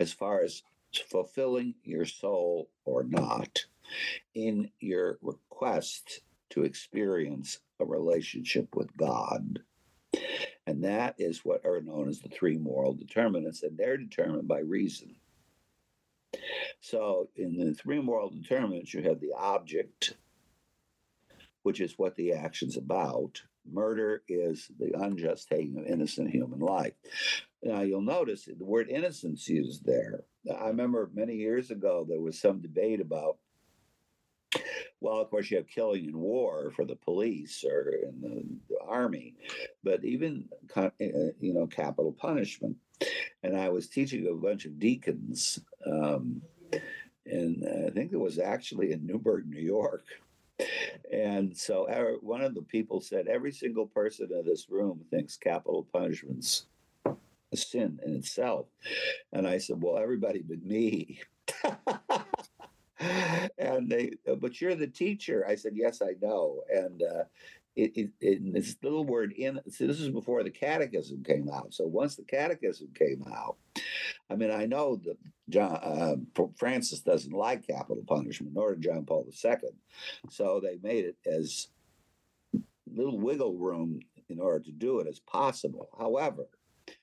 as 0.00 0.12
far 0.12 0.42
as 0.42 0.62
fulfilling 1.08 1.74
your 1.84 2.04
soul 2.04 2.68
or 2.84 3.04
not, 3.04 3.66
in 4.34 4.70
your 4.80 5.18
request 5.22 6.20
to 6.50 6.64
experience 6.64 7.58
a 7.80 7.84
relationship 7.84 8.74
with 8.74 8.96
God. 8.96 9.60
And 10.66 10.84
that 10.84 11.14
is 11.18 11.44
what 11.44 11.64
are 11.64 11.80
known 11.80 12.08
as 12.08 12.20
the 12.20 12.28
three 12.28 12.58
moral 12.58 12.94
determinants, 12.94 13.62
and 13.62 13.76
they're 13.76 13.96
determined 13.96 14.48
by 14.48 14.60
reason. 14.60 15.16
So, 16.80 17.28
in 17.36 17.56
the 17.56 17.74
three 17.74 18.00
moral 18.00 18.30
determinants, 18.30 18.94
you 18.94 19.02
have 19.02 19.20
the 19.20 19.32
object, 19.36 20.14
which 21.62 21.80
is 21.80 21.98
what 21.98 22.16
the 22.16 22.32
action's 22.32 22.76
about. 22.76 23.42
Murder 23.70 24.22
is 24.28 24.70
the 24.78 24.92
unjust 25.00 25.48
taking 25.48 25.78
of 25.78 25.86
innocent 25.86 26.30
human 26.30 26.58
life. 26.58 26.94
Now, 27.62 27.82
you'll 27.82 28.02
notice 28.02 28.46
the 28.46 28.64
word 28.64 28.88
innocence 28.88 29.48
used 29.48 29.84
there. 29.84 30.24
I 30.52 30.66
remember 30.66 31.10
many 31.14 31.36
years 31.36 31.70
ago 31.70 32.04
there 32.08 32.20
was 32.20 32.40
some 32.40 32.60
debate 32.60 33.00
about, 33.00 33.38
well, 35.00 35.20
of 35.20 35.30
course, 35.30 35.50
you 35.50 35.58
have 35.58 35.68
killing 35.68 36.06
in 36.06 36.18
war 36.18 36.72
for 36.74 36.84
the 36.84 36.96
police 36.96 37.64
or 37.64 37.90
in 37.90 38.20
the, 38.20 38.44
the 38.68 38.80
army, 38.84 39.36
but 39.84 40.04
even, 40.04 40.48
uh, 40.74 40.90
you 40.98 41.54
know, 41.54 41.66
capital 41.68 42.12
punishment. 42.12 42.76
And 43.44 43.56
I 43.56 43.68
was 43.68 43.88
teaching 43.88 44.26
a 44.28 44.34
bunch 44.34 44.64
of 44.64 44.78
deacons, 44.78 45.60
um, 45.86 46.42
and 47.26 47.64
I 47.86 47.90
think 47.90 48.12
it 48.12 48.18
was 48.18 48.38
actually 48.38 48.92
in 48.92 49.06
Newburgh, 49.06 49.46
New 49.46 49.60
York 49.60 50.04
and 51.12 51.56
so 51.56 51.88
our, 51.90 52.14
one 52.20 52.42
of 52.42 52.54
the 52.54 52.62
people 52.62 53.00
said, 53.00 53.26
every 53.28 53.52
single 53.52 53.86
person 53.86 54.28
in 54.32 54.44
this 54.44 54.68
room 54.68 55.00
thinks 55.10 55.36
capital 55.36 55.86
punishment's 55.92 56.66
a 57.52 57.56
sin 57.56 58.00
in 58.04 58.14
itself. 58.14 58.66
And 59.32 59.46
I 59.46 59.58
said, 59.58 59.82
well, 59.82 59.98
everybody 59.98 60.42
but 60.42 60.62
me. 60.64 61.20
and 63.58 63.88
they, 63.88 64.12
but 64.38 64.60
you're 64.60 64.74
the 64.74 64.86
teacher. 64.86 65.44
I 65.46 65.54
said, 65.54 65.72
yes, 65.74 66.02
I 66.02 66.14
know. 66.20 66.62
And 66.72 67.02
uh, 67.02 67.24
it, 67.76 68.52
this 68.52 68.76
little 68.82 69.04
word 69.04 69.32
in 69.32 69.60
this 69.64 69.80
is 69.80 70.08
before 70.10 70.42
the 70.42 70.50
catechism 70.50 71.22
came 71.24 71.48
out. 71.48 71.72
So 71.72 71.86
once 71.86 72.16
the 72.16 72.24
catechism 72.24 72.88
came 72.94 73.24
out 73.32 73.56
i 74.28 74.34
mean 74.34 74.50
i 74.50 74.66
know 74.66 74.96
that 74.96 75.16
john 75.48 75.78
uh, 75.82 76.14
francis 76.56 77.00
doesn't 77.00 77.32
like 77.32 77.66
capital 77.66 78.04
punishment 78.06 78.52
nor 78.54 78.74
did 78.74 78.82
john 78.82 79.04
paul 79.04 79.26
ii 79.26 79.54
so 80.28 80.60
they 80.62 80.78
made 80.82 81.06
it 81.06 81.16
as 81.26 81.68
little 82.94 83.18
wiggle 83.18 83.56
room 83.56 84.00
in 84.28 84.40
order 84.40 84.64
to 84.64 84.72
do 84.72 85.00
it 85.00 85.06
as 85.06 85.20
possible. 85.20 85.88
However 85.98 86.46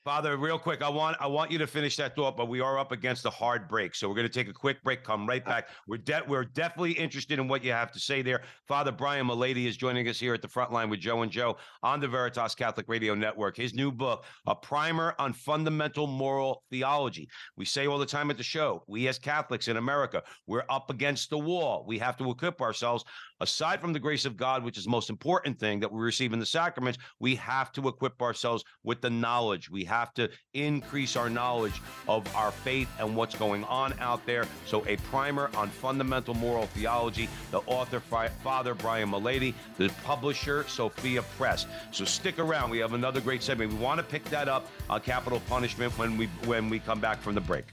Father, 0.04 0.36
real 0.36 0.58
quick, 0.58 0.82
I 0.82 0.88
want 0.88 1.16
I 1.20 1.26
want 1.26 1.50
you 1.50 1.58
to 1.58 1.66
finish 1.66 1.96
that 1.96 2.16
thought, 2.16 2.36
but 2.36 2.48
we 2.48 2.60
are 2.60 2.78
up 2.78 2.92
against 2.92 3.26
a 3.26 3.30
hard 3.30 3.68
break, 3.68 3.94
so 3.94 4.08
we're 4.08 4.14
going 4.14 4.26
to 4.26 4.32
take 4.32 4.48
a 4.48 4.52
quick 4.52 4.82
break. 4.82 5.04
Come 5.04 5.26
right 5.26 5.44
back. 5.44 5.68
We're 5.86 5.98
de- 5.98 6.22
we're 6.26 6.44
definitely 6.44 6.92
interested 6.92 7.38
in 7.38 7.48
what 7.48 7.64
you 7.64 7.72
have 7.72 7.92
to 7.92 8.00
say 8.00 8.22
there. 8.22 8.42
Father 8.66 8.92
Brian 8.92 9.26
Mullady 9.26 9.66
is 9.66 9.76
joining 9.76 10.08
us 10.08 10.18
here 10.18 10.34
at 10.34 10.42
the 10.42 10.48
front 10.48 10.72
line 10.72 10.90
with 10.90 11.00
Joe 11.00 11.22
and 11.22 11.30
Joe 11.30 11.56
on 11.82 12.00
the 12.00 12.08
Veritas 12.08 12.54
Catholic 12.54 12.86
Radio 12.88 13.14
Network. 13.14 13.56
His 13.56 13.74
new 13.74 13.92
book, 13.92 14.24
A 14.46 14.54
Primer 14.54 15.14
on 15.18 15.32
Fundamental 15.32 16.06
Moral 16.06 16.62
Theology. 16.70 17.28
We 17.56 17.64
say 17.64 17.86
all 17.86 17.98
the 17.98 18.06
time 18.06 18.30
at 18.30 18.36
the 18.36 18.42
show, 18.42 18.82
we 18.86 19.08
as 19.08 19.18
Catholics 19.18 19.68
in 19.68 19.76
America, 19.76 20.22
we're 20.46 20.64
up 20.68 20.90
against 20.90 21.30
the 21.30 21.38
wall. 21.38 21.84
We 21.86 21.98
have 21.98 22.16
to 22.18 22.30
equip 22.30 22.60
ourselves 22.60 23.04
aside 23.40 23.80
from 23.80 23.92
the 23.92 23.98
grace 23.98 24.24
of 24.24 24.36
God, 24.36 24.64
which 24.64 24.78
is 24.78 24.84
the 24.84 24.90
most 24.90 25.10
important 25.10 25.58
thing 25.58 25.80
that 25.80 25.90
we 25.90 26.00
receive 26.00 26.32
in 26.32 26.38
the 26.38 26.46
sacraments, 26.46 26.98
we 27.18 27.34
have 27.36 27.72
to 27.72 27.88
equip 27.88 28.20
ourselves 28.22 28.64
with 28.84 29.00
the 29.00 29.10
knowledge. 29.10 29.70
We 29.70 29.84
have 29.84 30.12
to 30.14 30.28
increase 30.54 31.16
our 31.16 31.30
knowledge 31.30 31.80
of 32.08 32.34
our 32.34 32.50
faith 32.50 32.88
and 32.98 33.16
what's 33.16 33.34
going 33.34 33.64
on 33.64 33.94
out 33.98 34.24
there. 34.26 34.44
So, 34.66 34.84
a 34.86 34.96
primer 34.96 35.50
on 35.56 35.68
fundamental 35.68 36.34
moral 36.34 36.66
theology, 36.66 37.28
the 37.50 37.60
author, 37.60 38.00
Father 38.00 38.74
Brian 38.74 39.10
Mullady, 39.10 39.54
the 39.76 39.88
publisher, 40.04 40.64
Sophia 40.68 41.22
Press. 41.36 41.66
So, 41.92 42.04
stick 42.04 42.38
around. 42.38 42.70
We 42.70 42.78
have 42.78 42.94
another 42.94 43.20
great 43.20 43.42
segment. 43.42 43.72
We 43.72 43.78
want 43.78 43.98
to 43.98 44.04
pick 44.04 44.24
that 44.24 44.48
up 44.48 44.66
on 44.88 45.00
capital 45.00 45.40
punishment 45.48 45.96
when 45.98 46.16
we 46.16 46.26
when 46.44 46.68
we 46.68 46.78
come 46.78 47.00
back 47.00 47.20
from 47.20 47.34
the 47.34 47.40
break. 47.40 47.64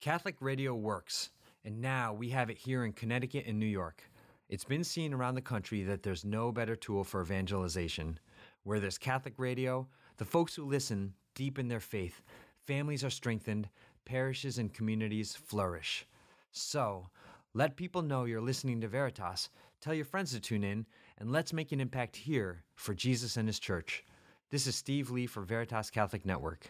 Catholic 0.00 0.34
radio 0.40 0.74
works 0.74 1.30
and 1.64 1.80
now 1.80 2.12
we 2.12 2.30
have 2.30 2.50
it 2.50 2.58
here 2.58 2.84
in 2.84 2.92
Connecticut 2.92 3.46
and 3.46 3.58
New 3.58 3.66
York. 3.66 4.02
It's 4.48 4.64
been 4.64 4.84
seen 4.84 5.14
around 5.14 5.34
the 5.34 5.40
country 5.40 5.82
that 5.84 6.02
there's 6.02 6.24
no 6.24 6.52
better 6.52 6.76
tool 6.76 7.04
for 7.04 7.22
evangelization. 7.22 8.18
Where 8.64 8.80
there's 8.80 8.98
Catholic 8.98 9.34
radio, 9.38 9.88
the 10.18 10.24
folks 10.24 10.54
who 10.54 10.64
listen 10.64 11.14
deepen 11.34 11.68
their 11.68 11.80
faith, 11.80 12.22
families 12.66 13.02
are 13.02 13.10
strengthened, 13.10 13.68
parishes 14.04 14.58
and 14.58 14.72
communities 14.72 15.34
flourish. 15.34 16.06
So, 16.50 17.08
let 17.54 17.76
people 17.76 18.02
know 18.02 18.24
you're 18.24 18.40
listening 18.40 18.80
to 18.80 18.88
Veritas, 18.88 19.48
tell 19.80 19.94
your 19.94 20.04
friends 20.04 20.32
to 20.32 20.40
tune 20.40 20.64
in, 20.64 20.86
and 21.18 21.30
let's 21.30 21.52
make 21.52 21.72
an 21.72 21.80
impact 21.80 22.16
here 22.16 22.64
for 22.74 22.94
Jesus 22.94 23.36
and 23.36 23.48
His 23.48 23.58
church. 23.58 24.04
This 24.50 24.66
is 24.66 24.74
Steve 24.74 25.10
Lee 25.10 25.26
for 25.26 25.42
Veritas 25.42 25.90
Catholic 25.90 26.26
Network. 26.26 26.66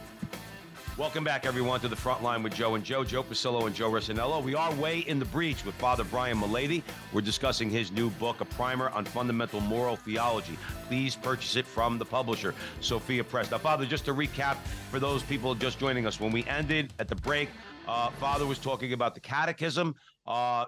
Welcome 0.99 1.25
back, 1.25 1.47
everyone, 1.47 1.81
to 1.81 1.89
the 1.89 1.97
front 1.97 2.23
line 2.23 2.43
with 2.43 2.55
Joe 2.55 2.75
and 2.75 2.85
Joe, 2.85 3.03
Joe 3.03 3.23
Pasillo 3.23 3.67
and 3.67 3.75
Joe 3.75 3.91
Rossinello. 3.91 4.43
We 4.43 4.55
are 4.55 4.75
way 4.75 4.99
in 4.99 5.19
the 5.19 5.25
breach 5.25 5.65
with 5.65 5.75
Father 5.77 6.05
Brian 6.05 6.37
Mullady. 6.37 6.83
We're 7.15 7.23
discussing 7.23 7.71
his 7.71 7.91
new 7.91 8.11
book, 8.11 8.43
A 8.43 8.45
Primer 8.45 8.91
on 8.91 9.07
Fundamental 9.07 9.61
Moral 9.61 9.97
Theology. 9.97 10.59
Please 10.89 11.17
purchase 11.17 11.57
it 11.57 11.67
from 11.67 11.97
the 11.99 12.05
publisher, 12.05 12.55
Sophia 12.83 13.25
Press. 13.25 13.51
Now, 13.51 13.57
Father, 13.57 13.87
just 13.87 14.05
to 14.05 14.13
recap 14.13 14.59
for 14.91 15.01
those 15.01 15.23
people 15.23 15.55
just 15.55 15.79
joining 15.79 16.07
us, 16.07 16.21
when 16.21 16.31
we 16.31 16.45
ended 16.45 16.93
at 16.99 17.09
the 17.09 17.17
break, 17.17 17.49
uh, 17.89 18.11
Father 18.11 18.45
was 18.45 18.59
talking 18.59 18.93
about 18.93 19.15
the 19.15 19.21
catechism 19.21 19.95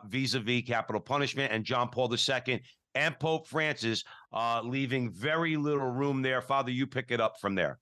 vis 0.07 0.33
a 0.33 0.41
vis 0.41 0.63
capital 0.63 1.03
punishment 1.03 1.53
and 1.53 1.65
John 1.65 1.91
Paul 1.91 2.11
II 2.11 2.63
and 2.95 3.19
Pope 3.19 3.47
Francis 3.47 4.03
uh, 4.33 4.63
leaving 4.65 5.11
very 5.11 5.59
little 5.59 5.91
room 5.91 6.23
there. 6.23 6.41
Father, 6.41 6.71
you 6.71 6.87
pick 6.87 7.11
it 7.11 7.21
up 7.21 7.39
from 7.39 7.55
there. 7.55 7.79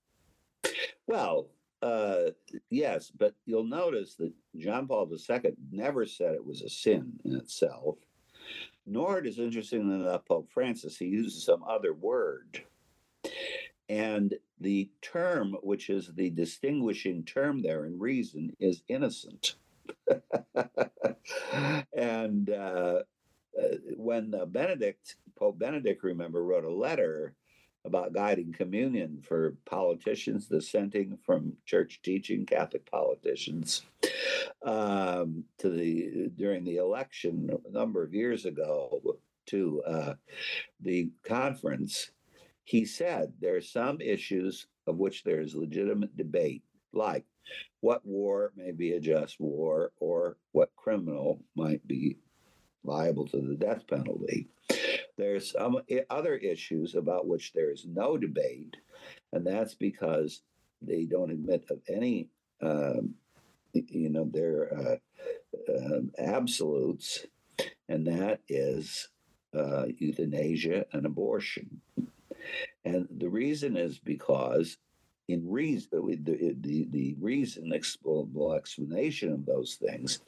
Well, 1.07 1.47
uh, 1.83 2.31
yes, 2.69 3.11
but 3.11 3.35
you'll 3.45 3.65
notice 3.65 4.15
that 4.15 4.31
John 4.55 4.87
Paul 4.87 5.11
II 5.11 5.53
never 5.69 6.05
said 6.05 6.33
it 6.33 6.45
was 6.45 6.61
a 6.61 6.69
sin 6.69 7.11
in 7.25 7.35
itself, 7.35 7.97
nor 8.85 9.17
it 9.17 9.27
is 9.27 9.37
interestingly 9.37 9.95
enough, 9.95 10.23
Pope 10.23 10.49
Francis. 10.49 10.97
He 10.97 11.07
uses 11.07 11.43
some 11.43 11.61
other 11.63 11.93
word. 11.93 12.63
And 13.89 14.33
the 14.61 14.89
term, 15.01 15.57
which 15.61 15.89
is 15.89 16.09
the 16.15 16.29
distinguishing 16.29 17.25
term 17.25 17.61
there 17.61 17.85
in 17.85 17.99
reason, 17.99 18.55
is 18.61 18.83
innocent. 18.87 19.55
and 21.93 22.49
uh, 22.49 23.01
uh 23.61 23.75
when 23.97 24.33
uh, 24.33 24.45
Benedict, 24.45 25.17
Pope 25.35 25.59
Benedict, 25.59 26.01
remember, 26.01 26.45
wrote 26.45 26.63
a 26.63 26.73
letter 26.73 27.35
about 27.85 28.13
guiding 28.13 28.53
communion 28.53 29.21
for 29.21 29.55
politicians 29.65 30.47
dissenting 30.47 31.17
from 31.25 31.53
church 31.65 31.99
teaching, 32.01 32.45
Catholic 32.45 32.89
politicians, 32.89 33.83
um, 34.63 35.43
to 35.57 35.69
the 35.69 36.29
during 36.35 36.63
the 36.63 36.77
election 36.77 37.49
a 37.67 37.71
number 37.71 38.03
of 38.03 38.13
years 38.13 38.45
ago 38.45 39.01
to 39.47 39.83
uh, 39.83 40.13
the 40.79 41.11
conference. 41.23 42.11
He 42.63 42.85
said 42.85 43.33
there 43.41 43.57
are 43.57 43.61
some 43.61 43.99
issues 43.99 44.67
of 44.87 44.97
which 44.97 45.23
there 45.23 45.41
is 45.41 45.53
legitimate 45.53 46.15
debate, 46.15 46.63
like 46.93 47.25
what 47.81 48.05
war 48.05 48.53
may 48.55 48.71
be 48.71 48.93
a 48.93 48.99
just 48.99 49.39
war 49.39 49.91
or 49.99 50.37
what 50.53 50.75
criminal 50.77 51.41
might 51.55 51.85
be 51.85 52.17
liable 52.85 53.27
to 53.27 53.41
the 53.41 53.55
death 53.55 53.85
penalty. 53.87 54.47
There's 55.17 55.51
some 55.51 55.79
other 56.09 56.35
issues 56.35 56.95
about 56.95 57.27
which 57.27 57.53
there 57.53 57.71
is 57.71 57.85
no 57.85 58.17
debate, 58.17 58.75
and 59.31 59.45
that's 59.45 59.75
because 59.75 60.41
they 60.81 61.05
don't 61.05 61.31
admit 61.31 61.65
of 61.69 61.79
any, 61.87 62.29
um, 62.61 63.13
you 63.73 64.09
know, 64.09 64.25
their 64.31 64.73
uh, 64.73 65.71
uh, 65.71 65.99
absolutes, 66.17 67.25
and 67.89 68.07
that 68.07 68.41
is 68.49 69.09
uh, 69.55 69.85
euthanasia 69.97 70.85
and 70.93 71.05
abortion. 71.05 71.81
And 72.83 73.07
the 73.17 73.29
reason 73.29 73.77
is 73.77 73.99
because 73.99 74.77
in 75.27 75.49
reason 75.49 75.89
the, 76.23 76.55
the, 76.59 76.87
the 76.91 77.15
reasonable 77.19 78.53
explanation 78.53 79.31
of 79.31 79.45
those 79.45 79.75
things 79.75 80.19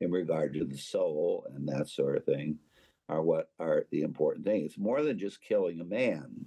in 0.00 0.10
regard 0.10 0.54
to 0.54 0.64
the 0.64 0.78
soul 0.78 1.46
and 1.54 1.68
that 1.68 1.88
sort 1.88 2.16
of 2.16 2.24
thing 2.24 2.58
are 3.08 3.22
what 3.22 3.50
are 3.58 3.86
the 3.90 4.02
important 4.02 4.44
thing. 4.44 4.64
It's 4.64 4.78
more 4.78 5.02
than 5.02 5.18
just 5.18 5.42
killing 5.42 5.80
a 5.80 5.84
man. 5.84 6.46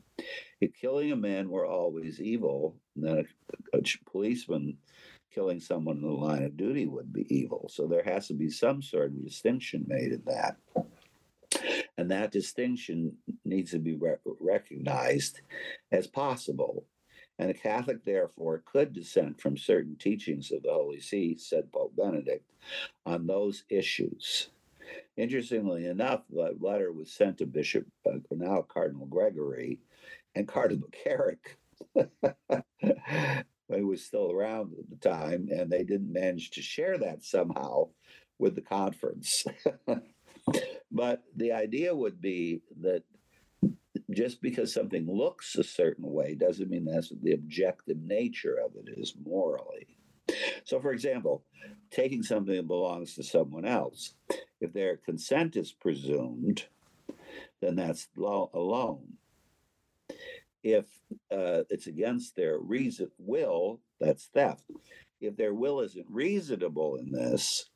If 0.59 0.73
killing 0.73 1.11
a 1.11 1.15
man 1.15 1.49
were 1.49 1.65
always 1.65 2.21
evil, 2.21 2.75
then 2.95 3.25
a, 3.73 3.77
a 3.77 3.81
policeman 4.09 4.77
killing 5.33 5.59
someone 5.59 5.97
in 5.97 6.03
the 6.03 6.09
line 6.09 6.43
of 6.43 6.57
duty 6.57 6.85
would 6.85 7.11
be 7.11 7.25
evil. 7.33 7.69
So 7.73 7.87
there 7.87 8.03
has 8.03 8.27
to 8.27 8.33
be 8.33 8.49
some 8.49 8.81
sort 8.81 9.11
of 9.11 9.23
distinction 9.23 9.85
made 9.87 10.11
in 10.11 10.23
that. 10.27 10.57
And 11.97 12.11
that 12.11 12.31
distinction 12.31 13.17
needs 13.45 13.71
to 13.71 13.79
be 13.79 13.95
re- 13.95 14.15
recognized 14.39 15.41
as 15.91 16.07
possible. 16.07 16.85
And 17.39 17.49
a 17.49 17.53
Catholic, 17.53 18.03
therefore, 18.03 18.63
could 18.65 18.93
dissent 18.93 19.41
from 19.41 19.57
certain 19.57 19.95
teachings 19.95 20.51
of 20.51 20.63
the 20.63 20.71
Holy 20.71 20.99
See, 20.99 21.37
said 21.37 21.71
Pope 21.71 21.95
Benedict, 21.97 22.45
on 23.05 23.25
those 23.25 23.63
issues. 23.69 24.49
Interestingly 25.17 25.85
enough, 25.85 26.21
the 26.29 26.55
letter 26.59 26.91
was 26.91 27.13
sent 27.13 27.37
to 27.37 27.45
Bishop, 27.45 27.85
uh, 28.05 28.17
now 28.31 28.61
Cardinal 28.61 29.05
Gregory, 29.05 29.79
and 30.35 30.47
Cardinal 30.47 30.89
Carrick, 31.03 31.57
who 33.69 33.87
was 33.87 34.05
still 34.05 34.31
around 34.31 34.73
at 34.79 34.89
the 34.89 35.09
time, 35.09 35.49
and 35.51 35.69
they 35.69 35.83
didn't 35.83 36.11
manage 36.11 36.51
to 36.51 36.61
share 36.61 36.97
that 36.97 37.23
somehow 37.23 37.89
with 38.39 38.55
the 38.55 38.61
conference. 38.61 39.43
but 40.91 41.23
the 41.35 41.51
idea 41.51 41.95
would 41.95 42.21
be 42.21 42.61
that 42.81 43.03
just 44.09 44.41
because 44.41 44.73
something 44.73 45.07
looks 45.07 45.55
a 45.55 45.63
certain 45.63 46.11
way 46.11 46.35
doesn't 46.35 46.69
mean 46.69 46.85
that's 46.85 47.11
the 47.21 47.33
objective 47.33 47.97
nature 47.97 48.57
of 48.63 48.71
it 48.75 48.91
is 48.97 49.15
morally. 49.23 49.97
So, 50.65 50.79
for 50.79 50.93
example, 50.93 51.43
taking 51.91 52.23
something 52.23 52.55
that 52.55 52.67
belongs 52.67 53.15
to 53.15 53.23
someone 53.23 53.65
else, 53.65 54.13
if 54.59 54.73
their 54.73 54.97
consent 54.97 55.55
is 55.55 55.71
presumed, 55.71 56.65
then 57.61 57.75
that's 57.75 58.07
lo- 58.15 58.51
alone. 58.53 59.13
If 60.63 60.85
uh, 61.31 61.63
it's 61.69 61.87
against 61.87 62.35
their 62.35 62.59
reason 62.59 63.09
will, 63.17 63.79
that's 63.99 64.25
theft. 64.27 64.63
If 65.19 65.35
their 65.35 65.53
will 65.53 65.81
isn't 65.81 66.05
reasonable 66.09 66.97
in 66.97 67.11
this, 67.11 67.69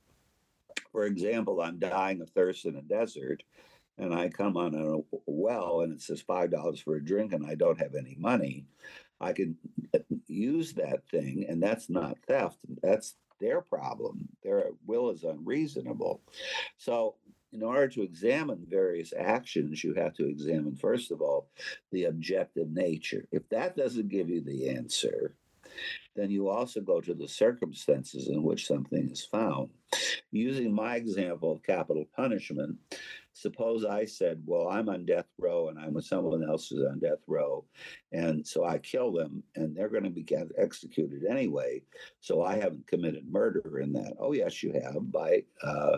for 0.92 1.06
example, 1.06 1.62
I'm 1.62 1.80
dying 1.80 2.22
of 2.22 2.30
thirst 2.30 2.66
in 2.66 2.76
a 2.76 2.82
desert, 2.82 3.44
and 3.98 4.14
I 4.14 4.30
come 4.30 4.58
on 4.58 4.76
a 4.76 5.18
well 5.26 5.82
and 5.82 5.94
it 5.94 6.02
says 6.02 6.22
five 6.22 6.52
dollars 6.52 6.80
for 6.80 6.96
a 6.96 7.04
drink, 7.04 7.34
and 7.34 7.46
I 7.46 7.56
don't 7.56 7.80
have 7.80 7.96
any 7.96 8.16
money. 8.20 8.66
I 9.26 9.34
can 9.34 9.58
use 10.28 10.74
that 10.74 11.08
thing, 11.10 11.46
and 11.50 11.62
that's 11.62 11.90
not 11.90 12.18
theft. 12.28 12.60
That's 12.84 13.16
their 13.42 13.62
problem. 13.62 14.30
Their 14.44 14.70
will 14.86 15.10
is 15.10 15.24
unreasonable. 15.24 16.22
So, 16.78 17.16
in 17.52 17.64
order 17.64 17.88
to 17.88 18.04
examine 18.04 18.66
various 18.70 19.14
actions, 19.18 19.84
you 19.84 19.94
have 19.94 20.14
to 20.16 20.28
examine, 20.28 20.76
first 20.76 21.12
of 21.12 21.22
all, 21.22 21.50
the 21.92 22.06
objective 22.06 22.70
nature. 22.70 23.26
If 23.32 23.48
that 23.50 23.78
doesn't 23.78 24.10
give 24.10 24.30
you 24.30 24.42
the 24.42 24.70
answer, 24.70 25.36
then 26.16 26.30
you 26.30 26.50
also 26.50 26.82
go 26.82 27.02
to 27.02 27.14
the 27.14 27.28
circumstances 27.28 28.30
in 28.30 28.44
which 28.44 28.68
something 28.68 29.10
is 29.12 29.26
found. 29.26 29.70
Using 30.32 30.74
my 30.74 30.96
example 30.96 31.52
of 31.52 31.64
capital 31.64 32.06
punishment, 32.16 32.78
suppose 33.34 33.86
I 33.86 34.06
said, 34.06 34.42
Well, 34.46 34.70
I'm 34.70 34.90
on 34.90 35.06
death 35.06 35.28
row 35.38 35.70
and 35.70 35.78
I'm 35.78 35.94
with 35.94 36.06
someone 36.06 36.44
else 36.44 36.68
who's 36.68 36.86
on 36.86 37.00
death 37.00 37.24
row. 37.28 37.66
And 38.12 38.46
so 38.46 38.66
I 38.66 38.78
kill 38.78 39.12
them 39.12 39.44
and 39.56 39.76
they're 39.76 39.90
going 39.90 40.04
to 40.04 40.10
be 40.10 40.26
executed 40.58 41.26
anyway. 41.26 41.84
So 42.22 42.44
I 42.44 42.58
haven't 42.58 42.88
committed 42.88 43.32
murder 43.32 43.80
in 43.80 43.94
that. 43.94 44.14
Oh, 44.20 44.34
yes, 44.34 44.64
you 44.64 44.74
have 44.74 45.12
by 45.12 45.44
uh, 45.64 45.98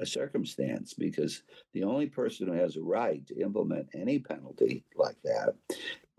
a 0.00 0.06
circumstance 0.06 0.94
because 0.94 1.42
the 1.72 1.84
only 1.84 2.06
person 2.06 2.46
who 2.46 2.52
has 2.52 2.76
a 2.76 2.82
right 2.82 3.26
to 3.26 3.40
implement 3.40 3.88
any 3.94 4.18
penalty 4.18 4.84
like 4.96 5.16
that 5.24 5.54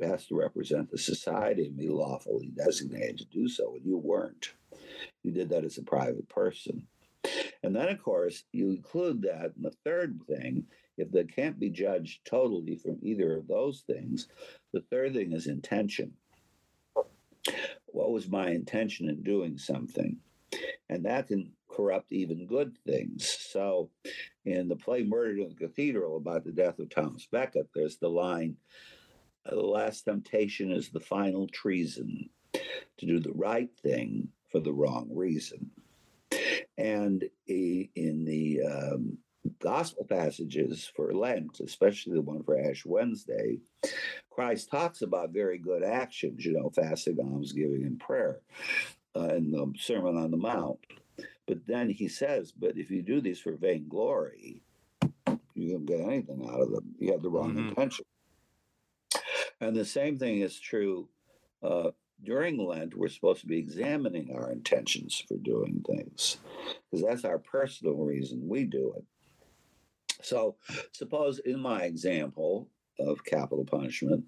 has 0.02 0.26
to 0.28 0.36
represent 0.36 0.90
the 0.90 0.98
society 0.98 1.68
and 1.68 1.78
be 1.78 1.90
lawfully 1.90 2.52
designated 2.56 3.18
to 3.20 3.26
do 3.26 3.48
so. 3.48 3.76
And 3.76 3.86
you 3.86 3.98
weren't. 3.98 4.54
You 5.24 5.32
did 5.32 5.50
that 5.50 5.66
as 5.66 5.78
a 5.78 5.84
private 5.84 6.30
person. 6.30 6.88
And 7.64 7.76
then, 7.76 7.90
of 7.90 8.02
course, 8.02 8.44
you 8.52 8.70
include 8.70 9.22
that 9.24 9.54
in 9.56 9.64
the 9.64 9.74
third 9.84 10.22
thing. 10.28 10.66
If 10.98 11.12
they 11.12 11.24
can't 11.24 11.60
be 11.60 11.70
judged 11.70 12.26
totally 12.26 12.76
from 12.76 12.98
either 13.02 13.38
of 13.38 13.48
those 13.48 13.84
things, 13.88 14.28
the 14.74 14.82
third 14.90 15.14
thing 15.14 15.34
is 15.34 15.48
intention. 15.48 16.14
What 17.88 18.12
was 18.12 18.30
my 18.30 18.50
intention 18.50 19.10
in 19.10 19.24
doing 19.24 19.58
something? 19.58 20.18
And 20.90 21.06
that 21.06 21.28
can 21.28 21.52
corrupt 21.70 22.12
even 22.12 22.48
good 22.48 22.78
things. 22.86 23.38
So, 23.52 23.90
in 24.46 24.68
the 24.68 24.76
play 24.76 25.04
Murdered 25.04 25.40
in 25.40 25.50
the 25.50 25.56
Cathedral 25.56 26.18
about 26.18 26.44
the 26.44 26.52
death 26.52 26.80
of 26.80 26.90
Thomas 26.90 27.28
Becket, 27.32 27.70
there's 27.74 27.98
the 27.98 28.10
line 28.10 28.58
The 29.45 29.56
last 29.56 30.06
temptation 30.06 30.71
is 30.71 30.89
the 30.89 30.99
final 30.99 31.47
treason 31.47 32.30
to 32.54 33.06
do 33.06 33.19
the 33.19 33.34
right 33.34 33.69
thing 33.82 34.30
for 34.49 34.60
the 34.60 34.73
wrong 34.73 35.10
reason. 35.12 35.71
And 36.78 37.23
in 37.47 38.25
the 38.25 38.62
um, 38.63 39.17
gospel 39.60 40.06
passages 40.06 40.91
for 40.95 41.13
Lent, 41.13 41.60
especially 41.60 42.13
the 42.15 42.21
one 42.21 42.43
for 42.43 42.60
Ash 42.60 42.86
Wednesday, 42.86 43.60
Christ 44.30 44.69
talks 44.71 45.02
about 45.02 45.32
very 45.32 45.58
good 45.58 45.84
actions, 45.84 46.45
you 46.45 46.54
know, 46.54 46.69
fasting, 46.69 47.19
almsgiving, 47.19 47.84
and 47.84 47.99
prayer 47.99 48.39
uh, 49.15 49.36
in 49.36 49.52
the 49.52 49.73
Sermon 49.78 50.17
on 50.17 50.32
the 50.32 50.38
Mount. 50.38 50.80
But 51.47 51.65
then 51.67 51.89
he 51.89 52.08
says, 52.08 52.52
but 52.52 52.78
if 52.78 52.91
you 52.91 53.02
do 53.02 53.21
these 53.21 53.39
for 53.39 53.56
vainglory, 53.56 54.62
you 55.56 55.73
don't 55.73 55.86
get 55.86 55.99
anything 55.99 56.47
out 56.49 56.62
of 56.62 56.71
them. 56.71 56.95
You 56.99 57.12
have 57.12 57.21
the 57.21 57.30
wrong 57.30 57.56
mm-hmm. 57.56 57.69
intention. 57.69 58.06
And 59.62 59.76
the 59.76 59.86
same 59.86 60.17
thing 60.17 60.39
is 60.39 60.60
true 60.60 61.10
uh, 61.62 61.91
during 62.24 62.58
Lent, 62.58 62.95
we're 62.95 63.08
supposed 63.08 63.41
to 63.41 63.48
be 63.48 63.58
examining 63.58 64.36
our 64.36 64.52
intentions 64.52 65.24
for 65.28 65.38
doing 65.38 65.84
things 65.88 66.38
because 66.89 67.06
that's 67.06 67.26
our 67.26 67.39
personal 67.39 67.95
reason 67.95 68.48
we 68.48 68.65
do 68.65 68.93
it. 68.98 69.04
So, 70.22 70.58
suppose 70.91 71.39
in 71.39 71.60
my 71.60 71.84
example 71.84 72.67
of 73.00 73.24
capital 73.24 73.63
punishment, 73.63 74.26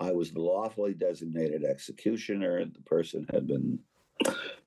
I 0.00 0.10
was 0.10 0.32
the 0.32 0.40
lawfully 0.40 0.94
designated 0.94 1.64
executioner, 1.64 2.64
the 2.64 2.82
person 2.82 3.26
had 3.32 3.46
been, 3.46 3.78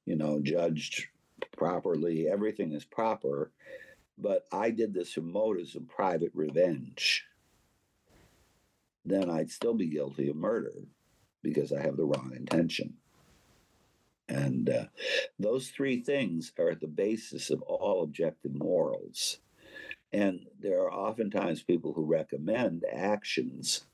you 0.05 0.15
know, 0.15 0.39
judged 0.41 1.07
properly, 1.51 2.29
everything 2.29 2.71
is 2.71 2.86
proper, 2.86 3.51
but 4.17 4.45
I 4.53 4.71
did 4.71 4.93
this 4.93 5.11
from 5.11 5.31
motives 5.31 5.75
of 5.75 5.89
private 5.89 6.31
revenge. 6.33 7.25
Then 9.05 9.29
I'd 9.29 9.51
still 9.51 9.73
be 9.73 9.87
guilty 9.87 10.29
of 10.29 10.35
murder 10.35 10.73
because 11.41 11.71
I 11.71 11.81
have 11.81 11.97
the 11.97 12.05
wrong 12.05 12.33
intention. 12.35 12.93
And 14.27 14.69
uh, 14.69 14.85
those 15.39 15.69
three 15.69 16.01
things 16.01 16.53
are 16.57 16.69
at 16.69 16.79
the 16.79 16.87
basis 16.87 17.49
of 17.49 17.61
all 17.63 18.03
objective 18.03 18.53
morals. 18.53 19.39
And 20.13 20.45
there 20.59 20.79
are 20.79 20.93
oftentimes 20.93 21.63
people 21.63 21.93
who 21.93 22.05
recommend 22.05 22.85
actions 22.91 23.85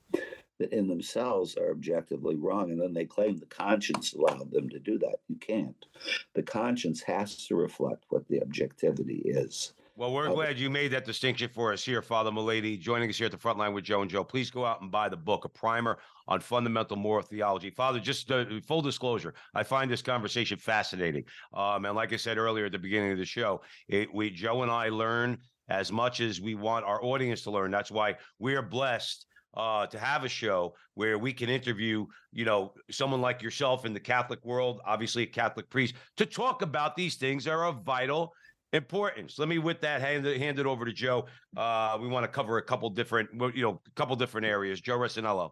that 0.60 0.74
in 0.74 0.88
themselves 0.88 1.56
are 1.56 1.72
objectively 1.72 2.36
wrong, 2.36 2.72
and 2.72 2.82
then 2.82 2.94
they 2.94 3.06
claim 3.06 3.38
the 3.38 3.46
conscience 3.46 4.14
allowed 4.14 4.52
them 4.52 4.70
to 4.70 4.80
do 4.80 4.98
that. 5.00 5.18
You 5.28 5.36
can't. 5.36 5.86
The 6.34 6.44
conscience 6.44 7.04
has 7.04 7.46
to 7.48 7.56
reflect 7.56 8.06
what 8.10 8.28
the 8.28 8.42
objectivity 8.42 9.22
is. 9.26 9.74
Well, 9.98 10.14
we're 10.14 10.26
Okay. 10.26 10.36
glad 10.36 10.60
you 10.60 10.70
made 10.70 10.90
that 10.90 11.06
distinction 11.06 11.50
for 11.50 11.74
us 11.74 11.84
here, 11.84 12.04
Father 12.04 12.30
Mullady, 12.30 12.80
joining 12.80 13.10
us 13.10 13.18
here 13.18 13.26
at 13.26 13.32
the 13.32 13.38
front 13.40 13.58
line 13.58 13.74
with 13.74 13.84
Joe 13.84 14.04
and 14.04 14.12
Joe. 14.12 14.24
Please 14.24 14.52
go 14.52 14.64
out 14.64 14.80
and 14.82 14.92
buy 14.92 15.10
the 15.10 15.18
book, 15.18 15.44
A 15.44 15.50
Primer 15.50 15.98
on 16.28 16.40
Fundamental 16.40 16.96
Moral 16.96 17.24
Theology. 17.24 17.72
Father, 17.72 18.00
just 18.00 18.30
uh, 18.30 18.46
full 18.68 18.84
disclosure, 18.84 19.34
I 19.56 19.64
find 19.64 19.90
this 19.90 20.04
conversation 20.04 20.60
fascinating. 20.60 21.24
Um, 21.52 21.84
and 21.86 21.96
like 21.96 22.14
I 22.14 22.18
said 22.18 22.38
earlier 22.38 22.66
at 22.68 22.74
the 22.74 22.78
beginning 22.78 23.12
of 23.12 23.18
the 23.18 23.26
show, 23.26 23.62
it, 23.88 24.14
we 24.14 24.30
Joe 24.30 24.62
and 24.62 24.70
I 24.70 24.90
learn 24.90 25.40
as 25.68 25.92
much 25.92 26.22
as 26.22 26.40
we 26.40 26.54
want 26.54 26.86
our 26.86 27.04
audience 27.04 27.42
to 27.44 27.52
learn. 27.52 27.72
That's 27.72 27.90
why 27.90 28.18
we 28.38 28.54
are 28.54 28.62
blessed 28.62 29.26
uh, 29.56 29.88
to 29.88 29.98
have 29.98 30.24
a 30.24 30.30
show 30.30 30.76
where 30.94 31.18
we 31.18 31.34
can 31.34 31.50
interview, 31.50 32.06
you 32.32 32.46
know, 32.46 32.76
someone 32.92 33.22
like 33.22 33.42
yourself 33.42 33.84
in 33.84 33.96
the 33.96 34.00
Catholic 34.00 34.46
world, 34.46 34.80
obviously 34.86 35.24
a 35.24 35.26
Catholic 35.28 35.68
priest, 35.72 35.96
to 36.18 36.28
talk 36.28 36.62
about 36.62 36.96
these 36.96 37.16
things 37.16 37.46
that 37.46 37.52
are 37.54 37.66
of 37.66 37.82
vital 37.84 38.32
importance. 38.74 39.40
Let 39.40 39.48
me, 39.48 39.60
with 39.60 39.82
that, 39.82 40.02
hand 40.02 40.26
it, 40.26 40.40
hand 40.40 40.60
it 40.60 40.66
over 40.66 40.86
to 40.86 40.94
Joe. 40.94 41.26
Uh, 41.56 41.98
we 42.02 42.08
want 42.08 42.24
to 42.24 42.28
cover 42.28 42.58
a 42.58 42.62
couple 42.62 42.90
different, 42.90 43.30
you 43.56 43.62
know, 43.62 43.82
a 43.86 43.92
couple 43.92 44.16
different 44.16 44.46
areas. 44.46 44.82
Joe 44.82 44.98
Resinello. 44.98 45.52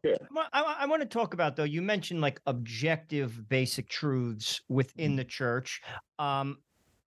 I, 0.53 0.85
want 0.85 1.01
to 1.01 1.07
talk 1.07 1.33
about 1.33 1.55
though. 1.55 1.63
You 1.63 1.81
mentioned 1.81 2.21
like 2.21 2.41
objective, 2.45 3.47
basic 3.49 3.89
truths 3.89 4.61
within 4.69 5.15
the 5.15 5.23
church. 5.23 5.81
Um, 6.19 6.57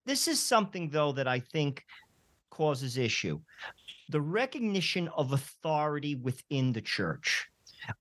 this 0.06 0.28
is 0.28 0.40
something 0.40 0.88
though 0.88 1.12
that 1.12 1.28
I 1.28 1.40
think 1.40 1.84
causes 2.50 2.96
issue: 2.96 3.40
the 4.08 4.20
recognition 4.20 5.08
of 5.08 5.32
authority 5.32 6.14
within 6.14 6.72
the 6.72 6.80
church. 6.80 7.48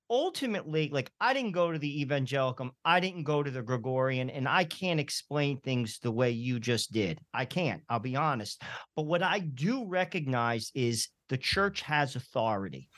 Ultimately, 0.09 0.89
like 0.91 1.11
I 1.19 1.33
didn't 1.33 1.51
go 1.51 1.71
to 1.71 1.79
the 1.79 2.05
Angelicum, 2.05 2.71
I 2.83 2.99
didn't 2.99 3.23
go 3.23 3.43
to 3.43 3.51
the 3.51 3.61
Gregorian, 3.61 4.29
and 4.29 4.47
I 4.47 4.63
can't 4.63 4.99
explain 4.99 5.59
things 5.59 5.99
the 5.99 6.11
way 6.11 6.31
you 6.31 6.59
just 6.59 6.91
did. 6.91 7.19
I 7.33 7.45
can't. 7.45 7.81
I'll 7.89 7.99
be 7.99 8.15
honest. 8.15 8.61
But 8.95 9.03
what 9.03 9.23
I 9.23 9.39
do 9.39 9.85
recognize 9.85 10.71
is 10.73 11.09
the 11.29 11.37
church 11.37 11.81
has 11.81 12.15
authority, 12.15 12.89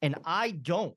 and 0.00 0.16
I 0.24 0.52
don't 0.52 0.94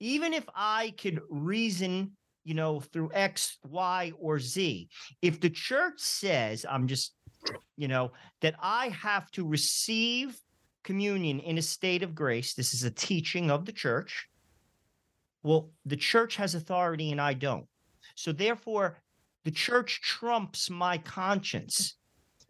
even 0.00 0.34
if 0.34 0.44
I 0.54 0.94
could 0.98 1.20
reason, 1.28 2.12
you 2.44 2.54
know, 2.54 2.80
through 2.80 3.10
X, 3.14 3.58
Y, 3.68 4.12
or 4.18 4.38
Z, 4.38 4.88
if 5.22 5.40
the 5.40 5.50
church 5.50 5.98
says, 5.98 6.64
I'm 6.68 6.86
just, 6.86 7.14
you 7.76 7.88
know, 7.88 8.12
that 8.40 8.54
I 8.60 8.88
have 8.88 9.30
to 9.32 9.46
receive 9.46 10.36
communion 10.88 11.38
in 11.40 11.58
a 11.58 11.62
state 11.62 12.02
of 12.02 12.14
grace, 12.14 12.54
this 12.54 12.72
is 12.72 12.82
a 12.82 12.90
teaching 12.90 13.50
of 13.50 13.66
the 13.66 13.72
church. 13.72 14.26
Well, 15.42 15.70
the 15.84 15.98
church 15.98 16.36
has 16.36 16.54
authority 16.54 17.12
and 17.12 17.20
I 17.20 17.34
don't. 17.34 17.66
So 18.14 18.32
therefore, 18.32 18.96
the 19.44 19.50
church 19.50 20.00
trumps 20.00 20.70
my 20.70 20.96
conscience 20.96 21.98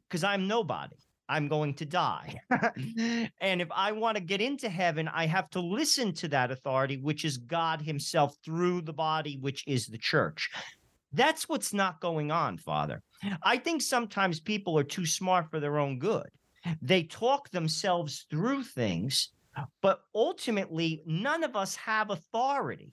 because 0.09 0.23
I'm 0.23 0.47
nobody. 0.47 0.95
I'm 1.29 1.49
going 1.49 1.75
to 1.75 1.85
die. 1.85 2.37
and 3.41 3.61
if 3.61 3.69
I 3.73 3.91
want 3.91 4.17
to 4.17 4.23
get 4.23 4.41
into 4.41 4.69
heaven, 4.69 5.09
I 5.09 5.27
have 5.27 5.51
to 5.51 5.61
listen 5.61 6.15
to 6.15 6.29
that 6.29 6.53
authority, 6.53 6.97
which 6.97 7.25
is 7.25 7.39
God 7.39 7.83
Himself 7.83 8.37
through 8.45 8.83
the 8.83 8.93
body, 8.93 9.37
which 9.41 9.65
is 9.67 9.89
the 9.89 9.99
church. 9.99 10.49
That's 11.13 11.49
what's 11.49 11.75
not 11.75 12.01
going 12.01 12.31
on, 12.31 12.57
Father. 12.57 13.03
I 13.43 13.57
think 13.57 13.83
sometimes 13.83 14.39
people 14.39 14.79
are 14.79 14.85
too 14.85 15.07
smart 15.07 15.51
for 15.51 15.59
their 15.59 15.81
own 15.81 15.99
good. 15.99 16.29
They 16.83 17.03
talk 17.05 17.51
themselves 17.51 18.27
through 18.31 18.65
things, 18.65 19.31
but 19.81 20.03
ultimately, 20.15 21.03
none 21.07 21.45
of 21.45 21.57
us 21.57 21.77
have 21.77 22.11
authority. 22.11 22.93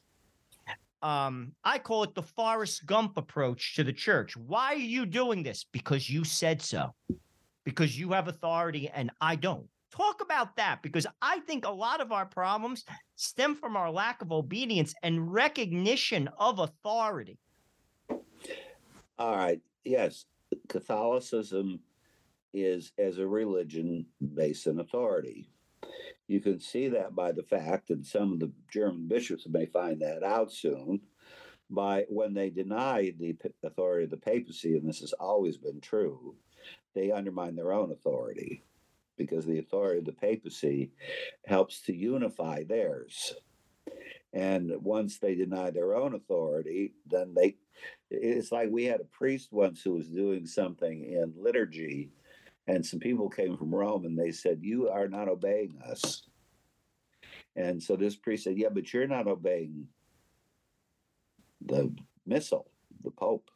Um, 1.02 1.52
I 1.64 1.78
call 1.78 2.04
it 2.04 2.16
the 2.16 2.24
Forrest 2.24 2.86
Gump 2.86 3.18
approach 3.18 3.76
to 3.76 3.84
the 3.84 3.94
church. 3.94 4.36
Why 4.36 4.74
are 4.74 4.78
you 4.78 5.06
doing 5.06 5.44
this? 5.44 5.66
Because 5.72 6.10
you 6.10 6.24
said 6.24 6.62
so 6.62 6.96
because 7.66 8.00
you 8.00 8.14
have 8.14 8.30
authority 8.30 8.90
and 8.94 9.12
I 9.20 9.36
don't. 9.36 9.68
Talk 9.92 10.22
about 10.22 10.56
that 10.58 10.82
because 10.82 11.08
I 11.22 11.40
think 11.42 11.66
a 11.66 11.72
lot 11.72 12.02
of 12.02 12.12
our 12.12 12.26
problems 12.26 12.86
stem 13.16 13.56
from 13.56 13.76
our 13.76 13.90
lack 13.90 14.22
of 14.22 14.32
obedience 14.32 14.94
and 15.04 15.32
recognition 15.32 16.30
of 16.38 16.60
authority. 16.60 17.38
All 19.18 19.36
right. 19.36 19.60
Yes. 19.84 20.26
Catholicism 20.68 21.80
is, 22.56 22.91
as 22.97 23.18
a 23.18 23.28
religion, 23.28 24.06
based 24.34 24.68
on 24.68 24.80
authority. 24.80 25.49
You 26.28 26.39
can 26.39 26.60
see 26.60 26.88
that 26.89 27.16
by 27.16 27.32
the 27.32 27.43
fact, 27.43 27.89
and 27.89 28.06
some 28.06 28.34
of 28.34 28.39
the 28.39 28.51
German 28.72 29.08
bishops 29.08 29.47
may 29.47 29.66
find 29.66 30.01
that 30.01 30.24
out 30.24 30.51
soon, 30.51 31.01
by 31.70 32.06
when 32.10 32.34
they 32.34 32.49
deny 32.49 33.14
the 33.18 33.36
authority 33.64 34.06
of 34.06 34.12
the 34.12 34.18
papacy, 34.18 34.76
and 34.76 34.88
this 34.88 34.99
has 34.99 35.14
always 35.14 35.58
been 35.58 35.82
true, 35.82 36.36
they 36.93 37.12
undermine 37.12 37.56
their 37.56 37.74
own 37.74 37.91
authority 37.91 38.64
because 39.18 39.45
the 39.45 39.60
authority 39.60 39.99
of 39.99 40.06
the 40.06 40.12
papacy 40.12 40.91
helps 41.45 41.82
to 41.82 41.93
unify 41.95 42.64
theirs. 42.64 43.36
And 44.34 44.72
once 44.82 45.18
they 45.18 45.36
deny 45.36 45.72
their 45.72 45.95
own 45.95 46.14
authority, 46.14 46.93
then 47.06 47.34
they, 47.34 47.56
it's 48.10 48.51
like 48.51 48.70
we 48.70 48.86
had 48.86 48.99
a 48.99 49.06
priest 49.06 49.53
once 49.53 49.82
who 49.82 49.93
was 49.93 50.08
doing 50.10 50.45
something 50.45 51.03
in 51.06 51.34
liturgy, 51.38 52.12
and 52.68 52.86
some 52.86 52.99
people 52.99 53.30
came 53.30 53.57
from 53.57 53.74
Rome 53.74 54.05
and 54.05 54.18
they 54.18 54.32
said, 54.32 54.59
You 54.61 54.89
are 54.89 55.07
not 55.07 55.28
obeying 55.28 55.80
us. 55.88 56.24
And 57.55 57.82
so 57.82 57.95
this 57.95 58.16
priest 58.16 58.43
said, 58.43 58.57
Yeah, 58.57 58.70
but 58.72 58.91
you're 58.93 59.07
not 59.07 59.28
obeying 59.28 59.88
the 61.66 61.93
missal, 62.26 62.72
the 63.03 63.11
Pope. 63.11 63.49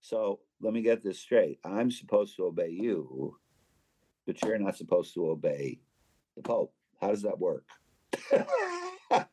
So 0.00 0.40
let 0.60 0.72
me 0.72 0.82
get 0.82 1.02
this 1.02 1.18
straight. 1.18 1.58
I'm 1.64 1.90
supposed 1.90 2.36
to 2.36 2.46
obey 2.46 2.70
you, 2.70 3.36
but 4.26 4.40
you're 4.42 4.58
not 4.58 4.76
supposed 4.76 5.14
to 5.14 5.30
obey 5.30 5.80
the 6.36 6.42
Pope. 6.42 6.72
How 7.00 7.08
does 7.08 7.22
that 7.22 7.38
work? 7.38 7.64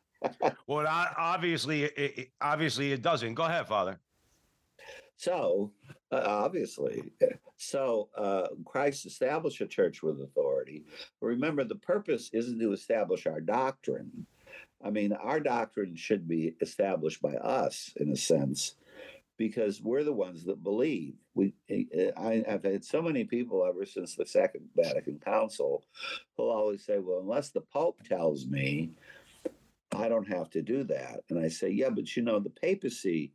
Well, 0.68 0.86
obviously, 1.18 1.84
it, 1.84 2.30
obviously, 2.41 2.91
it 2.93 3.01
doesn't. 3.01 3.34
Go 3.34 3.43
ahead, 3.43 3.68
Father. 3.68 3.99
So, 5.18 5.72
uh, 6.11 6.24
obviously, 6.26 7.14
so 7.57 8.09
uh, 8.18 8.47
Christ 8.66 9.05
established 9.05 9.61
a 9.61 9.68
church 9.68 10.03
with 10.03 10.22
authority. 10.22 10.86
Remember, 11.22 11.64
the 11.64 11.76
purpose 11.76 12.30
isn't 12.34 12.59
to 12.59 12.74
establish 12.74 13.26
our 13.26 13.41
doctrine. 13.41 14.26
I 14.84 14.89
mean, 14.89 15.14
our 15.14 15.39
doctrine 15.39 15.95
should 15.95 16.28
be 16.28 16.55
established 16.61 17.22
by 17.22 17.36
us, 17.36 17.93
in 17.97 18.11
a 18.11 18.18
sense, 18.18 18.76
because 19.38 19.82
we're 19.82 20.03
the 20.03 20.14
ones 20.14 20.43
that 20.45 20.64
believe. 20.64 21.16
We, 21.36 21.53
I, 22.18 22.43
I've 22.47 22.64
had 22.64 22.84
so 22.84 23.01
many 23.01 23.24
people 23.24 23.66
ever 23.66 23.86
since 23.86 24.16
the 24.16 24.26
Second 24.26 24.68
Vatican 24.76 25.20
Council 25.24 25.84
who'll 26.36 26.51
always 26.51 26.86
say, 26.86 26.99
"Well, 26.99 27.20
unless 27.20 27.49
the 27.49 27.61
Pope 27.61 28.03
tells 28.03 28.45
me, 28.45 28.91
I 29.95 30.09
don't 30.09 30.28
have 30.28 30.49
to 30.51 30.61
do 30.61 30.84
that." 30.86 31.22
And 31.30 31.39
I 31.39 31.47
say, 31.47 31.70
"Yeah, 31.70 31.89
but 31.89 32.16
you 32.16 32.24
know, 32.24 32.39
the 32.39 32.49
papacy." 32.49 33.32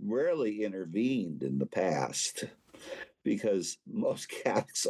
Rarely 0.00 0.64
intervened 0.64 1.42
in 1.42 1.58
the 1.58 1.66
past 1.66 2.44
because 3.26 3.78
most 3.86 4.28
Catholics 4.44 4.86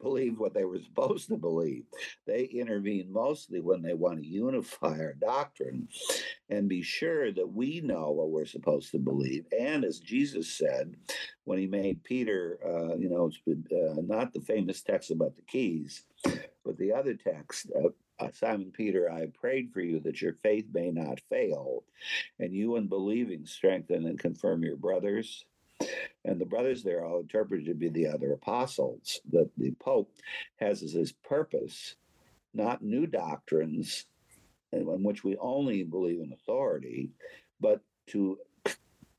believe 0.00 0.38
what 0.38 0.52
they 0.52 0.64
were 0.64 0.80
supposed 0.80 1.28
to 1.28 1.36
believe. 1.36 1.84
They 2.26 2.44
intervene 2.44 3.12
mostly 3.12 3.60
when 3.60 3.82
they 3.82 3.94
want 3.94 4.18
to 4.18 4.26
unify 4.26 4.98
our 4.98 5.14
doctrine 5.14 5.88
and 6.50 6.68
be 6.68 6.82
sure 6.82 7.30
that 7.32 7.52
we 7.52 7.80
know 7.80 8.10
what 8.10 8.30
we're 8.30 8.46
supposed 8.46 8.90
to 8.90 8.98
believe. 8.98 9.46
And 9.58 9.84
as 9.84 10.00
Jesus 10.00 10.52
said 10.52 10.94
when 11.44 11.58
he 11.58 11.66
made 11.66 12.02
Peter, 12.02 12.58
uh, 12.66 12.96
you 12.96 13.08
know, 13.08 13.30
uh, 13.48 14.00
not 14.02 14.32
the 14.32 14.40
famous 14.40 14.82
text 14.82 15.10
about 15.10 15.36
the 15.36 15.42
keys, 15.42 16.04
but 16.64 16.76
the 16.78 16.92
other 16.92 17.14
text. 17.14 17.70
Uh, 17.74 17.90
uh, 18.20 18.28
Simon 18.32 18.72
Peter, 18.72 19.10
I 19.10 19.26
prayed 19.26 19.72
for 19.72 19.80
you 19.80 20.00
that 20.00 20.20
your 20.20 20.34
faith 20.34 20.66
may 20.72 20.90
not 20.90 21.20
fail, 21.28 21.84
and 22.38 22.52
you 22.52 22.76
in 22.76 22.88
believing 22.88 23.46
strengthen 23.46 24.06
and 24.06 24.18
confirm 24.18 24.62
your 24.62 24.76
brothers. 24.76 25.44
And 26.24 26.40
the 26.40 26.46
brothers 26.46 26.82
there 26.82 27.00
are 27.00 27.04
all 27.04 27.20
interpreted 27.20 27.66
to 27.66 27.74
be 27.74 27.88
the 27.88 28.08
other 28.08 28.32
apostles 28.32 29.20
that 29.30 29.50
the 29.56 29.70
Pope 29.78 30.10
has 30.56 30.82
as 30.82 30.92
his 30.92 31.12
purpose, 31.12 31.94
not 32.52 32.82
new 32.82 33.06
doctrines 33.06 34.06
in 34.72 35.02
which 35.02 35.24
we 35.24 35.36
only 35.36 35.84
believe 35.84 36.20
in 36.20 36.32
authority, 36.32 37.10
but 37.60 37.80
to 38.08 38.38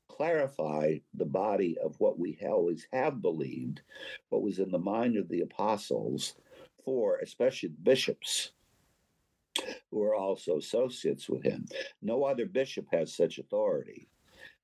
clarify 0.08 0.98
the 1.14 1.24
body 1.24 1.78
of 1.82 1.98
what 1.98 2.18
we 2.18 2.38
always 2.46 2.86
have 2.92 3.22
believed, 3.22 3.80
what 4.28 4.42
was 4.42 4.58
in 4.58 4.70
the 4.70 4.78
mind 4.78 5.16
of 5.16 5.28
the 5.28 5.40
apostles 5.40 6.34
for 6.84 7.18
especially 7.18 7.70
bishops 7.82 8.52
who 9.90 10.02
are 10.02 10.14
also 10.14 10.58
associates 10.58 11.28
with 11.28 11.42
him. 11.42 11.66
No 12.02 12.24
other 12.24 12.46
bishop 12.46 12.86
has 12.92 13.14
such 13.14 13.38
authority. 13.38 14.08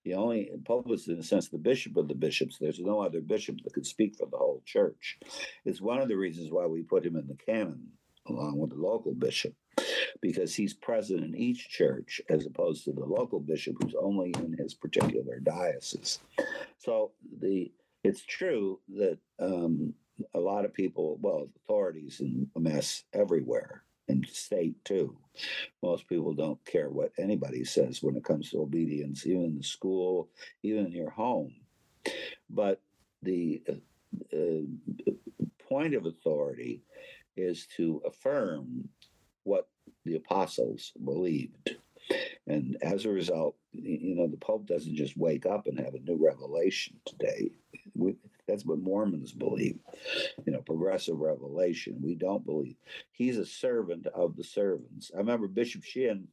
The 0.05 0.15
only 0.15 0.51
Pope 0.65 0.91
is, 0.93 1.09
in 1.09 1.19
a 1.19 1.23
sense, 1.23 1.49
the 1.49 1.59
bishop 1.59 1.97
of 1.97 2.07
the 2.07 2.15
bishops. 2.15 2.59
There's 2.59 2.79
no 2.79 3.01
other 3.01 3.21
bishop 3.21 3.57
that 3.65 3.73
could 3.73 3.87
speak 3.87 4.15
for 4.17 4.27
the 4.27 4.37
whole 4.37 4.63
church. 4.65 5.19
It's 5.65 5.81
one 5.81 6.01
of 6.01 6.09
the 6.09 6.17
reasons 6.17 6.53
why 6.53 6.67
we 6.67 6.83
put 6.83 7.05
him 7.05 7.17
in 7.17 7.27
the 7.27 7.35
canon 7.35 7.89
along 8.29 8.59
with 8.59 8.71
the 8.71 8.77
local 8.77 9.15
bishop, 9.15 9.55
because 10.21 10.55
he's 10.55 10.75
present 10.75 11.25
in 11.25 11.37
each 11.37 11.69
church 11.69 12.21
as 12.29 12.47
opposed 12.47 12.85
to 12.85 12.93
the 12.93 13.05
local 13.05 13.41
bishop 13.41 13.77
who's 13.81 13.95
only 14.01 14.33
in 14.39 14.57
his 14.59 14.75
particular 14.75 15.39
diocese. 15.41 16.21
So 16.79 17.13
the 17.41 17.73
it's 18.05 18.25
true 18.25 18.79
that 18.97 19.19
um, 19.41 19.93
a 20.35 20.39
lot 20.39 20.65
of 20.65 20.73
people, 20.73 21.19
well, 21.21 21.49
authorities 21.65 22.21
in 22.21 22.49
a 22.55 22.61
mess 22.61 23.03
everywhere, 23.13 23.83
the 24.09 24.25
state 24.33 24.85
too. 24.85 25.17
Most 25.83 26.09
people 26.09 26.35
don't 26.35 26.65
care 26.65 26.89
what 26.91 27.13
anybody 27.19 27.65
says 27.65 28.03
when 28.03 28.17
it 28.17 28.25
comes 28.25 28.51
to 28.51 28.63
obedience, 28.63 29.27
even 29.27 29.45
in 29.45 29.57
the 29.57 29.65
school, 29.65 30.29
even 30.63 30.87
in 30.87 30.93
your 30.93 31.11
home. 31.11 31.55
But 32.49 32.81
the 33.23 33.63
uh, 33.69 34.37
uh, 34.37 35.13
point 35.69 35.95
of 35.95 36.07
authority 36.07 36.83
is 37.37 37.67
to 37.77 38.03
affirm 38.07 38.89
what 39.45 39.69
the 40.05 40.17
apostles 40.17 40.93
believed. 41.05 41.77
And 42.47 42.77
as 42.83 43.05
a 43.05 43.11
result, 43.11 43.57
you 43.73 44.15
know, 44.15 44.29
the 44.29 44.37
Pope 44.37 44.67
doesn't 44.67 44.95
just 44.95 45.17
wake 45.17 45.47
up 45.47 45.67
and 45.67 45.79
have 45.79 45.95
a 45.95 46.01
new 46.01 46.17
revelation 46.17 46.97
today. 47.05 47.51
We, 47.95 48.15
that's 48.47 48.65
what 48.65 48.79
Mormons 48.79 49.33
believe, 49.33 49.79
you 50.45 50.53
know, 50.53 50.61
progressive 50.61 51.19
revelation. 51.19 51.99
We 52.01 52.15
don't 52.15 52.45
believe. 52.45 52.77
He's 53.13 53.39
a 53.39 53.47
servant 53.47 54.07
of 54.09 54.37
the 54.37 54.45
servants. 54.45 55.11
I 55.15 55.19
remember 55.19 55.49
Bishop 55.49 55.85
Sheen, 55.85 56.29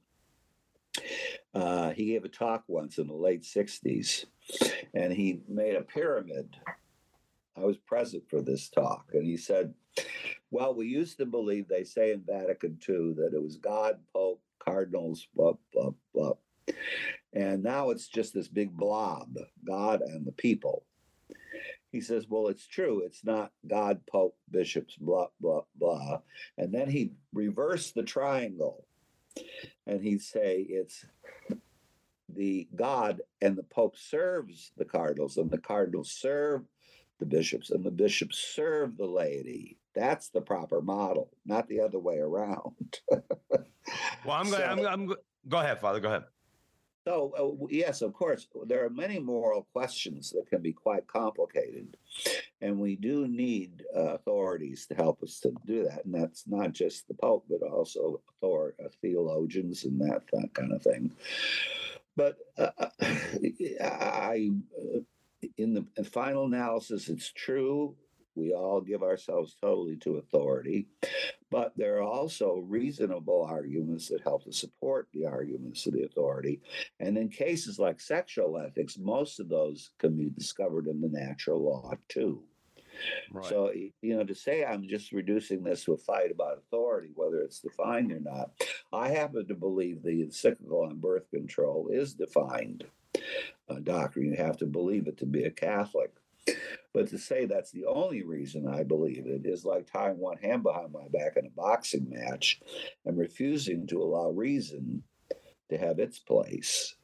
uh, 1.53 1.91
he 1.91 2.05
gave 2.05 2.23
a 2.23 2.29
talk 2.29 2.63
once 2.67 2.97
in 2.97 3.07
the 3.07 3.13
late 3.13 3.43
60s, 3.43 4.25
and 4.93 5.11
he 5.11 5.41
made 5.47 5.75
a 5.75 5.81
pyramid. 5.81 6.55
I 7.57 7.61
was 7.61 7.77
present 7.77 8.23
for 8.29 8.41
this 8.41 8.69
talk, 8.69 9.05
and 9.13 9.25
he 9.25 9.37
said, 9.37 9.73
Well, 10.51 10.73
we 10.75 10.87
used 10.87 11.17
to 11.17 11.25
believe, 11.25 11.67
they 11.67 11.83
say 11.83 12.11
in 12.11 12.23
Vatican 12.27 12.79
II, 12.87 13.13
that 13.17 13.31
it 13.33 13.41
was 13.41 13.57
God, 13.57 13.99
Pope, 14.13 14.41
cardinals, 14.59 15.27
blah, 15.35 15.53
blah, 15.71 15.91
blah. 16.13 16.33
And 17.33 17.63
now 17.63 17.89
it's 17.89 18.07
just 18.07 18.33
this 18.33 18.47
big 18.47 18.75
blob, 18.75 19.35
God 19.65 20.01
and 20.01 20.25
the 20.25 20.31
people. 20.31 20.85
He 21.93 22.01
says, 22.01 22.25
Well, 22.27 22.47
it's 22.49 22.67
true. 22.67 23.03
It's 23.05 23.23
not 23.23 23.51
God, 23.67 24.01
Pope, 24.11 24.35
bishops, 24.51 24.97
blah, 24.97 25.27
blah, 25.39 25.61
blah. 25.77 26.19
And 26.57 26.73
then 26.73 26.89
he'd 26.89 27.15
reverse 27.31 27.91
the 27.91 28.03
triangle 28.03 28.85
and 29.87 30.01
he'd 30.01 30.21
say, 30.23 30.65
It's 30.67 31.05
the 32.27 32.67
God 32.75 33.21
and 33.41 33.55
the 33.55 33.63
Pope 33.63 33.95
serves 33.95 34.71
the 34.75 34.85
cardinals, 34.85 35.37
and 35.37 35.51
the 35.51 35.57
cardinals 35.59 36.11
serve 36.11 36.63
the 37.19 37.25
bishops, 37.27 37.69
and 37.69 37.83
the 37.85 37.91
bishops 37.91 38.39
serve 38.39 38.97
the 38.97 39.05
laity. 39.05 39.77
That's 39.93 40.29
the 40.29 40.41
proper 40.41 40.81
model, 40.81 41.29
not 41.45 41.67
the 41.67 41.79
other 41.79 41.99
way 41.99 42.17
around. 42.17 42.99
Well, 44.25 44.37
I'm 44.37 44.45
going. 44.49 44.57
So- 44.61 44.63
I'm, 44.63 44.85
I'm. 44.87 45.05
go- 45.07 45.15
Go 45.49 45.57
ahead, 45.59 45.81
Father. 45.81 45.99
Go 45.99 46.07
ahead. 46.07 46.23
So, 47.05 47.33
uh, 47.37 47.65
yes, 47.69 48.01
of 48.01 48.13
course, 48.13 48.47
there 48.65 48.85
are 48.85 48.89
many 48.89 49.19
moral 49.19 49.67
questions 49.73 50.29
that 50.31 50.49
can 50.49 50.61
be 50.61 50.71
quite 50.71 51.05
complicated. 51.05 51.97
And 52.61 52.79
we 52.79 52.95
do 52.95 53.27
need 53.27 53.83
uh, 53.95 54.15
authorities 54.15 54.85
to 54.87 54.95
help 54.95 55.21
us 55.21 55.39
to 55.41 55.53
do 55.65 55.83
that. 55.83 56.05
And 56.05 56.13
that's 56.13 56.47
not 56.47 56.71
just 56.71 57.07
the 57.09 57.13
Pope, 57.15 57.45
but 57.49 57.61
also 57.61 58.21
author- 58.41 58.75
uh, 58.83 58.87
theologians 59.01 59.83
and 59.83 59.99
that, 59.99 60.21
that 60.31 60.53
kind 60.53 60.71
of 60.71 60.81
thing. 60.81 61.11
But 62.15 62.37
uh, 62.57 62.69
I, 63.81 64.51
uh, 64.77 64.99
in 65.57 65.73
the 65.73 66.03
final 66.05 66.45
analysis, 66.45 67.09
it's 67.09 67.33
true. 67.33 67.95
We 68.35 68.53
all 68.53 68.81
give 68.81 69.03
ourselves 69.03 69.55
totally 69.59 69.97
to 69.97 70.17
authority, 70.17 70.87
but 71.51 71.73
there 71.75 71.97
are 71.97 72.03
also 72.03 72.63
reasonable 72.67 73.47
arguments 73.49 74.09
that 74.09 74.21
help 74.21 74.43
to 74.45 74.53
support 74.53 75.07
the 75.13 75.25
arguments 75.25 75.85
of 75.85 75.93
the 75.93 76.03
authority. 76.03 76.61
And 76.99 77.17
in 77.17 77.29
cases 77.29 77.79
like 77.79 77.99
sexual 77.99 78.57
ethics, 78.57 78.97
most 78.97 79.39
of 79.39 79.49
those 79.49 79.91
can 79.99 80.17
be 80.17 80.29
discovered 80.29 80.87
in 80.87 81.01
the 81.01 81.09
natural 81.09 81.63
law 81.63 81.93
too. 82.09 82.43
Right. 83.31 83.45
So, 83.45 83.71
you 83.73 84.15
know, 84.15 84.23
to 84.23 84.35
say 84.35 84.63
I'm 84.63 84.87
just 84.87 85.11
reducing 85.11 85.63
this 85.63 85.83
to 85.85 85.93
a 85.93 85.97
fight 85.97 86.31
about 86.31 86.59
authority, 86.59 87.09
whether 87.15 87.41
it's 87.41 87.59
defined 87.59 88.11
or 88.11 88.19
not, 88.19 88.51
I 88.91 89.09
happen 89.09 89.47
to 89.47 89.55
believe 89.55 90.03
the 90.03 90.21
encyclical 90.21 90.83
on 90.83 90.99
birth 90.99 91.29
control 91.31 91.89
is 91.91 92.13
defined 92.13 92.85
uh, 93.69 93.79
doctrine. 93.81 94.31
You 94.31 94.37
have 94.37 94.57
to 94.57 94.65
believe 94.65 95.07
it 95.07 95.17
to 95.17 95.25
be 95.25 95.43
a 95.43 95.51
Catholic. 95.51 96.11
But 96.93 97.09
to 97.09 97.17
say 97.17 97.45
that's 97.45 97.71
the 97.71 97.85
only 97.85 98.23
reason 98.23 98.67
I 98.67 98.83
believe 98.83 99.25
it 99.25 99.45
is 99.45 99.65
like 99.65 99.91
tying 99.91 100.17
one 100.19 100.37
hand 100.37 100.63
behind 100.63 100.91
my 100.91 101.07
back 101.11 101.37
in 101.37 101.45
a 101.45 101.49
boxing 101.49 102.07
match 102.09 102.61
and 103.05 103.17
refusing 103.17 103.87
to 103.87 104.01
allow 104.01 104.29
reason 104.29 105.03
to 105.69 105.77
have 105.77 105.99
its 105.99 106.19
place. 106.19 106.95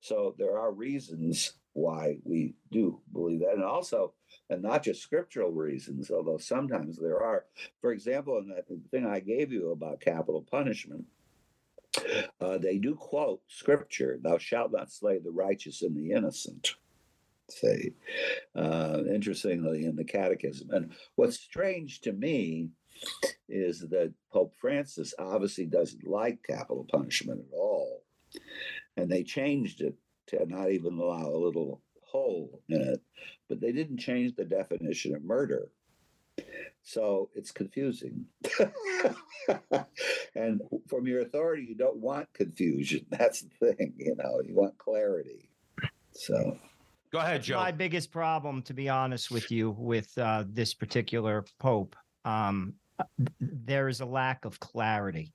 So 0.00 0.34
there 0.38 0.58
are 0.58 0.72
reasons 0.72 1.54
why 1.72 2.16
we 2.24 2.54
do 2.70 3.00
believe 3.12 3.40
that. 3.40 3.54
And 3.54 3.64
also, 3.64 4.12
and 4.48 4.62
not 4.62 4.82
just 4.82 5.02
scriptural 5.02 5.52
reasons, 5.52 6.10
although 6.10 6.38
sometimes 6.38 6.98
there 6.98 7.22
are. 7.22 7.46
For 7.80 7.92
example, 7.92 8.38
in 8.38 8.48
that 8.48 8.66
thing 8.90 9.06
I 9.06 9.20
gave 9.20 9.52
you 9.52 9.70
about 9.70 10.00
capital 10.00 10.42
punishment, 10.42 11.04
uh, 12.40 12.58
they 12.58 12.78
do 12.78 12.94
quote 12.94 13.42
scripture, 13.48 14.18
thou 14.22 14.38
shalt 14.38 14.72
not 14.72 14.90
slay 14.90 15.18
the 15.18 15.30
righteous 15.30 15.82
and 15.82 15.96
the 15.96 16.12
innocent. 16.12 16.74
Say, 17.50 17.92
uh, 18.54 19.02
interestingly, 19.12 19.84
in 19.84 19.96
the 19.96 20.04
catechism. 20.04 20.70
And 20.70 20.92
what's 21.16 21.38
strange 21.38 22.00
to 22.02 22.12
me 22.12 22.70
is 23.48 23.80
that 23.88 24.12
Pope 24.32 24.54
Francis 24.60 25.14
obviously 25.18 25.66
doesn't 25.66 26.06
like 26.06 26.42
capital 26.42 26.86
punishment 26.90 27.40
at 27.40 27.58
all. 27.58 28.02
And 28.96 29.10
they 29.10 29.22
changed 29.22 29.80
it 29.80 29.94
to 30.28 30.46
not 30.46 30.70
even 30.70 30.98
allow 30.98 31.28
a 31.28 31.44
little 31.44 31.82
hole 32.04 32.62
in 32.68 32.80
it, 32.80 33.00
but 33.48 33.60
they 33.60 33.72
didn't 33.72 33.98
change 33.98 34.34
the 34.34 34.44
definition 34.44 35.14
of 35.14 35.24
murder. 35.24 35.68
So 36.82 37.30
it's 37.34 37.50
confusing. 37.50 38.26
and 40.34 40.60
from 40.88 41.06
your 41.06 41.20
authority, 41.20 41.66
you 41.68 41.74
don't 41.74 41.98
want 41.98 42.32
confusion. 42.32 43.06
That's 43.10 43.42
the 43.42 43.74
thing, 43.74 43.94
you 43.96 44.16
know, 44.16 44.40
you 44.44 44.54
want 44.54 44.78
clarity. 44.78 45.50
So, 46.12 46.58
Go 47.12 47.18
ahead, 47.18 47.42
Joe. 47.42 47.56
my 47.56 47.72
biggest 47.72 48.12
problem, 48.12 48.62
to 48.62 48.74
be 48.74 48.88
honest 48.88 49.30
with 49.30 49.50
you, 49.50 49.70
with 49.76 50.16
uh, 50.16 50.44
this 50.48 50.74
particular 50.74 51.44
pope, 51.58 51.96
um, 52.24 52.74
there 53.40 53.88
is 53.88 54.00
a 54.00 54.06
lack 54.06 54.44
of 54.44 54.60
clarity. 54.60 55.32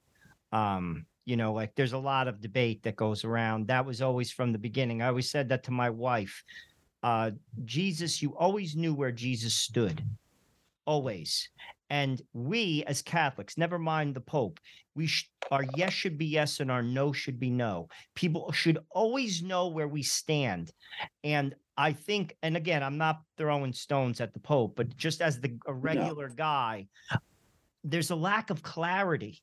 Um, 0.53 1.05
you 1.25 1.35
know, 1.35 1.51
like 1.51 1.75
there's 1.75 1.93
a 1.93 1.97
lot 1.97 2.27
of 2.27 2.39
debate 2.39 2.83
that 2.83 2.95
goes 2.95 3.23
around. 3.23 3.67
That 3.67 3.85
was 3.85 4.01
always 4.01 4.31
from 4.31 4.51
the 4.51 4.57
beginning. 4.57 5.01
I 5.01 5.07
always 5.07 5.29
said 5.29 5.49
that 5.49 5.63
to 5.63 5.71
my 5.71 5.89
wife. 5.89 6.43
Uh, 7.03 7.31
Jesus, 7.65 8.21
you 8.21 8.35
always 8.37 8.75
knew 8.75 8.93
where 8.93 9.11
Jesus 9.11 9.53
stood, 9.53 10.03
always. 10.85 11.49
And 11.89 12.21
we, 12.33 12.83
as 12.87 13.01
Catholics, 13.01 13.57
never 13.57 13.77
mind 13.77 14.15
the 14.15 14.21
Pope, 14.21 14.59
we 14.95 15.07
sh- 15.07 15.29
our 15.51 15.63
yes 15.75 15.93
should 15.93 16.17
be 16.17 16.25
yes 16.25 16.59
and 16.59 16.71
our 16.71 16.81
no 16.81 17.11
should 17.11 17.39
be 17.39 17.49
no. 17.49 17.89
People 18.15 18.51
should 18.51 18.79
always 18.89 19.43
know 19.43 19.67
where 19.67 19.87
we 19.87 20.01
stand. 20.01 20.71
And 21.23 21.53
I 21.77 21.93
think, 21.93 22.35
and 22.41 22.57
again, 22.57 22.81
I'm 22.81 22.97
not 22.97 23.21
throwing 23.37 23.73
stones 23.73 24.21
at 24.21 24.33
the 24.33 24.39
Pope, 24.39 24.75
but 24.75 24.95
just 24.97 25.21
as 25.21 25.39
the 25.39 25.57
a 25.67 25.73
regular 25.73 26.29
guy, 26.29 26.87
there's 27.83 28.09
a 28.11 28.15
lack 28.15 28.49
of 28.49 28.63
clarity. 28.63 29.41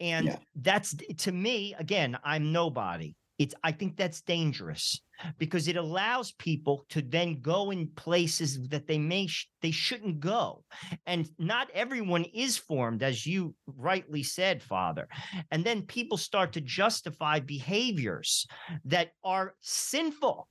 And 0.00 0.26
Yeah. 0.26 0.38
that's 0.56 0.94
to 1.18 1.32
me, 1.32 1.74
again, 1.78 2.16
I'm 2.24 2.50
nobody. 2.50 3.14
It's 3.38 3.54
I 3.62 3.72
think 3.72 3.96
that's 3.96 4.22
dangerous 4.22 5.00
because 5.38 5.68
it 5.68 5.76
allows 5.76 6.32
people 6.32 6.84
to 6.88 7.02
then 7.02 7.40
go 7.40 7.70
in 7.70 7.88
places 7.88 8.68
that 8.68 8.86
they 8.86 8.98
may 8.98 9.26
sh- 9.26 9.48
they 9.60 9.70
shouldn't 9.70 10.20
go. 10.20 10.64
And 11.06 11.28
not 11.38 11.70
everyone 11.74 12.24
is 12.24 12.56
formed, 12.56 13.02
as 13.02 13.26
you 13.26 13.54
rightly 13.66 14.22
said, 14.22 14.62
Father. 14.62 15.08
And 15.50 15.64
then 15.64 15.82
people 15.82 16.16
start 16.16 16.52
to 16.54 16.60
justify 16.60 17.40
behaviors 17.40 18.46
that 18.84 19.12
are 19.22 19.54
sinful 19.60 20.48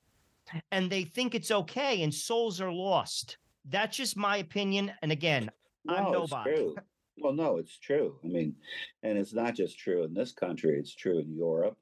and 0.72 0.90
they 0.90 1.04
think 1.04 1.34
it's 1.34 1.52
okay 1.52 2.04
and 2.04 2.14
souls 2.14 2.62
are 2.62 2.72
lost. 2.72 3.38
That's 3.68 3.98
just 3.98 4.16
my 4.16 4.38
opinion. 4.38 4.92
And 5.02 5.12
again, 5.12 5.50
I'm 5.88 6.04
no, 6.04 6.24
it's 6.24 6.32
nobody. 6.32 6.76
Well, 7.18 7.34
no, 7.34 7.58
it's 7.58 7.80
true. 7.80 8.20
I 8.24 8.28
mean, 8.28 8.56
and 9.02 9.18
it's 9.18 9.34
not 9.34 9.56
just 9.56 9.80
true 9.80 10.04
in 10.04 10.14
this 10.14 10.34
country, 10.34 10.78
it's 10.78 10.94
true 10.94 11.20
in 11.20 11.34
Europe. 11.34 11.78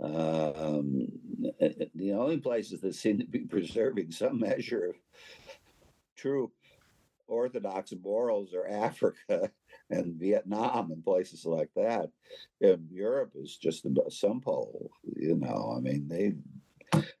Um, 0.00 1.08
the 1.94 2.12
only 2.12 2.38
places 2.38 2.80
that 2.82 2.94
seem 2.94 3.18
to 3.18 3.24
be 3.24 3.40
preserving 3.40 4.10
some 4.10 4.40
measure 4.40 4.90
of 4.90 4.96
true 6.16 6.52
orthodox 7.28 7.92
morals 8.02 8.54
are 8.54 8.68
Africa 8.68 9.50
and 9.90 10.14
Vietnam 10.14 10.92
and 10.92 11.04
places 11.04 11.44
like 11.44 11.70
that. 11.76 12.10
And 12.60 12.88
Europe 12.90 13.32
is 13.34 13.56
just 13.56 13.84
a 13.86 14.10
some 14.10 14.40
pole, 14.40 14.90
you 15.16 15.36
know. 15.36 15.74
I 15.76 15.80
mean, 15.80 16.08
they, 16.08 16.34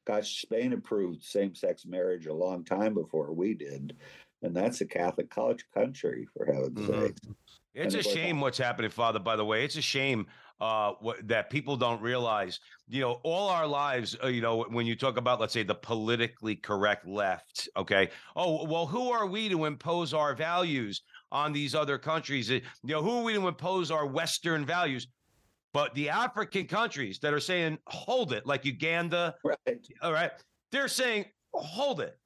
gosh, 0.06 0.42
Spain 0.42 0.72
approved 0.72 1.24
same 1.24 1.54
sex 1.54 1.86
marriage 1.86 2.26
a 2.26 2.34
long 2.34 2.64
time 2.64 2.94
before 2.94 3.32
we 3.32 3.54
did. 3.54 3.96
And 4.42 4.54
that's 4.54 4.80
a 4.82 4.86
Catholic 4.86 5.30
college 5.30 5.64
country, 5.72 6.26
for 6.32 6.44
heaven's 6.44 6.86
Mhm. 6.86 7.02
sake. 7.06 7.16
It's 7.74 7.94
And 7.94 8.00
a 8.00 8.08
shame 8.08 8.40
what's 8.40 8.58
happening, 8.58 8.90
Father. 8.90 9.18
By 9.18 9.36
the 9.36 9.44
way, 9.44 9.64
it's 9.64 9.76
a 9.76 9.82
shame 9.82 10.26
uh, 10.60 10.92
what, 11.00 11.26
that 11.28 11.50
people 11.50 11.76
don't 11.76 12.00
realize. 12.00 12.58
You 12.88 13.00
know, 13.02 13.20
all 13.24 13.48
our 13.48 13.66
lives, 13.66 14.16
uh, 14.22 14.28
you 14.28 14.40
know, 14.40 14.64
when 14.70 14.86
you 14.86 14.96
talk 14.96 15.16
about, 15.16 15.40
let's 15.40 15.52
say, 15.52 15.62
the 15.62 15.74
politically 15.74 16.56
correct 16.56 17.06
left, 17.06 17.68
okay. 17.76 18.10
Oh, 18.34 18.64
well, 18.66 18.86
who 18.86 19.10
are 19.10 19.26
we 19.26 19.48
to 19.48 19.64
impose 19.66 20.14
our 20.14 20.34
values 20.34 21.02
on 21.32 21.52
these 21.52 21.74
other 21.74 21.98
countries? 21.98 22.48
You 22.48 22.60
know, 22.84 23.02
who 23.02 23.18
are 23.18 23.22
we 23.24 23.34
to 23.34 23.48
impose 23.48 23.90
our 23.90 24.06
Western 24.06 24.64
values? 24.64 25.08
But 25.72 25.94
the 25.94 26.08
African 26.08 26.66
countries 26.66 27.18
that 27.18 27.34
are 27.34 27.40
saying, 27.40 27.78
hold 27.86 28.32
it, 28.32 28.46
like 28.46 28.64
Uganda, 28.64 29.34
Right. 29.44 29.58
all 30.00 30.12
right, 30.12 30.30
they're 30.72 30.88
saying, 30.88 31.26
hold 31.52 32.00
it. 32.00 32.16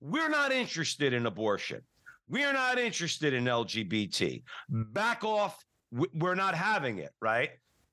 We're 0.00 0.28
not 0.28 0.52
interested 0.52 1.14
in 1.14 1.24
abortion. 1.26 1.80
We're 2.28 2.52
not 2.52 2.78
interested 2.78 3.32
in 3.32 3.44
LGBT. 3.44 4.42
Back 4.68 5.24
off. 5.24 5.64
We're 5.90 6.34
not 6.34 6.54
having 6.54 6.98
it, 6.98 7.12
right? 7.20 7.50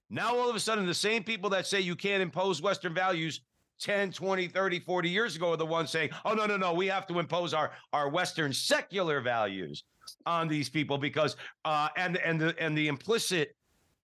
Now, 0.09 0.35
all 0.35 0.49
of 0.49 0.55
a 0.55 0.59
sudden, 0.59 0.85
the 0.85 0.93
same 0.93 1.23
people 1.23 1.49
that 1.51 1.67
say 1.67 1.79
you 1.81 1.95
can't 1.95 2.21
impose 2.21 2.61
Western 2.61 2.93
values 2.93 3.41
10, 3.79 4.11
20, 4.11 4.47
30, 4.47 4.79
40 4.79 5.09
years 5.09 5.35
ago 5.35 5.51
are 5.51 5.57
the 5.57 5.65
ones 5.65 5.89
saying, 5.89 6.09
oh, 6.25 6.33
no, 6.33 6.45
no, 6.45 6.57
no, 6.57 6.73
we 6.73 6.87
have 6.87 7.07
to 7.07 7.19
impose 7.19 7.53
our, 7.53 7.71
our 7.93 8.09
Western 8.09 8.51
secular 8.51 9.21
values 9.21 9.83
on 10.25 10.47
these 10.47 10.69
people 10.69 10.97
because, 10.97 11.37
uh, 11.65 11.87
and, 11.95 12.17
and, 12.17 12.41
the, 12.41 12.55
and 12.59 12.77
the 12.77 12.87
implicit 12.87 13.55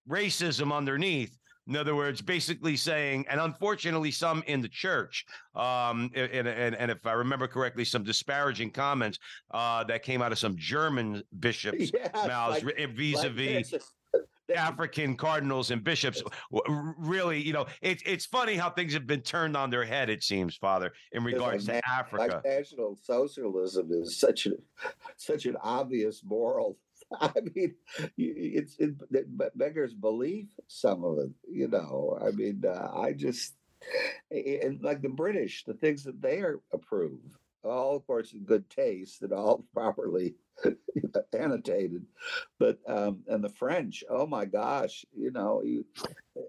racism 0.07 0.71
underneath. 0.71 1.37
In 1.67 1.75
other 1.75 1.95
words, 1.95 2.21
basically 2.21 2.77
saying, 2.77 3.25
and 3.27 3.41
unfortunately, 3.41 4.11
some 4.11 4.43
in 4.45 4.61
the 4.61 4.69
church, 4.69 5.25
um, 5.55 6.11
and, 6.13 6.47
and, 6.47 6.75
and 6.75 6.91
if 6.91 7.03
I 7.07 7.13
remember 7.13 7.47
correctly, 7.47 7.83
some 7.83 8.03
disparaging 8.03 8.69
comments 8.69 9.17
uh, 9.49 9.83
that 9.85 10.03
came 10.03 10.21
out 10.21 10.31
of 10.31 10.37
some 10.37 10.55
German 10.57 11.23
bishops' 11.39 11.91
Yeah, 11.93 12.27
mouths 12.27 12.61
vis-a-vis 12.61 13.73
African 14.53 15.15
cardinals 15.15 15.71
and 15.71 15.83
bishops. 15.83 16.21
Really, 16.97 17.41
you 17.41 17.53
know, 17.53 17.65
it's 17.81 18.03
it's 18.05 18.25
funny 18.25 18.55
how 18.55 18.69
things 18.69 18.93
have 18.93 19.07
been 19.07 19.21
turned 19.21 19.55
on 19.57 19.69
their 19.69 19.85
head. 19.85 20.09
It 20.09 20.23
seems, 20.23 20.55
Father, 20.55 20.93
in 21.11 21.23
regards 21.23 21.67
like 21.67 21.83
to 21.83 21.89
Africa. 21.89 22.41
Like 22.43 22.45
National 22.45 22.95
Socialism 22.95 23.89
is 23.91 24.19
such 24.19 24.45
a 24.45 24.51
such 25.17 25.45
an 25.45 25.57
obvious 25.61 26.21
moral. 26.23 26.77
I 27.21 27.31
mean, 27.55 27.75
it's 28.17 28.77
it, 28.79 28.95
it 29.11 29.57
beggars 29.57 29.93
belief. 29.93 30.47
Some 30.67 31.03
of 31.03 31.19
it, 31.19 31.31
you 31.49 31.67
know. 31.67 32.17
I 32.21 32.31
mean, 32.31 32.63
uh, 32.67 32.91
I 32.95 33.13
just 33.13 33.55
and 34.31 34.81
like 34.81 35.01
the 35.01 35.09
British, 35.09 35.63
the 35.65 35.73
things 35.73 36.03
that 36.03 36.21
they 36.21 36.39
are 36.39 36.61
approve, 36.73 37.19
all 37.63 37.95
of 37.95 38.05
course 38.07 38.33
in 38.33 38.43
good 38.43 38.69
taste 38.69 39.21
and 39.21 39.33
all 39.33 39.65
properly 39.73 40.35
annotated, 41.33 42.05
but 42.59 42.79
um, 42.87 43.23
and 43.27 43.43
the 43.43 43.49
French, 43.49 44.03
oh 44.09 44.25
my 44.25 44.45
gosh, 44.45 45.05
you 45.15 45.31
know, 45.31 45.61
you 45.63 45.85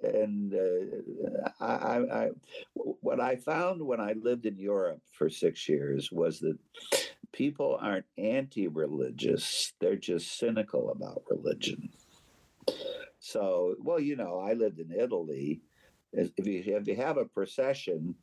and 0.02 0.54
uh, 0.54 1.50
I, 1.60 1.66
I, 1.66 2.24
I 2.24 2.30
what 2.74 3.20
I 3.20 3.36
found 3.36 3.82
when 3.82 4.00
I 4.00 4.12
lived 4.12 4.46
in 4.46 4.58
Europe 4.58 5.00
for 5.12 5.28
six 5.28 5.68
years 5.68 6.10
was 6.12 6.40
that 6.40 6.58
people 7.32 7.78
aren't 7.80 8.06
anti-religious; 8.18 9.72
they're 9.80 9.96
just 9.96 10.38
cynical 10.38 10.90
about 10.90 11.22
religion. 11.28 11.90
So, 13.18 13.74
well, 13.80 14.00
you 14.00 14.16
know, 14.16 14.38
I 14.38 14.52
lived 14.52 14.78
in 14.78 14.92
Italy. 14.92 15.62
If 16.12 16.46
you 16.46 16.62
if 16.76 16.86
you 16.86 16.96
have 16.96 17.16
a 17.16 17.24
procession, 17.24 18.14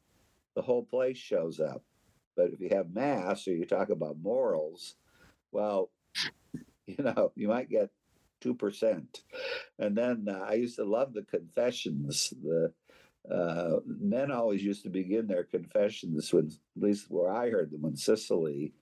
the 0.55 0.61
whole 0.61 0.83
place 0.83 1.17
shows 1.17 1.59
up. 1.59 1.83
But 2.35 2.51
if 2.51 2.59
you 2.59 2.69
have 2.71 2.93
mass 2.93 3.47
or 3.47 3.51
you 3.51 3.65
talk 3.65 3.89
about 3.89 4.17
morals, 4.21 4.95
well, 5.53 5.91
you 6.87 7.03
know, 7.03 7.31
you 7.35 7.47
might 7.47 7.69
get 7.69 7.89
two 8.41 8.53
percent. 8.53 9.21
And 9.79 9.95
then 9.95 10.27
uh, 10.27 10.45
I 10.47 10.53
used 10.53 10.75
to 10.77 10.83
love 10.83 11.13
the 11.13 11.23
confessions. 11.23 12.33
The 12.43 12.73
uh, 13.31 13.79
men 13.85 14.31
always 14.31 14.61
used 14.61 14.83
to 14.83 14.89
begin 14.89 15.27
their 15.27 15.45
confessions 15.45 16.33
when, 16.33 16.47
at 16.47 16.83
least 16.83 17.05
where 17.09 17.31
I 17.31 17.49
heard 17.49 17.71
them 17.71 17.85
in 17.85 17.95
Sicily. 17.95 18.73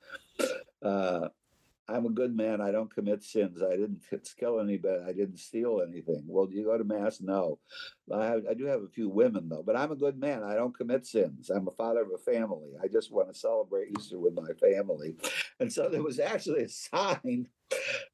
Uh, 0.82 1.28
I'm 1.88 2.06
a 2.06 2.10
good 2.10 2.36
man. 2.36 2.62
I 2.62 2.72
don't 2.72 2.94
commit 2.94 3.24
sins. 3.24 3.62
I 3.62 3.72
didn't 3.72 4.02
kill 4.40 4.60
anybody. 4.60 5.02
I 5.08 5.14
didn't 5.14 5.38
steal 5.38 5.82
anything. 5.88 6.24
Well, 6.26 6.46
do 6.46 6.56
you 6.56 6.66
go 6.66 6.78
to 6.78 6.84
mass? 6.84 7.22
No. 7.22 7.60
I, 8.14 8.26
have, 8.26 8.44
I 8.50 8.54
do 8.54 8.66
have 8.66 8.82
a 8.82 8.88
few 8.88 9.10
women 9.10 9.50
though, 9.50 9.64
but 9.64 9.76
I'm 9.76 9.92
a 9.92 9.96
good 9.96 10.18
man. 10.18 10.44
I 10.44 10.56
don't 10.56 10.78
commit 10.78 11.06
sins. 11.06 11.50
I'm 11.50 11.68
a 11.68 11.72
father 11.72 12.02
of 12.02 12.10
a 12.14 12.32
family. 12.32 12.72
I 12.82 12.88
just 12.88 13.12
want 13.12 13.28
to 13.30 13.38
celebrate 13.38 13.90
Easter 13.98 14.20
with 14.20 14.34
my 14.34 14.54
family. 14.60 15.16
And 15.60 15.72
so 15.72 15.90
there 15.90 16.04
was 16.04 16.20
actually 16.20 16.64
a 16.64 16.70
sign 16.70 17.48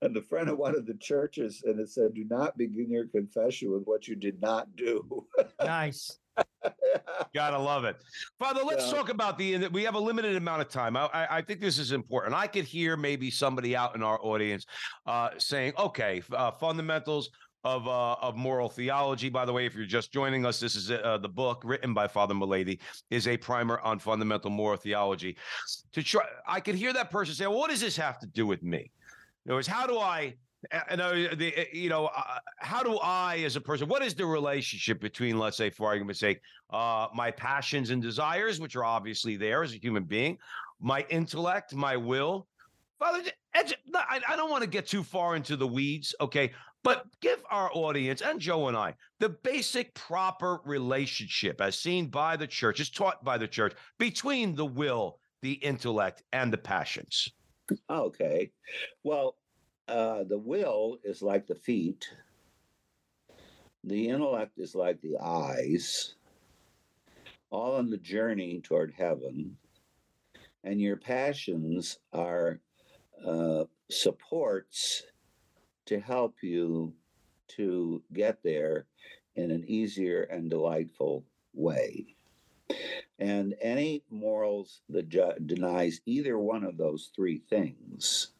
in 0.01 0.13
the 0.13 0.21
front 0.21 0.49
of 0.49 0.57
one 0.57 0.75
of 0.75 0.85
the 0.85 0.93
churches, 0.95 1.63
and 1.65 1.79
it 1.79 1.89
said, 1.89 2.13
"Do 2.13 2.23
not 2.25 2.57
begin 2.57 2.89
your 2.89 3.07
confession 3.07 3.71
with 3.71 3.83
what 3.85 4.07
you 4.07 4.15
did 4.15 4.41
not 4.41 4.75
do." 4.75 5.25
Nice. 5.63 6.19
Gotta 7.33 7.57
love 7.57 7.83
it, 7.85 7.97
Father. 8.37 8.61
Let's 8.63 8.85
Yeah. 8.87 8.97
talk 8.97 9.09
about 9.09 9.37
the. 9.37 9.67
We 9.69 9.83
have 9.83 9.95
a 9.95 9.99
limited 9.99 10.35
amount 10.35 10.61
of 10.61 10.69
time. 10.69 10.95
I, 10.95 11.05
I, 11.13 11.37
I 11.37 11.41
think 11.41 11.61
this 11.61 11.79
is 11.79 11.91
important. 11.91 12.35
I 12.35 12.47
could 12.47 12.65
hear 12.65 12.95
maybe 12.95 13.31
somebody 13.31 13.75
out 13.75 13.95
in 13.95 14.03
our 14.03 14.19
audience 14.23 14.65
uh, 15.07 15.29
saying, 15.37 15.73
"Okay, 15.77 16.21
uh, 16.31 16.51
fundamentals." 16.51 17.29
Of, 17.63 17.85
uh, 17.85 18.13
of 18.21 18.37
moral 18.37 18.69
theology. 18.69 19.27
By 19.27 19.43
the 19.43 19.51
way, 19.51 19.65
if 19.65 19.75
you're 19.75 19.85
just 19.85 20.13
joining 20.13 20.45
us, 20.45 20.57
this 20.57 20.73
is 20.75 20.89
uh, 20.89 21.17
the 21.17 21.27
book 21.27 21.63
written 21.65 21.93
by 21.93 22.07
Father 22.07 22.33
Mullady 22.33 22.79
is 23.09 23.27
a 23.27 23.35
primer 23.35 23.79
on 23.79 23.99
fundamental 23.99 24.49
moral 24.51 24.77
theology. 24.77 25.35
To 25.91 26.01
try, 26.01 26.23
I 26.47 26.61
could 26.61 26.75
hear 26.75 26.93
that 26.93 27.11
person 27.11 27.35
say, 27.35 27.45
well, 27.45 27.57
"What 27.57 27.69
does 27.71 27.81
this 27.81 27.97
have 27.97 28.19
to 28.19 28.27
do 28.27 28.45
with 28.47 28.63
me?" 28.63 28.89
In 29.47 29.51
other 29.51 29.57
words, 29.59 29.67
how 29.67 29.87
do 29.87 29.97
I 29.97 30.35
the, 30.71 31.53
uh, 31.57 31.63
you 31.71 31.87
know, 31.87 32.07
uh, 32.07 32.39
how 32.57 32.83
do 32.83 32.97
I, 33.01 33.37
as 33.45 33.55
a 33.55 33.61
person, 33.61 33.87
what 33.87 34.03
is 34.03 34.13
the 34.13 34.25
relationship 34.25 34.99
between, 34.99 35.39
let's 35.39 35.55
say, 35.55 35.69
for 35.69 35.87
argument's 35.87 36.19
sake, 36.19 36.41
uh, 36.71 37.07
my 37.15 37.31
passions 37.31 37.91
and 37.91 38.01
desires, 38.01 38.59
which 38.59 38.75
are 38.75 38.83
obviously 38.83 39.37
there 39.37 39.63
as 39.63 39.73
a 39.73 39.77
human 39.77 40.03
being, 40.03 40.37
my 40.81 41.05
intellect, 41.09 41.73
my 41.73 41.95
will? 41.95 42.47
Father, 42.99 43.21
I, 43.55 44.19
I 44.27 44.35
don't 44.35 44.49
want 44.49 44.63
to 44.63 44.69
get 44.69 44.85
too 44.85 45.03
far 45.03 45.37
into 45.37 45.55
the 45.55 45.67
weeds, 45.67 46.13
okay? 46.19 46.51
But 46.83 47.05
give 47.21 47.41
our 47.49 47.69
audience 47.73 48.21
and 48.21 48.39
Joe 48.39 48.67
and 48.67 48.75
I 48.75 48.95
the 49.19 49.29
basic 49.29 49.93
proper 49.93 50.59
relationship 50.65 51.61
as 51.61 51.79
seen 51.79 52.07
by 52.07 52.35
the 52.35 52.47
church, 52.47 52.81
as 52.81 52.89
taught 52.89 53.23
by 53.23 53.37
the 53.37 53.47
church, 53.47 53.73
between 53.97 54.55
the 54.55 54.65
will, 54.65 55.19
the 55.41 55.53
intellect, 55.53 56.23
and 56.33 56.51
the 56.51 56.57
passions. 56.57 57.29
Okay. 57.89 58.51
Well, 59.03 59.35
uh, 59.87 60.23
the 60.23 60.37
will 60.37 60.99
is 61.03 61.21
like 61.21 61.47
the 61.47 61.55
feet, 61.55 62.07
the 63.83 64.09
intellect 64.09 64.57
is 64.57 64.75
like 64.75 65.01
the 65.01 65.17
eyes, 65.21 66.15
all 67.49 67.75
on 67.75 67.89
the 67.89 67.97
journey 67.97 68.61
toward 68.61 68.93
heaven. 68.97 69.57
And 70.63 70.81
your 70.81 70.97
passions 70.97 71.99
are 72.11 72.59
uh, 73.25 73.63
supports 73.89 75.03
to 75.85 75.99
help 75.99 76.35
you 76.43 76.93
to 77.49 78.03
get 78.13 78.43
there 78.43 78.85
in 79.35 79.51
an 79.51 79.63
easier 79.67 80.23
and 80.23 80.49
delightful 80.49 81.23
way. 81.53 82.15
And 83.19 83.55
any 83.61 84.03
morals 84.09 84.81
that 84.89 85.09
ju- 85.09 85.33
denies 85.45 86.01
either 86.05 86.37
one 86.37 86.63
of 86.63 86.77
those 86.77 87.11
three 87.15 87.41
things 87.49 88.31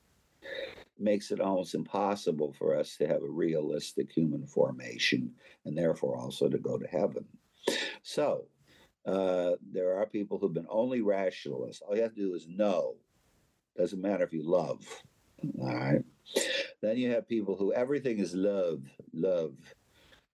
makes 1.00 1.32
it 1.32 1.40
almost 1.40 1.76
impossible 1.76 2.54
for 2.58 2.76
us 2.76 2.96
to 2.98 3.08
have 3.08 3.24
a 3.24 3.30
realistic 3.30 4.12
human 4.12 4.46
formation 4.46 5.32
and 5.66 5.78
therefore 5.78 6.18
also 6.18 6.48
to 6.50 6.58
go 6.58 6.78
to 6.78 6.88
heaven. 6.88 7.26
So, 8.04 8.46
uh, 9.06 9.52
there 9.72 9.98
are 9.98 10.06
people 10.06 10.38
who've 10.38 10.54
been 10.54 10.68
only 10.70 11.02
rationalists. 11.02 11.82
All 11.82 11.96
you 11.96 12.02
have 12.04 12.16
to 12.16 12.22
do 12.22 12.34
is 12.36 12.48
know. 12.48 12.96
Doesn't 13.78 14.02
matter 14.02 14.24
if 14.24 14.34
you 14.34 14.44
love. 14.44 14.86
All 15.60 15.76
right. 15.76 16.04
Then 16.82 16.98
you 16.98 17.12
have 17.12 17.28
people 17.28 17.56
who 17.56 17.74
everything 17.74 18.20
is 18.20 18.34
love, 18.34 18.84
love. 19.14 19.54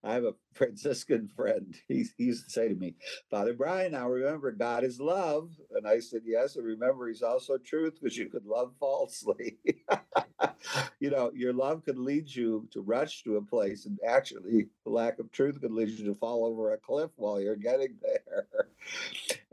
I 0.04 0.14
have 0.14 0.24
a 0.24 0.36
Franciscan 0.58 1.30
friend. 1.36 1.76
He, 1.88 2.06
he 2.18 2.26
used 2.26 2.46
to 2.46 2.52
say 2.52 2.68
to 2.68 2.76
me, 2.76 2.96
Father 3.30 3.54
Brian, 3.54 3.94
now 3.94 4.10
remember, 4.10 4.52
God 4.52 4.84
is 4.84 5.00
love. 5.00 5.52
And 5.76 5.88
I 5.88 6.00
said, 6.00 6.22
Yes, 6.26 6.56
and 6.56 6.66
remember, 6.66 7.08
He's 7.08 7.22
also 7.22 7.58
truth 7.58 8.00
because 8.02 8.18
you 8.18 8.28
could 8.28 8.46
love 8.46 8.74
falsely. 8.80 9.58
you 11.00 11.10
know, 11.10 11.32
your 11.34 11.54
love 11.54 11.84
could 11.84 11.98
lead 11.98 12.34
you 12.34 12.68
to 12.72 12.82
rush 12.82 13.24
to 13.24 13.38
a 13.38 13.42
place, 13.42 13.86
and 13.86 14.00
actually, 14.08 14.68
the 14.84 14.90
lack 14.92 15.20
of 15.20 15.32
truth 15.32 15.60
could 15.62 15.72
lead 15.72 15.90
you 15.90 16.06
to 16.06 16.16
fall 16.16 16.46
over 16.46 16.74
a 16.74 16.78
cliff 16.78 17.12
while 17.16 17.40
you're 17.40 17.56
getting 17.56 17.96
there. 18.02 18.48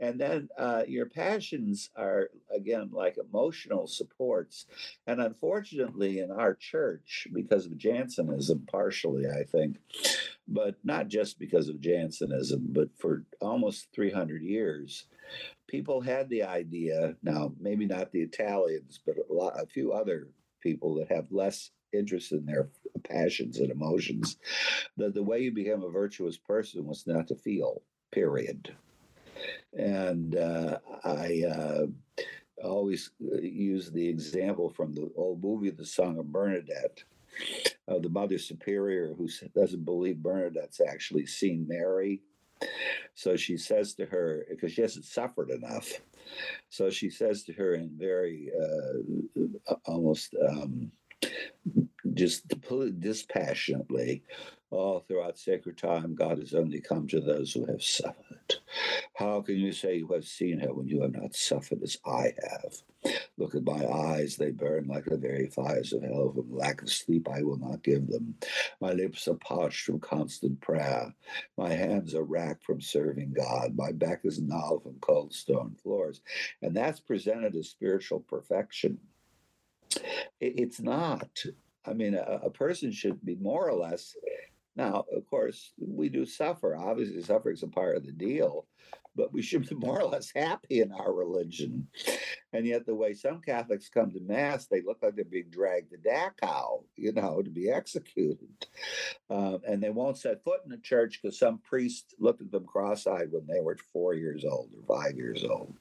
And 0.01 0.19
then 0.19 0.49
uh, 0.57 0.81
your 0.87 1.05
passions 1.05 1.91
are, 1.95 2.31
again, 2.53 2.89
like 2.91 3.17
emotional 3.17 3.85
supports. 3.85 4.65
And 5.05 5.21
unfortunately, 5.21 6.19
in 6.19 6.31
our 6.31 6.55
church, 6.55 7.27
because 7.31 7.67
of 7.67 7.77
Jansenism, 7.77 8.65
partially, 8.69 9.27
I 9.27 9.43
think, 9.43 9.77
but 10.47 10.75
not 10.91 11.07
just 11.07 11.39
because 11.39 11.69
of 11.69 11.79
Jansenism, 11.79 12.67
but 12.69 12.89
for 12.97 13.23
almost 13.39 13.87
300 13.95 14.41
years, 14.41 15.05
people 15.67 16.01
had 16.01 16.29
the 16.29 16.43
idea 16.43 17.15
now, 17.23 17.53
maybe 17.59 17.85
not 17.85 18.11
the 18.11 18.21
Italians, 18.21 18.99
but 19.05 19.15
a, 19.17 19.33
lot, 19.33 19.53
a 19.57 19.65
few 19.65 19.93
other 19.93 20.27
people 20.61 20.95
that 20.95 21.09
have 21.09 21.25
less 21.31 21.71
interest 21.93 22.33
in 22.33 22.45
their 22.45 22.69
passions 23.03 23.59
and 23.59 23.71
emotions. 23.71 24.37
that 24.97 25.13
the 25.13 25.23
way 25.23 25.39
you 25.39 25.51
became 25.53 25.81
a 25.81 25.89
virtuous 25.89 26.37
person 26.37 26.85
was 26.85 27.07
not 27.07 27.27
to 27.27 27.35
feel, 27.35 27.81
period. 28.11 28.75
And 29.73 30.35
uh, 30.35 30.79
I 31.05 31.43
uh, 31.49 31.85
always 32.67 33.11
uh, 33.33 33.39
use 33.41 33.91
the 33.91 34.07
example 34.07 34.69
from 34.69 34.93
the 34.93 35.09
old 35.15 35.41
movie, 35.41 35.69
The 35.69 35.85
Song 35.85 36.19
of 36.19 36.31
Bernadette, 36.31 37.03
of 37.87 38.03
the 38.03 38.09
Mother 38.09 38.37
Superior 38.37 39.13
who 39.13 39.27
doesn't 39.55 39.85
believe 39.85 40.17
Bernadette's 40.17 40.81
actually 40.81 41.25
seen 41.25 41.65
Mary. 41.67 42.21
So 43.15 43.35
she 43.35 43.57
says 43.57 43.95
to 43.95 44.05
her, 44.05 44.45
because 44.49 44.73
she 44.73 44.81
hasn't 44.81 45.05
suffered 45.05 45.49
enough. 45.49 45.91
So 46.69 46.89
she 46.89 47.09
says 47.09 47.43
to 47.45 47.53
her 47.53 47.75
in 47.75 47.89
very 47.97 48.51
uh, 48.61 49.43
almost 49.85 50.35
um, 50.47 50.91
just 52.13 52.47
dispassionately, 52.99 54.23
all 54.71 55.01
throughout 55.01 55.37
sacred 55.37 55.77
time, 55.77 56.15
God 56.15 56.39
has 56.39 56.53
only 56.53 56.79
come 56.79 57.07
to 57.09 57.19
those 57.19 57.51
who 57.51 57.65
have 57.65 57.83
suffered. 57.83 58.55
How 59.15 59.41
can 59.41 59.57
you 59.57 59.73
say 59.73 59.97
you 59.97 60.07
have 60.13 60.25
seen 60.25 60.59
her 60.59 60.73
when 60.73 60.87
you 60.87 61.01
have 61.01 61.13
not 61.13 61.35
suffered 61.35 61.83
as 61.83 61.97
I 62.05 62.33
have? 62.41 63.13
Look 63.37 63.53
at 63.55 63.63
my 63.63 63.85
eyes, 63.85 64.37
they 64.37 64.51
burn 64.51 64.87
like 64.87 65.05
the 65.05 65.17
very 65.17 65.47
fires 65.47 65.91
of 65.91 66.03
hell. 66.03 66.31
From 66.33 66.55
lack 66.55 66.81
of 66.81 66.89
sleep, 66.89 67.27
I 67.29 67.43
will 67.43 67.57
not 67.57 67.83
give 67.83 68.07
them. 68.07 68.35
My 68.79 68.93
lips 68.93 69.27
are 69.27 69.35
parched 69.35 69.85
from 69.85 69.99
constant 69.99 70.61
prayer. 70.61 71.13
My 71.57 71.69
hands 71.69 72.15
are 72.15 72.23
racked 72.23 72.63
from 72.63 72.79
serving 72.79 73.33
God. 73.33 73.75
My 73.75 73.91
back 73.91 74.21
is 74.23 74.41
gnarled 74.41 74.83
from 74.83 74.99
cold 75.01 75.33
stone 75.33 75.75
floors. 75.83 76.21
And 76.61 76.75
that's 76.75 76.99
presented 76.99 77.55
as 77.55 77.69
spiritual 77.69 78.21
perfection. 78.21 78.99
It's 80.39 80.79
not. 80.79 81.43
I 81.85 81.93
mean, 81.93 82.13
a, 82.15 82.41
a 82.43 82.49
person 82.49 82.91
should 82.91 83.23
be 83.25 83.35
more 83.35 83.69
or 83.69 83.73
less 83.73 84.15
now, 84.75 85.05
of 85.15 85.29
course, 85.29 85.73
we 85.77 86.09
do 86.09 86.25
suffer. 86.25 86.75
Obviously, 86.75 87.21
suffering 87.21 87.55
is 87.55 87.63
a 87.63 87.67
part 87.67 87.97
of 87.97 88.05
the 88.05 88.13
deal, 88.13 88.67
but 89.15 89.33
we 89.33 89.41
should 89.41 89.67
be 89.67 89.75
more 89.85 89.99
or 89.99 90.07
less 90.07 90.31
happy 90.33 90.79
in 90.79 90.93
our 90.93 91.13
religion. 91.13 91.87
And 92.53 92.65
yet, 92.65 92.85
the 92.85 92.95
way 92.95 93.13
some 93.13 93.41
Catholics 93.41 93.89
come 93.89 94.11
to 94.11 94.21
Mass, 94.21 94.67
they 94.67 94.81
look 94.81 94.99
like 95.01 95.15
they're 95.15 95.25
being 95.25 95.49
dragged 95.49 95.91
to 95.91 95.97
Dachau, 95.97 96.83
you 96.95 97.11
know, 97.11 97.41
to 97.41 97.49
be 97.49 97.69
executed. 97.69 98.47
Um, 99.29 99.59
and 99.67 99.83
they 99.83 99.89
won't 99.89 100.17
set 100.17 100.43
foot 100.43 100.61
in 100.63 100.71
the 100.71 100.77
church 100.77 101.19
because 101.21 101.37
some 101.37 101.59
priest 101.59 102.15
looked 102.17 102.41
at 102.41 102.51
them 102.51 102.65
cross 102.65 103.07
eyed 103.07 103.31
when 103.31 103.47
they 103.47 103.59
were 103.59 103.77
four 103.91 104.13
years 104.13 104.45
old 104.45 104.69
or 104.73 104.97
five 104.97 105.17
years 105.17 105.43
old. 105.43 105.75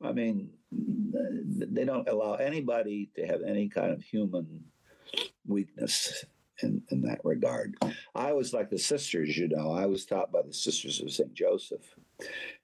I 0.00 0.12
mean, 0.12 0.50
they 0.70 1.84
don't 1.84 2.08
allow 2.08 2.34
anybody 2.34 3.10
to 3.16 3.26
have 3.26 3.42
any 3.42 3.68
kind 3.68 3.90
of 3.92 4.02
human 4.02 4.64
weakness 5.46 6.24
in, 6.62 6.82
in 6.90 7.02
that 7.02 7.20
regard. 7.24 7.76
I 8.14 8.32
was 8.32 8.52
like 8.52 8.70
the 8.70 8.78
sisters, 8.78 9.36
you 9.36 9.48
know, 9.48 9.72
I 9.72 9.86
was 9.86 10.06
taught 10.06 10.32
by 10.32 10.42
the 10.42 10.52
sisters 10.52 11.00
of 11.00 11.10
St. 11.10 11.32
Joseph. 11.34 11.94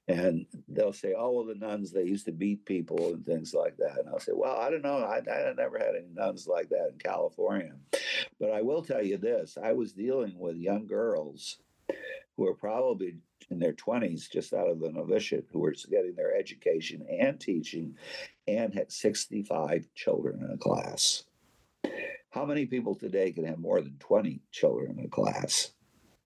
And 0.07 0.47
they'll 0.69 0.93
say, 0.93 1.15
oh, 1.17 1.33
well, 1.33 1.45
the 1.45 1.55
nuns, 1.55 1.91
they 1.91 2.05
used 2.05 2.25
to 2.27 2.33
beat 2.33 2.65
people 2.65 3.13
and 3.13 3.27
things 3.27 3.53
like 3.53 3.77
that. 3.77 3.99
And 3.99 4.09
I'll 4.09 4.21
say, 4.21 4.33
well, 4.35 4.57
I 4.57 4.71
don't 4.71 4.83
know. 4.83 4.99
I, 4.99 5.19
I 5.19 5.53
never 5.55 5.79
had 5.79 5.97
any 5.97 6.09
nuns 6.15 6.47
like 6.47 6.71
that 6.71 6.91
in 6.93 6.99
California. 6.99 7.75
But 8.41 8.53
I 8.53 8.63
will 8.63 8.83
tell 8.83 9.03
you 9.03 9.19
this 9.19 9.59
I 9.63 9.73
was 9.73 9.93
dealing 9.93 10.39
with 10.39 10.57
young 10.57 10.87
girls 10.87 11.59
who 12.37 12.47
are 12.47 12.55
probably 12.55 13.17
in 13.51 13.59
their 13.59 13.73
20s, 13.73 14.31
just 14.31 14.53
out 14.53 14.69
of 14.69 14.81
the 14.81 14.93
novitiate, 14.93 15.47
who 15.53 15.59
were 15.59 15.75
getting 15.91 16.15
their 16.15 16.35
education 16.37 17.05
and 17.21 17.41
teaching 17.41 17.95
and 18.47 18.73
had 18.73 18.93
65 18.93 19.87
children 19.95 20.43
in 20.45 20.51
a 20.53 20.59
class. 20.59 21.25
How 22.31 22.45
many 22.45 22.67
people 22.67 22.95
today 22.95 23.33
can 23.33 23.45
have 23.45 23.59
more 23.59 23.81
than 23.81 23.97
20 23.99 24.41
children 24.51 24.99
in 24.99 25.05
a 25.07 25.09
class? 25.09 25.73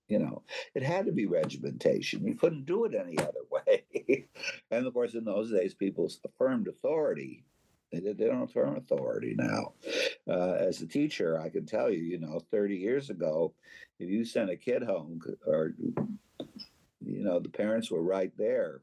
You 0.07 0.19
know, 0.19 0.43
it 0.75 0.83
had 0.83 1.05
to 1.05 1.11
be 1.11 1.25
regimentation. 1.25 2.27
You 2.27 2.35
couldn't 2.35 2.65
do 2.65 2.85
it 2.85 2.93
any 2.93 3.17
other 3.17 3.39
way. 3.51 4.27
and 4.69 4.85
of 4.85 4.93
course, 4.93 5.13
in 5.13 5.23
those 5.23 5.51
days, 5.51 5.73
people 5.73 6.09
affirmed 6.25 6.67
authority. 6.67 7.45
They, 7.91 7.99
they 7.99 8.25
don't 8.25 8.43
affirm 8.43 8.75
authority 8.75 9.33
now. 9.37 9.73
Uh, 10.27 10.53
as 10.53 10.81
a 10.81 10.87
teacher, 10.87 11.39
I 11.39 11.49
can 11.49 11.65
tell 11.65 11.89
you, 11.89 12.01
you 12.01 12.19
know, 12.19 12.41
30 12.51 12.75
years 12.75 13.09
ago, 13.09 13.53
if 13.99 14.09
you 14.09 14.25
sent 14.25 14.49
a 14.49 14.57
kid 14.57 14.83
home 14.83 15.21
or, 15.47 15.73
you 15.79 17.23
know, 17.23 17.39
the 17.39 17.49
parents 17.49 17.89
were 17.89 18.03
right 18.03 18.31
there. 18.37 18.81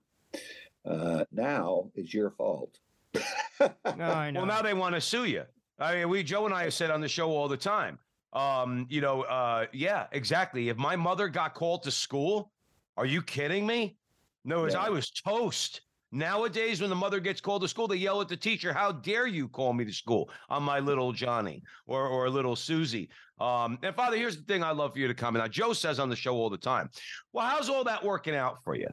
Uh, 0.88 1.24
now 1.30 1.90
it's 1.94 2.14
your 2.14 2.30
fault. 2.30 2.78
no, 3.60 3.70
I 3.84 4.30
know. 4.30 4.40
Well, 4.40 4.46
now 4.46 4.62
they 4.62 4.74
want 4.74 4.94
to 4.94 5.00
sue 5.00 5.24
you. 5.24 5.44
I 5.80 5.96
mean, 5.96 6.08
we 6.10 6.22
Joe 6.22 6.44
and 6.44 6.54
I 6.54 6.64
have 6.64 6.74
said 6.74 6.90
on 6.90 7.00
the 7.00 7.08
show 7.08 7.30
all 7.30 7.48
the 7.48 7.56
time. 7.56 7.98
Um, 8.32 8.86
you 8.88 9.00
know, 9.00 9.22
uh, 9.22 9.66
yeah, 9.72 10.06
exactly. 10.12 10.68
If 10.68 10.76
my 10.76 10.94
mother 10.94 11.28
got 11.28 11.54
called 11.54 11.82
to 11.84 11.90
school, 11.90 12.52
are 12.96 13.06
you 13.06 13.22
kidding 13.22 13.66
me? 13.66 13.96
No, 14.44 14.64
as 14.64 14.74
yeah. 14.74 14.82
I 14.82 14.88
was 14.90 15.10
toast. 15.10 15.80
Nowadays, 16.12 16.80
when 16.80 16.90
the 16.90 16.96
mother 16.96 17.20
gets 17.20 17.40
called 17.40 17.62
to 17.62 17.68
school, 17.68 17.86
they 17.86 17.96
yell 17.96 18.20
at 18.20 18.28
the 18.28 18.36
teacher, 18.36 18.72
"How 18.72 18.92
dare 18.92 19.26
you 19.26 19.48
call 19.48 19.72
me 19.72 19.84
to 19.84 19.92
school 19.92 20.28
on 20.48 20.62
my 20.62 20.80
little 20.80 21.12
Johnny 21.12 21.62
or 21.86 22.06
or 22.06 22.28
little 22.28 22.56
Susie?" 22.56 23.08
Um, 23.40 23.78
and 23.82 23.94
Father, 23.94 24.16
here's 24.16 24.36
the 24.36 24.42
thing: 24.42 24.62
I'd 24.62 24.76
love 24.76 24.92
for 24.92 24.98
you 24.98 25.08
to 25.08 25.14
comment. 25.14 25.44
Now, 25.44 25.48
Joe 25.48 25.72
says 25.72 25.98
on 25.98 26.08
the 26.08 26.16
show 26.16 26.34
all 26.34 26.50
the 26.50 26.58
time, 26.58 26.90
"Well, 27.32 27.46
how's 27.46 27.68
all 27.68 27.84
that 27.84 28.02
working 28.04 28.34
out 28.34 28.58
for 28.64 28.74
you?" 28.74 28.88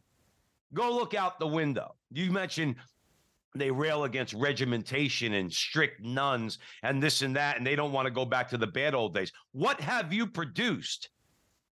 Go 0.74 0.92
look 0.94 1.16
out 1.16 1.40
the 1.40 1.48
window. 1.48 1.96
You 2.12 2.32
mentioned 2.32 2.76
they 3.60 3.72
rail 3.72 4.04
against 4.04 4.34
regimentation 4.34 5.34
and 5.34 5.52
strict 5.52 6.02
nuns 6.02 6.60
and 6.84 7.02
this 7.02 7.22
and 7.22 7.36
that, 7.36 7.58
and 7.58 7.66
they 7.66 7.76
don't 7.76 7.92
want 7.92 8.06
to 8.06 8.12
go 8.12 8.26
back 8.26 8.50
to 8.50 8.58
the 8.58 8.68
bad 8.68 8.94
old 8.94 9.14
days. 9.14 9.32
What 9.52 9.80
have 9.82 10.14
you 10.14 10.28
produced 10.28 11.10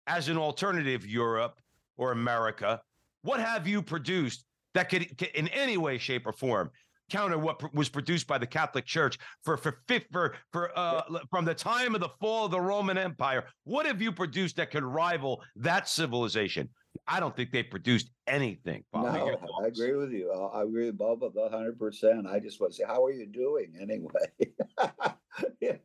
as 0.08 0.30
an 0.30 0.38
alternative, 0.38 1.06
Europe 1.06 1.60
or 1.98 2.12
America? 2.12 2.82
What 3.22 3.40
have 3.40 3.68
you 3.68 3.82
produced 3.82 4.46
that 4.74 4.90
could, 4.90 5.22
in 5.34 5.48
any 5.50 5.78
way, 5.78 5.98
shape, 5.98 6.28
or 6.28 6.34
form, 6.34 6.70
counter 7.10 7.38
what 7.38 7.74
was 7.74 7.90
produced 7.90 8.28
by 8.28 8.38
the 8.38 8.48
Catholic 8.48 8.86
Church 8.86 9.18
for 9.44 9.58
for 9.58 9.80
for 10.12 10.36
for 10.52 10.78
uh, 10.78 11.02
from 11.30 11.46
the 11.46 11.54
time 11.54 11.96
of 11.96 12.02
the 12.02 12.10
fall 12.20 12.46
of 12.46 12.52
the 12.52 12.62
Roman 12.62 12.98
Empire? 12.98 13.46
What 13.64 13.86
have 13.86 14.02
you 14.02 14.12
produced 14.12 14.58
that 14.58 14.72
could 14.72 14.84
rival 14.84 15.42
that 15.56 15.88
civilization? 15.88 16.70
I 17.08 17.20
don't 17.20 17.36
think 17.36 17.52
they 17.52 17.64
produced 17.64 18.10
anything. 18.28 18.84
Bob. 18.92 19.14
No, 19.14 19.38
I 19.64 19.68
agree 19.68 19.94
with 19.94 20.12
you. 20.12 20.32
I 20.32 20.64
agree 20.64 20.88
with 20.88 20.98
Bob 20.98 21.24
about 21.24 21.52
hundred 21.52 21.78
percent. 21.78 22.28
I 22.28 22.40
just 22.40 22.60
want 22.60 22.74
to 22.74 22.78
say, 22.78 22.84
how 22.88 23.04
are 23.04 23.12
you 23.12 23.28
doing 23.28 23.74
anyway? 23.80 24.54
yeah. 25.62 25.78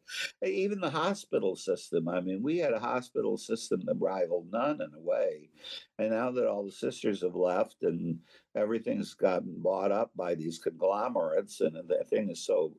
Even 0.45 0.81
the 0.81 0.91
hospital 0.91 1.57
system. 1.57 2.09
I 2.09 2.21
mean, 2.21 2.43
we 2.43 2.59
had 2.59 2.73
a 2.73 2.79
hospital 2.79 3.37
system 3.37 3.83
that 3.85 3.97
rivaled 3.99 4.51
none 4.51 4.81
in 4.81 4.91
a 4.95 5.01
way, 5.01 5.51
and 5.99 6.11
now 6.11 6.31
that 6.31 6.49
all 6.49 6.65
the 6.65 6.73
sisters 6.73 7.23
have 7.23 7.37
left 7.37 7.83
and 7.83 8.19
everything's 8.55 9.15
gotten 9.15 9.55
bought 9.59 9.93
up 9.93 10.11
by 10.17 10.35
these 10.35 10.59
conglomerates, 10.59 11.61
and 11.61 11.77
the 11.77 12.05
thing 12.09 12.31
is 12.31 12.45
so 12.45 12.73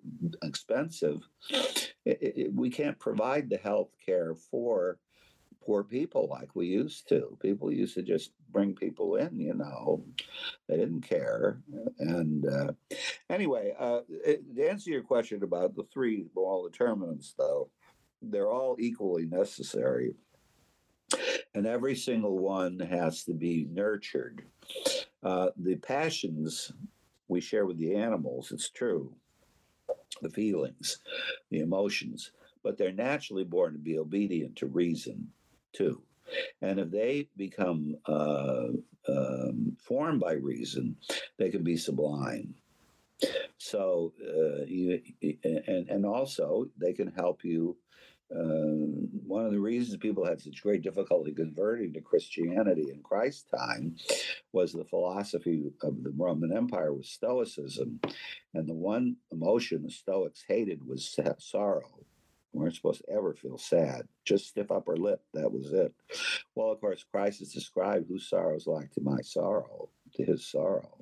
expensive, 0.43 1.19
it, 2.05 2.17
it, 2.21 2.53
we 2.53 2.69
can't 2.69 2.99
provide 2.99 3.49
the 3.49 3.57
health 3.57 3.91
care 4.05 4.35
for 4.35 4.97
poor 5.63 5.83
people 5.83 6.27
like 6.29 6.49
we 6.55 6.67
used 6.67 7.07
to. 7.09 7.37
People 7.41 7.71
used 7.71 7.95
to 7.95 8.01
just 8.01 8.31
bring 8.51 8.73
people 8.75 9.15
in, 9.15 9.39
you 9.39 9.53
know, 9.53 10.03
they 10.67 10.75
didn't 10.75 11.01
care. 11.01 11.61
And 11.99 12.47
uh, 12.47 12.71
anyway, 13.29 13.73
uh, 13.79 14.01
it, 14.09 14.55
to 14.55 14.69
answer 14.69 14.89
your 14.89 15.03
question 15.03 15.43
about 15.43 15.75
the 15.75 15.85
three 15.93 16.25
moral 16.35 16.67
determinants, 16.67 17.33
though, 17.37 17.69
they're 18.21 18.49
all 18.49 18.75
equally 18.79 19.25
necessary. 19.25 20.13
And 21.53 21.67
every 21.67 21.95
single 21.95 22.39
one 22.39 22.79
has 22.79 23.23
to 23.25 23.33
be 23.33 23.67
nurtured. 23.69 24.43
Uh, 25.23 25.49
the 25.57 25.75
passions 25.75 26.71
we 27.27 27.41
share 27.41 27.65
with 27.65 27.77
the 27.77 27.95
animals, 27.95 28.51
it's 28.51 28.69
true, 28.69 29.13
the 30.21 30.29
feelings, 30.29 30.99
the 31.49 31.59
emotions, 31.59 32.31
but 32.63 32.77
they're 32.77 32.91
naturally 32.91 33.43
born 33.43 33.73
to 33.73 33.79
be 33.79 33.97
obedient 33.97 34.55
to 34.57 34.67
reason 34.67 35.27
too. 35.73 36.01
And 36.61 36.79
if 36.79 36.91
they 36.91 37.27
become 37.35 37.95
uh, 38.05 38.67
um, 39.07 39.77
formed 39.79 40.19
by 40.19 40.33
reason, 40.33 40.95
they 41.37 41.49
can 41.49 41.63
be 41.63 41.77
sublime. 41.77 42.55
So, 43.57 44.13
uh, 44.21 44.65
you, 44.65 45.01
and, 45.43 45.89
and 45.89 46.05
also 46.05 46.67
they 46.79 46.93
can 46.93 47.11
help 47.11 47.43
you. 47.43 47.77
Uh, 48.33 48.95
one 49.27 49.45
of 49.45 49.51
the 49.51 49.59
reasons 49.59 49.97
people 49.97 50.25
had 50.25 50.39
such 50.39 50.63
great 50.63 50.81
difficulty 50.81 51.33
converting 51.33 51.91
to 51.91 51.99
Christianity 51.99 52.89
in 52.89 53.03
Christ's 53.03 53.43
time 53.51 53.97
was 54.53 54.71
the 54.71 54.85
philosophy 54.85 55.69
of 55.83 56.01
the 56.01 56.13
Roman 56.15 56.55
Empire 56.55 56.93
was 56.93 57.09
Stoicism. 57.09 57.99
And 58.53 58.67
the 58.67 58.73
one 58.73 59.17
emotion 59.33 59.83
the 59.83 59.91
Stoics 59.91 60.45
hated 60.47 60.87
was 60.87 61.19
sorrow. 61.39 62.05
We 62.53 62.59
weren't 62.59 62.75
supposed 62.75 63.03
to 63.05 63.13
ever 63.13 63.33
feel 63.33 63.57
sad. 63.57 64.07
Just 64.25 64.47
stiff 64.47 64.71
upper 64.71 64.97
lip. 64.97 65.21
That 65.33 65.51
was 65.51 65.71
it. 65.71 65.93
Well, 66.55 66.71
of 66.71 66.81
course, 66.81 67.05
Christ 67.11 67.39
has 67.39 67.53
described 67.53 68.07
whose 68.07 68.29
sorrow 68.29 68.55
is 68.55 68.67
like 68.67 68.91
to 68.91 69.01
my 69.01 69.21
sorrow, 69.21 69.89
to 70.15 70.23
his 70.25 70.45
sorrow. 70.45 71.01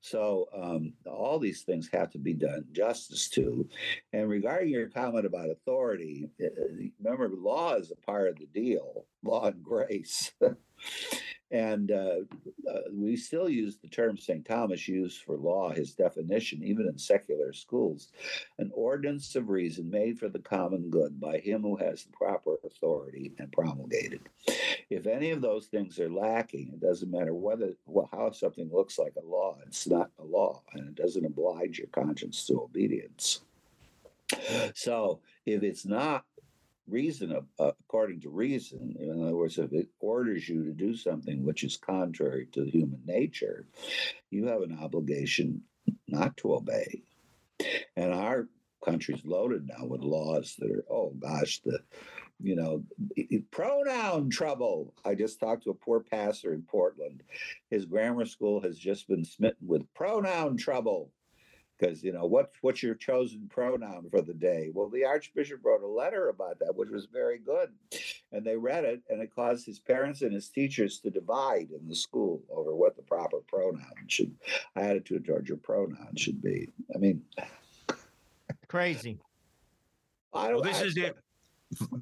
So 0.00 0.48
um, 0.54 0.92
all 1.06 1.38
these 1.38 1.62
things 1.62 1.88
have 1.92 2.10
to 2.10 2.18
be 2.18 2.34
done 2.34 2.66
justice 2.72 3.28
to. 3.30 3.68
And 4.12 4.28
regarding 4.28 4.70
your 4.70 4.88
comment 4.88 5.26
about 5.26 5.50
authority, 5.50 6.30
uh, 6.42 6.48
remember, 7.02 7.30
law 7.34 7.74
is 7.74 7.90
a 7.90 8.06
part 8.06 8.28
of 8.28 8.38
the 8.38 8.46
deal, 8.46 9.06
law 9.22 9.46
and 9.46 9.62
grace. 9.62 10.32
And 11.50 11.90
uh, 11.92 12.20
uh, 12.68 12.80
we 12.92 13.16
still 13.16 13.48
use 13.48 13.76
the 13.76 13.88
term 13.88 14.16
St. 14.16 14.44
Thomas 14.44 14.88
used 14.88 15.22
for 15.22 15.36
law, 15.36 15.70
his 15.70 15.94
definition, 15.94 16.64
even 16.64 16.88
in 16.88 16.98
secular 16.98 17.52
schools 17.52 18.08
an 18.58 18.70
ordinance 18.74 19.34
of 19.36 19.48
reason 19.48 19.90
made 19.90 20.18
for 20.18 20.28
the 20.28 20.38
common 20.38 20.90
good 20.90 21.20
by 21.20 21.38
him 21.38 21.62
who 21.62 21.76
has 21.76 22.04
the 22.04 22.12
proper 22.12 22.56
authority 22.64 23.32
and 23.38 23.50
promulgated. 23.52 24.20
If 24.90 25.06
any 25.06 25.30
of 25.30 25.40
those 25.40 25.66
things 25.66 25.98
are 25.98 26.10
lacking, 26.10 26.70
it 26.72 26.80
doesn't 26.80 27.10
matter 27.10 27.34
whether 27.34 27.74
well, 27.86 28.08
how 28.12 28.30
something 28.30 28.70
looks 28.72 28.98
like 28.98 29.14
a 29.16 29.26
law, 29.26 29.56
it's 29.66 29.86
not 29.86 30.10
a 30.18 30.24
law, 30.24 30.62
and 30.72 30.88
it 30.88 30.94
doesn't 30.94 31.24
oblige 31.24 31.78
your 31.78 31.88
conscience 31.88 32.46
to 32.46 32.62
obedience. 32.62 33.40
So 34.74 35.20
if 35.46 35.62
it's 35.62 35.84
not 35.84 36.24
reason 36.86 37.34
uh, 37.58 37.72
according 37.80 38.20
to 38.20 38.28
reason 38.28 38.94
in 39.00 39.22
other 39.22 39.34
words 39.34 39.58
if 39.58 39.72
it 39.72 39.88
orders 40.00 40.48
you 40.48 40.64
to 40.64 40.72
do 40.72 40.94
something 40.94 41.44
which 41.44 41.64
is 41.64 41.76
contrary 41.76 42.46
to 42.52 42.64
human 42.64 43.00
nature 43.06 43.66
you 44.30 44.46
have 44.46 44.62
an 44.62 44.78
obligation 44.82 45.62
not 46.08 46.36
to 46.38 46.54
obey. 46.54 47.02
And 47.96 48.12
our 48.12 48.48
country's 48.84 49.24
loaded 49.24 49.66
now 49.66 49.86
with 49.86 50.02
laws 50.02 50.56
that 50.58 50.70
are 50.70 50.84
oh 50.90 51.14
gosh 51.18 51.60
the 51.64 51.78
you 52.42 52.54
know 52.54 52.82
pronoun 53.50 54.28
trouble. 54.28 54.94
I 55.04 55.14
just 55.14 55.40
talked 55.40 55.64
to 55.64 55.70
a 55.70 55.74
poor 55.74 56.00
pastor 56.00 56.52
in 56.52 56.62
portland. 56.62 57.22
His 57.70 57.86
grammar 57.86 58.26
school 58.26 58.60
has 58.60 58.78
just 58.78 59.08
been 59.08 59.24
smitten 59.24 59.66
with 59.66 59.92
pronoun 59.94 60.58
trouble 60.58 61.12
because 61.84 62.02
you 62.02 62.12
know 62.12 62.24
what 62.24 62.52
what's 62.60 62.82
your 62.82 62.94
chosen 62.94 63.48
pronoun 63.50 64.06
for 64.10 64.22
the 64.22 64.34
day? 64.34 64.70
Well 64.72 64.88
the 64.88 65.04
archbishop 65.04 65.60
wrote 65.62 65.82
a 65.82 65.86
letter 65.86 66.28
about 66.28 66.58
that 66.60 66.74
which 66.74 66.90
was 66.90 67.06
very 67.12 67.38
good 67.38 67.70
and 68.32 68.44
they 68.44 68.56
read 68.56 68.84
it 68.84 69.02
and 69.08 69.20
it 69.20 69.34
caused 69.34 69.66
his 69.66 69.78
parents 69.78 70.22
and 70.22 70.32
his 70.32 70.48
teachers 70.48 71.00
to 71.00 71.10
divide 71.10 71.68
in 71.70 71.88
the 71.88 71.94
school 71.94 72.42
over 72.50 72.74
what 72.74 72.96
the 72.96 73.02
proper 73.02 73.38
pronoun 73.46 74.06
should 74.06 74.34
attitude 74.76 75.24
towards 75.24 75.48
your 75.48 75.58
pronoun 75.58 76.14
should 76.16 76.40
be. 76.42 76.68
I 76.94 76.98
mean 76.98 77.22
crazy. 78.68 79.18
I 80.32 80.48
don't, 80.48 80.54
well, 80.54 80.64
this 80.64 80.82
I, 80.82 80.84
is 80.84 80.96
it. 80.96 81.16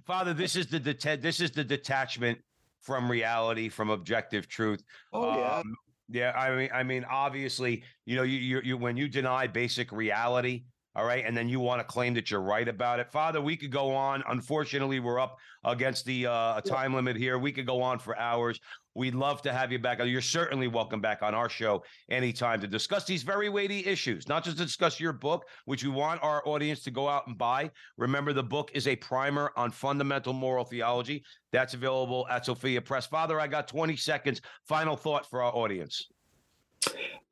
Father 0.07 0.35
this 0.35 0.57
is 0.57 0.67
the 0.67 0.81
det- 0.81 1.23
this 1.23 1.41
is 1.41 1.51
the 1.51 1.65
detachment 1.65 2.39
from 2.81 3.11
reality 3.11 3.69
from 3.69 3.91
objective 3.91 4.49
truth. 4.49 4.83
Oh 5.13 5.39
yeah. 5.39 5.57
Um, 5.59 5.77
yeah, 6.13 6.33
I 6.33 6.55
mean, 6.55 6.71
I 6.73 6.83
mean, 6.83 7.05
obviously, 7.05 7.85
you 8.05 8.17
know, 8.17 8.23
you, 8.23 8.39
you, 8.39 8.61
you 8.63 8.77
when 8.77 8.97
you 8.97 9.09
deny 9.09 9.47
basic 9.47 9.91
reality, 9.93 10.65
all 10.95 11.05
right, 11.07 11.25
and 11.27 11.35
then 11.35 11.49
you 11.49 11.59
want 11.59 11.81
to 11.81 11.85
claim 11.85 12.13
that 12.15 12.31
you're 12.31 12.43
right 12.43 12.69
about 12.69 13.01
it, 13.01 13.11
Father. 13.11 13.41
We 13.41 13.57
could 13.57 13.71
go 13.71 13.95
on. 13.95 14.23
Unfortunately, 14.29 15.01
we're 15.01 15.19
up 15.19 15.39
against 15.65 16.05
the 16.05 16.27
uh, 16.27 16.61
time 16.61 16.93
limit 16.95 17.17
here. 17.17 17.39
We 17.39 17.51
could 17.51 17.67
go 17.67 17.81
on 17.81 17.99
for 17.99 18.19
hours. 18.19 18.61
We'd 18.95 19.15
love 19.15 19.41
to 19.43 19.53
have 19.55 19.73
you 19.73 19.79
back. 19.79 20.01
You're 20.05 20.21
certainly 20.21 20.69
welcome 20.69 21.01
back 21.01 21.23
on 21.23 21.35
our 21.35 21.49
show 21.49 21.83
anytime 22.11 22.61
to 22.61 22.67
discuss 22.67 23.07
these 23.07 23.23
very 23.23 23.49
weighty 23.49 23.87
issues, 23.87 24.29
not 24.29 24.45
just 24.45 24.59
to 24.59 24.65
discuss 24.65 25.01
your 25.01 25.15
book, 25.15 25.47
which 25.65 25.83
we 25.83 25.89
want 25.89 26.23
our 26.23 26.47
audience 26.47 26.83
to 26.83 26.91
go 26.91 27.09
out 27.09 27.27
and 27.27 27.39
buy. 27.39 27.71
Remember, 27.97 28.35
the 28.35 28.43
book 28.43 28.71
is 28.75 28.87
a 28.87 28.97
primer 28.97 29.51
on 29.57 29.71
fundamental 29.71 30.35
moral 30.35 30.65
theology. 30.65 31.25
That's 31.53 31.73
available 31.73 32.27
at 32.29 32.45
Sophia 32.45 32.83
Press. 32.83 33.07
Father, 33.07 33.41
I 33.41 33.47
got 33.47 33.67
20 33.67 33.97
seconds. 33.97 34.43
Final 34.69 34.97
thought 34.97 35.29
for 35.31 35.43
our 35.43 35.55
audience. 35.55 36.09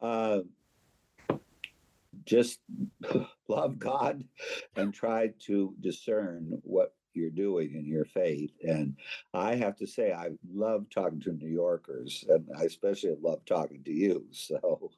Uh, 0.01 0.39
just 2.31 2.61
love 3.49 3.79
God 3.79 4.23
and 4.77 4.95
try 4.95 5.31
to 5.47 5.75
discern 5.81 6.61
what 6.63 6.95
you're 7.13 7.29
doing 7.29 7.75
in 7.75 7.85
your 7.85 8.05
faith. 8.05 8.53
And 8.63 8.97
I 9.35 9.57
have 9.57 9.77
to 9.79 9.87
say, 9.87 10.13
I 10.13 10.29
love 10.55 10.87
talking 10.95 11.19
to 11.23 11.33
New 11.33 11.49
Yorkers, 11.49 12.25
and 12.29 12.47
I 12.57 12.63
especially 12.63 13.17
love 13.21 13.45
talking 13.47 13.83
to 13.85 13.93
you. 13.93 14.27
So, 14.33 14.91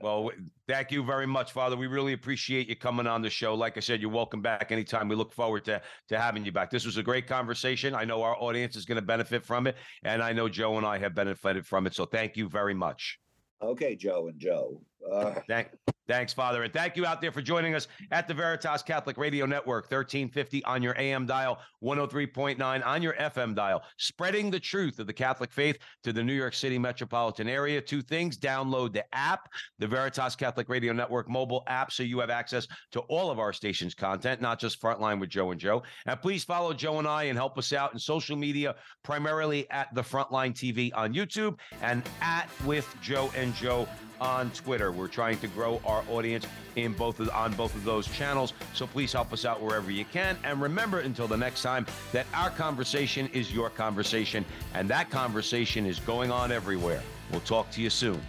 well, 0.00 0.30
thank 0.68 0.90
you 0.90 1.04
very 1.04 1.26
much, 1.26 1.52
Father. 1.52 1.76
We 1.76 1.86
really 1.86 2.12
appreciate 2.12 2.68
you 2.68 2.76
coming 2.76 3.06
on 3.06 3.22
the 3.22 3.30
show. 3.30 3.54
Like 3.54 3.76
I 3.76 3.80
said, 3.80 4.00
you're 4.00 4.10
welcome 4.10 4.42
back 4.42 4.70
anytime. 4.72 5.08
We 5.08 5.16
look 5.16 5.32
forward 5.32 5.64
to 5.66 5.80
to 6.08 6.18
having 6.18 6.44
you 6.44 6.52
back. 6.52 6.70
This 6.70 6.84
was 6.84 6.96
a 6.96 7.02
great 7.02 7.26
conversation. 7.26 7.94
I 7.94 8.04
know 8.04 8.22
our 8.22 8.36
audience 8.38 8.76
is 8.76 8.84
going 8.84 8.96
to 8.96 9.02
benefit 9.02 9.44
from 9.44 9.66
it, 9.66 9.76
and 10.04 10.22
I 10.22 10.32
know 10.32 10.48
Joe 10.48 10.76
and 10.76 10.86
I 10.86 10.98
have 10.98 11.14
benefited 11.14 11.66
from 11.66 11.86
it. 11.86 11.94
So, 11.94 12.04
thank 12.04 12.36
you 12.36 12.48
very 12.48 12.74
much. 12.74 13.18
Okay, 13.62 13.96
Joe 13.96 14.28
and 14.28 14.38
Joe. 14.38 14.80
Uh, 15.10 15.34
Thank, 15.48 15.68
thanks, 16.08 16.32
Father. 16.32 16.64
And 16.64 16.72
thank 16.72 16.96
you 16.96 17.06
out 17.06 17.20
there 17.20 17.30
for 17.30 17.42
joining 17.42 17.74
us 17.74 17.86
at 18.10 18.26
the 18.26 18.34
Veritas 18.34 18.82
Catholic 18.82 19.16
Radio 19.16 19.46
Network, 19.46 19.84
1350 19.84 20.64
on 20.64 20.82
your 20.82 20.98
AM 20.98 21.26
dial, 21.26 21.60
103.9 21.82 22.86
on 22.86 23.02
your 23.02 23.12
FM 23.14 23.54
dial, 23.54 23.82
spreading 23.98 24.50
the 24.50 24.58
truth 24.58 24.98
of 24.98 25.06
the 25.06 25.12
Catholic 25.12 25.52
faith 25.52 25.78
to 26.02 26.12
the 26.12 26.22
New 26.22 26.32
York 26.32 26.54
City 26.54 26.78
metropolitan 26.78 27.48
area. 27.48 27.80
Two 27.80 28.02
things 28.02 28.36
download 28.36 28.92
the 28.92 29.04
app, 29.14 29.48
the 29.78 29.86
Veritas 29.86 30.34
Catholic 30.34 30.68
Radio 30.68 30.92
Network 30.92 31.28
mobile 31.28 31.62
app, 31.66 31.92
so 31.92 32.02
you 32.02 32.18
have 32.18 32.30
access 32.30 32.66
to 32.92 33.00
all 33.00 33.30
of 33.30 33.38
our 33.38 33.52
station's 33.52 33.94
content, 33.94 34.40
not 34.40 34.58
just 34.58 34.80
Frontline 34.80 35.20
with 35.20 35.28
Joe 35.28 35.50
and 35.50 35.60
Joe. 35.60 35.82
And 36.06 36.20
please 36.20 36.42
follow 36.42 36.72
Joe 36.72 36.98
and 36.98 37.06
I 37.06 37.24
and 37.24 37.38
help 37.38 37.58
us 37.58 37.72
out 37.72 37.92
in 37.92 37.98
social 37.98 38.36
media, 38.36 38.74
primarily 39.02 39.70
at 39.70 39.94
the 39.94 40.02
Frontline 40.02 40.54
TV 40.54 40.90
on 40.94 41.12
YouTube 41.12 41.58
and 41.82 42.02
at 42.20 42.48
with 42.64 42.94
Joe 43.02 43.30
and 43.36 43.54
Joe 43.54 43.86
on 44.20 44.50
Twitter. 44.50 44.90
We're 44.92 45.08
trying 45.08 45.38
to 45.40 45.48
grow 45.48 45.80
our 45.98 46.04
audience 46.10 46.46
in 46.76 46.92
both 46.92 47.20
of, 47.20 47.28
on 47.30 47.52
both 47.54 47.74
of 47.74 47.84
those 47.84 48.06
channels. 48.08 48.52
So 48.74 48.86
please 48.86 49.12
help 49.12 49.32
us 49.32 49.44
out 49.44 49.60
wherever 49.62 49.90
you 49.90 50.04
can. 50.04 50.36
And 50.44 50.60
remember 50.60 51.00
until 51.00 51.26
the 51.26 51.36
next 51.36 51.62
time 51.62 51.86
that 52.12 52.26
our 52.34 52.50
conversation 52.50 53.28
is 53.32 53.52
your 53.52 53.70
conversation 53.70 54.44
and 54.74 54.88
that 54.88 55.10
conversation 55.10 55.86
is 55.86 55.98
going 56.00 56.30
on 56.30 56.52
everywhere. 56.52 57.02
We'll 57.30 57.40
talk 57.40 57.70
to 57.72 57.82
you 57.82 57.90
soon. 57.90 58.20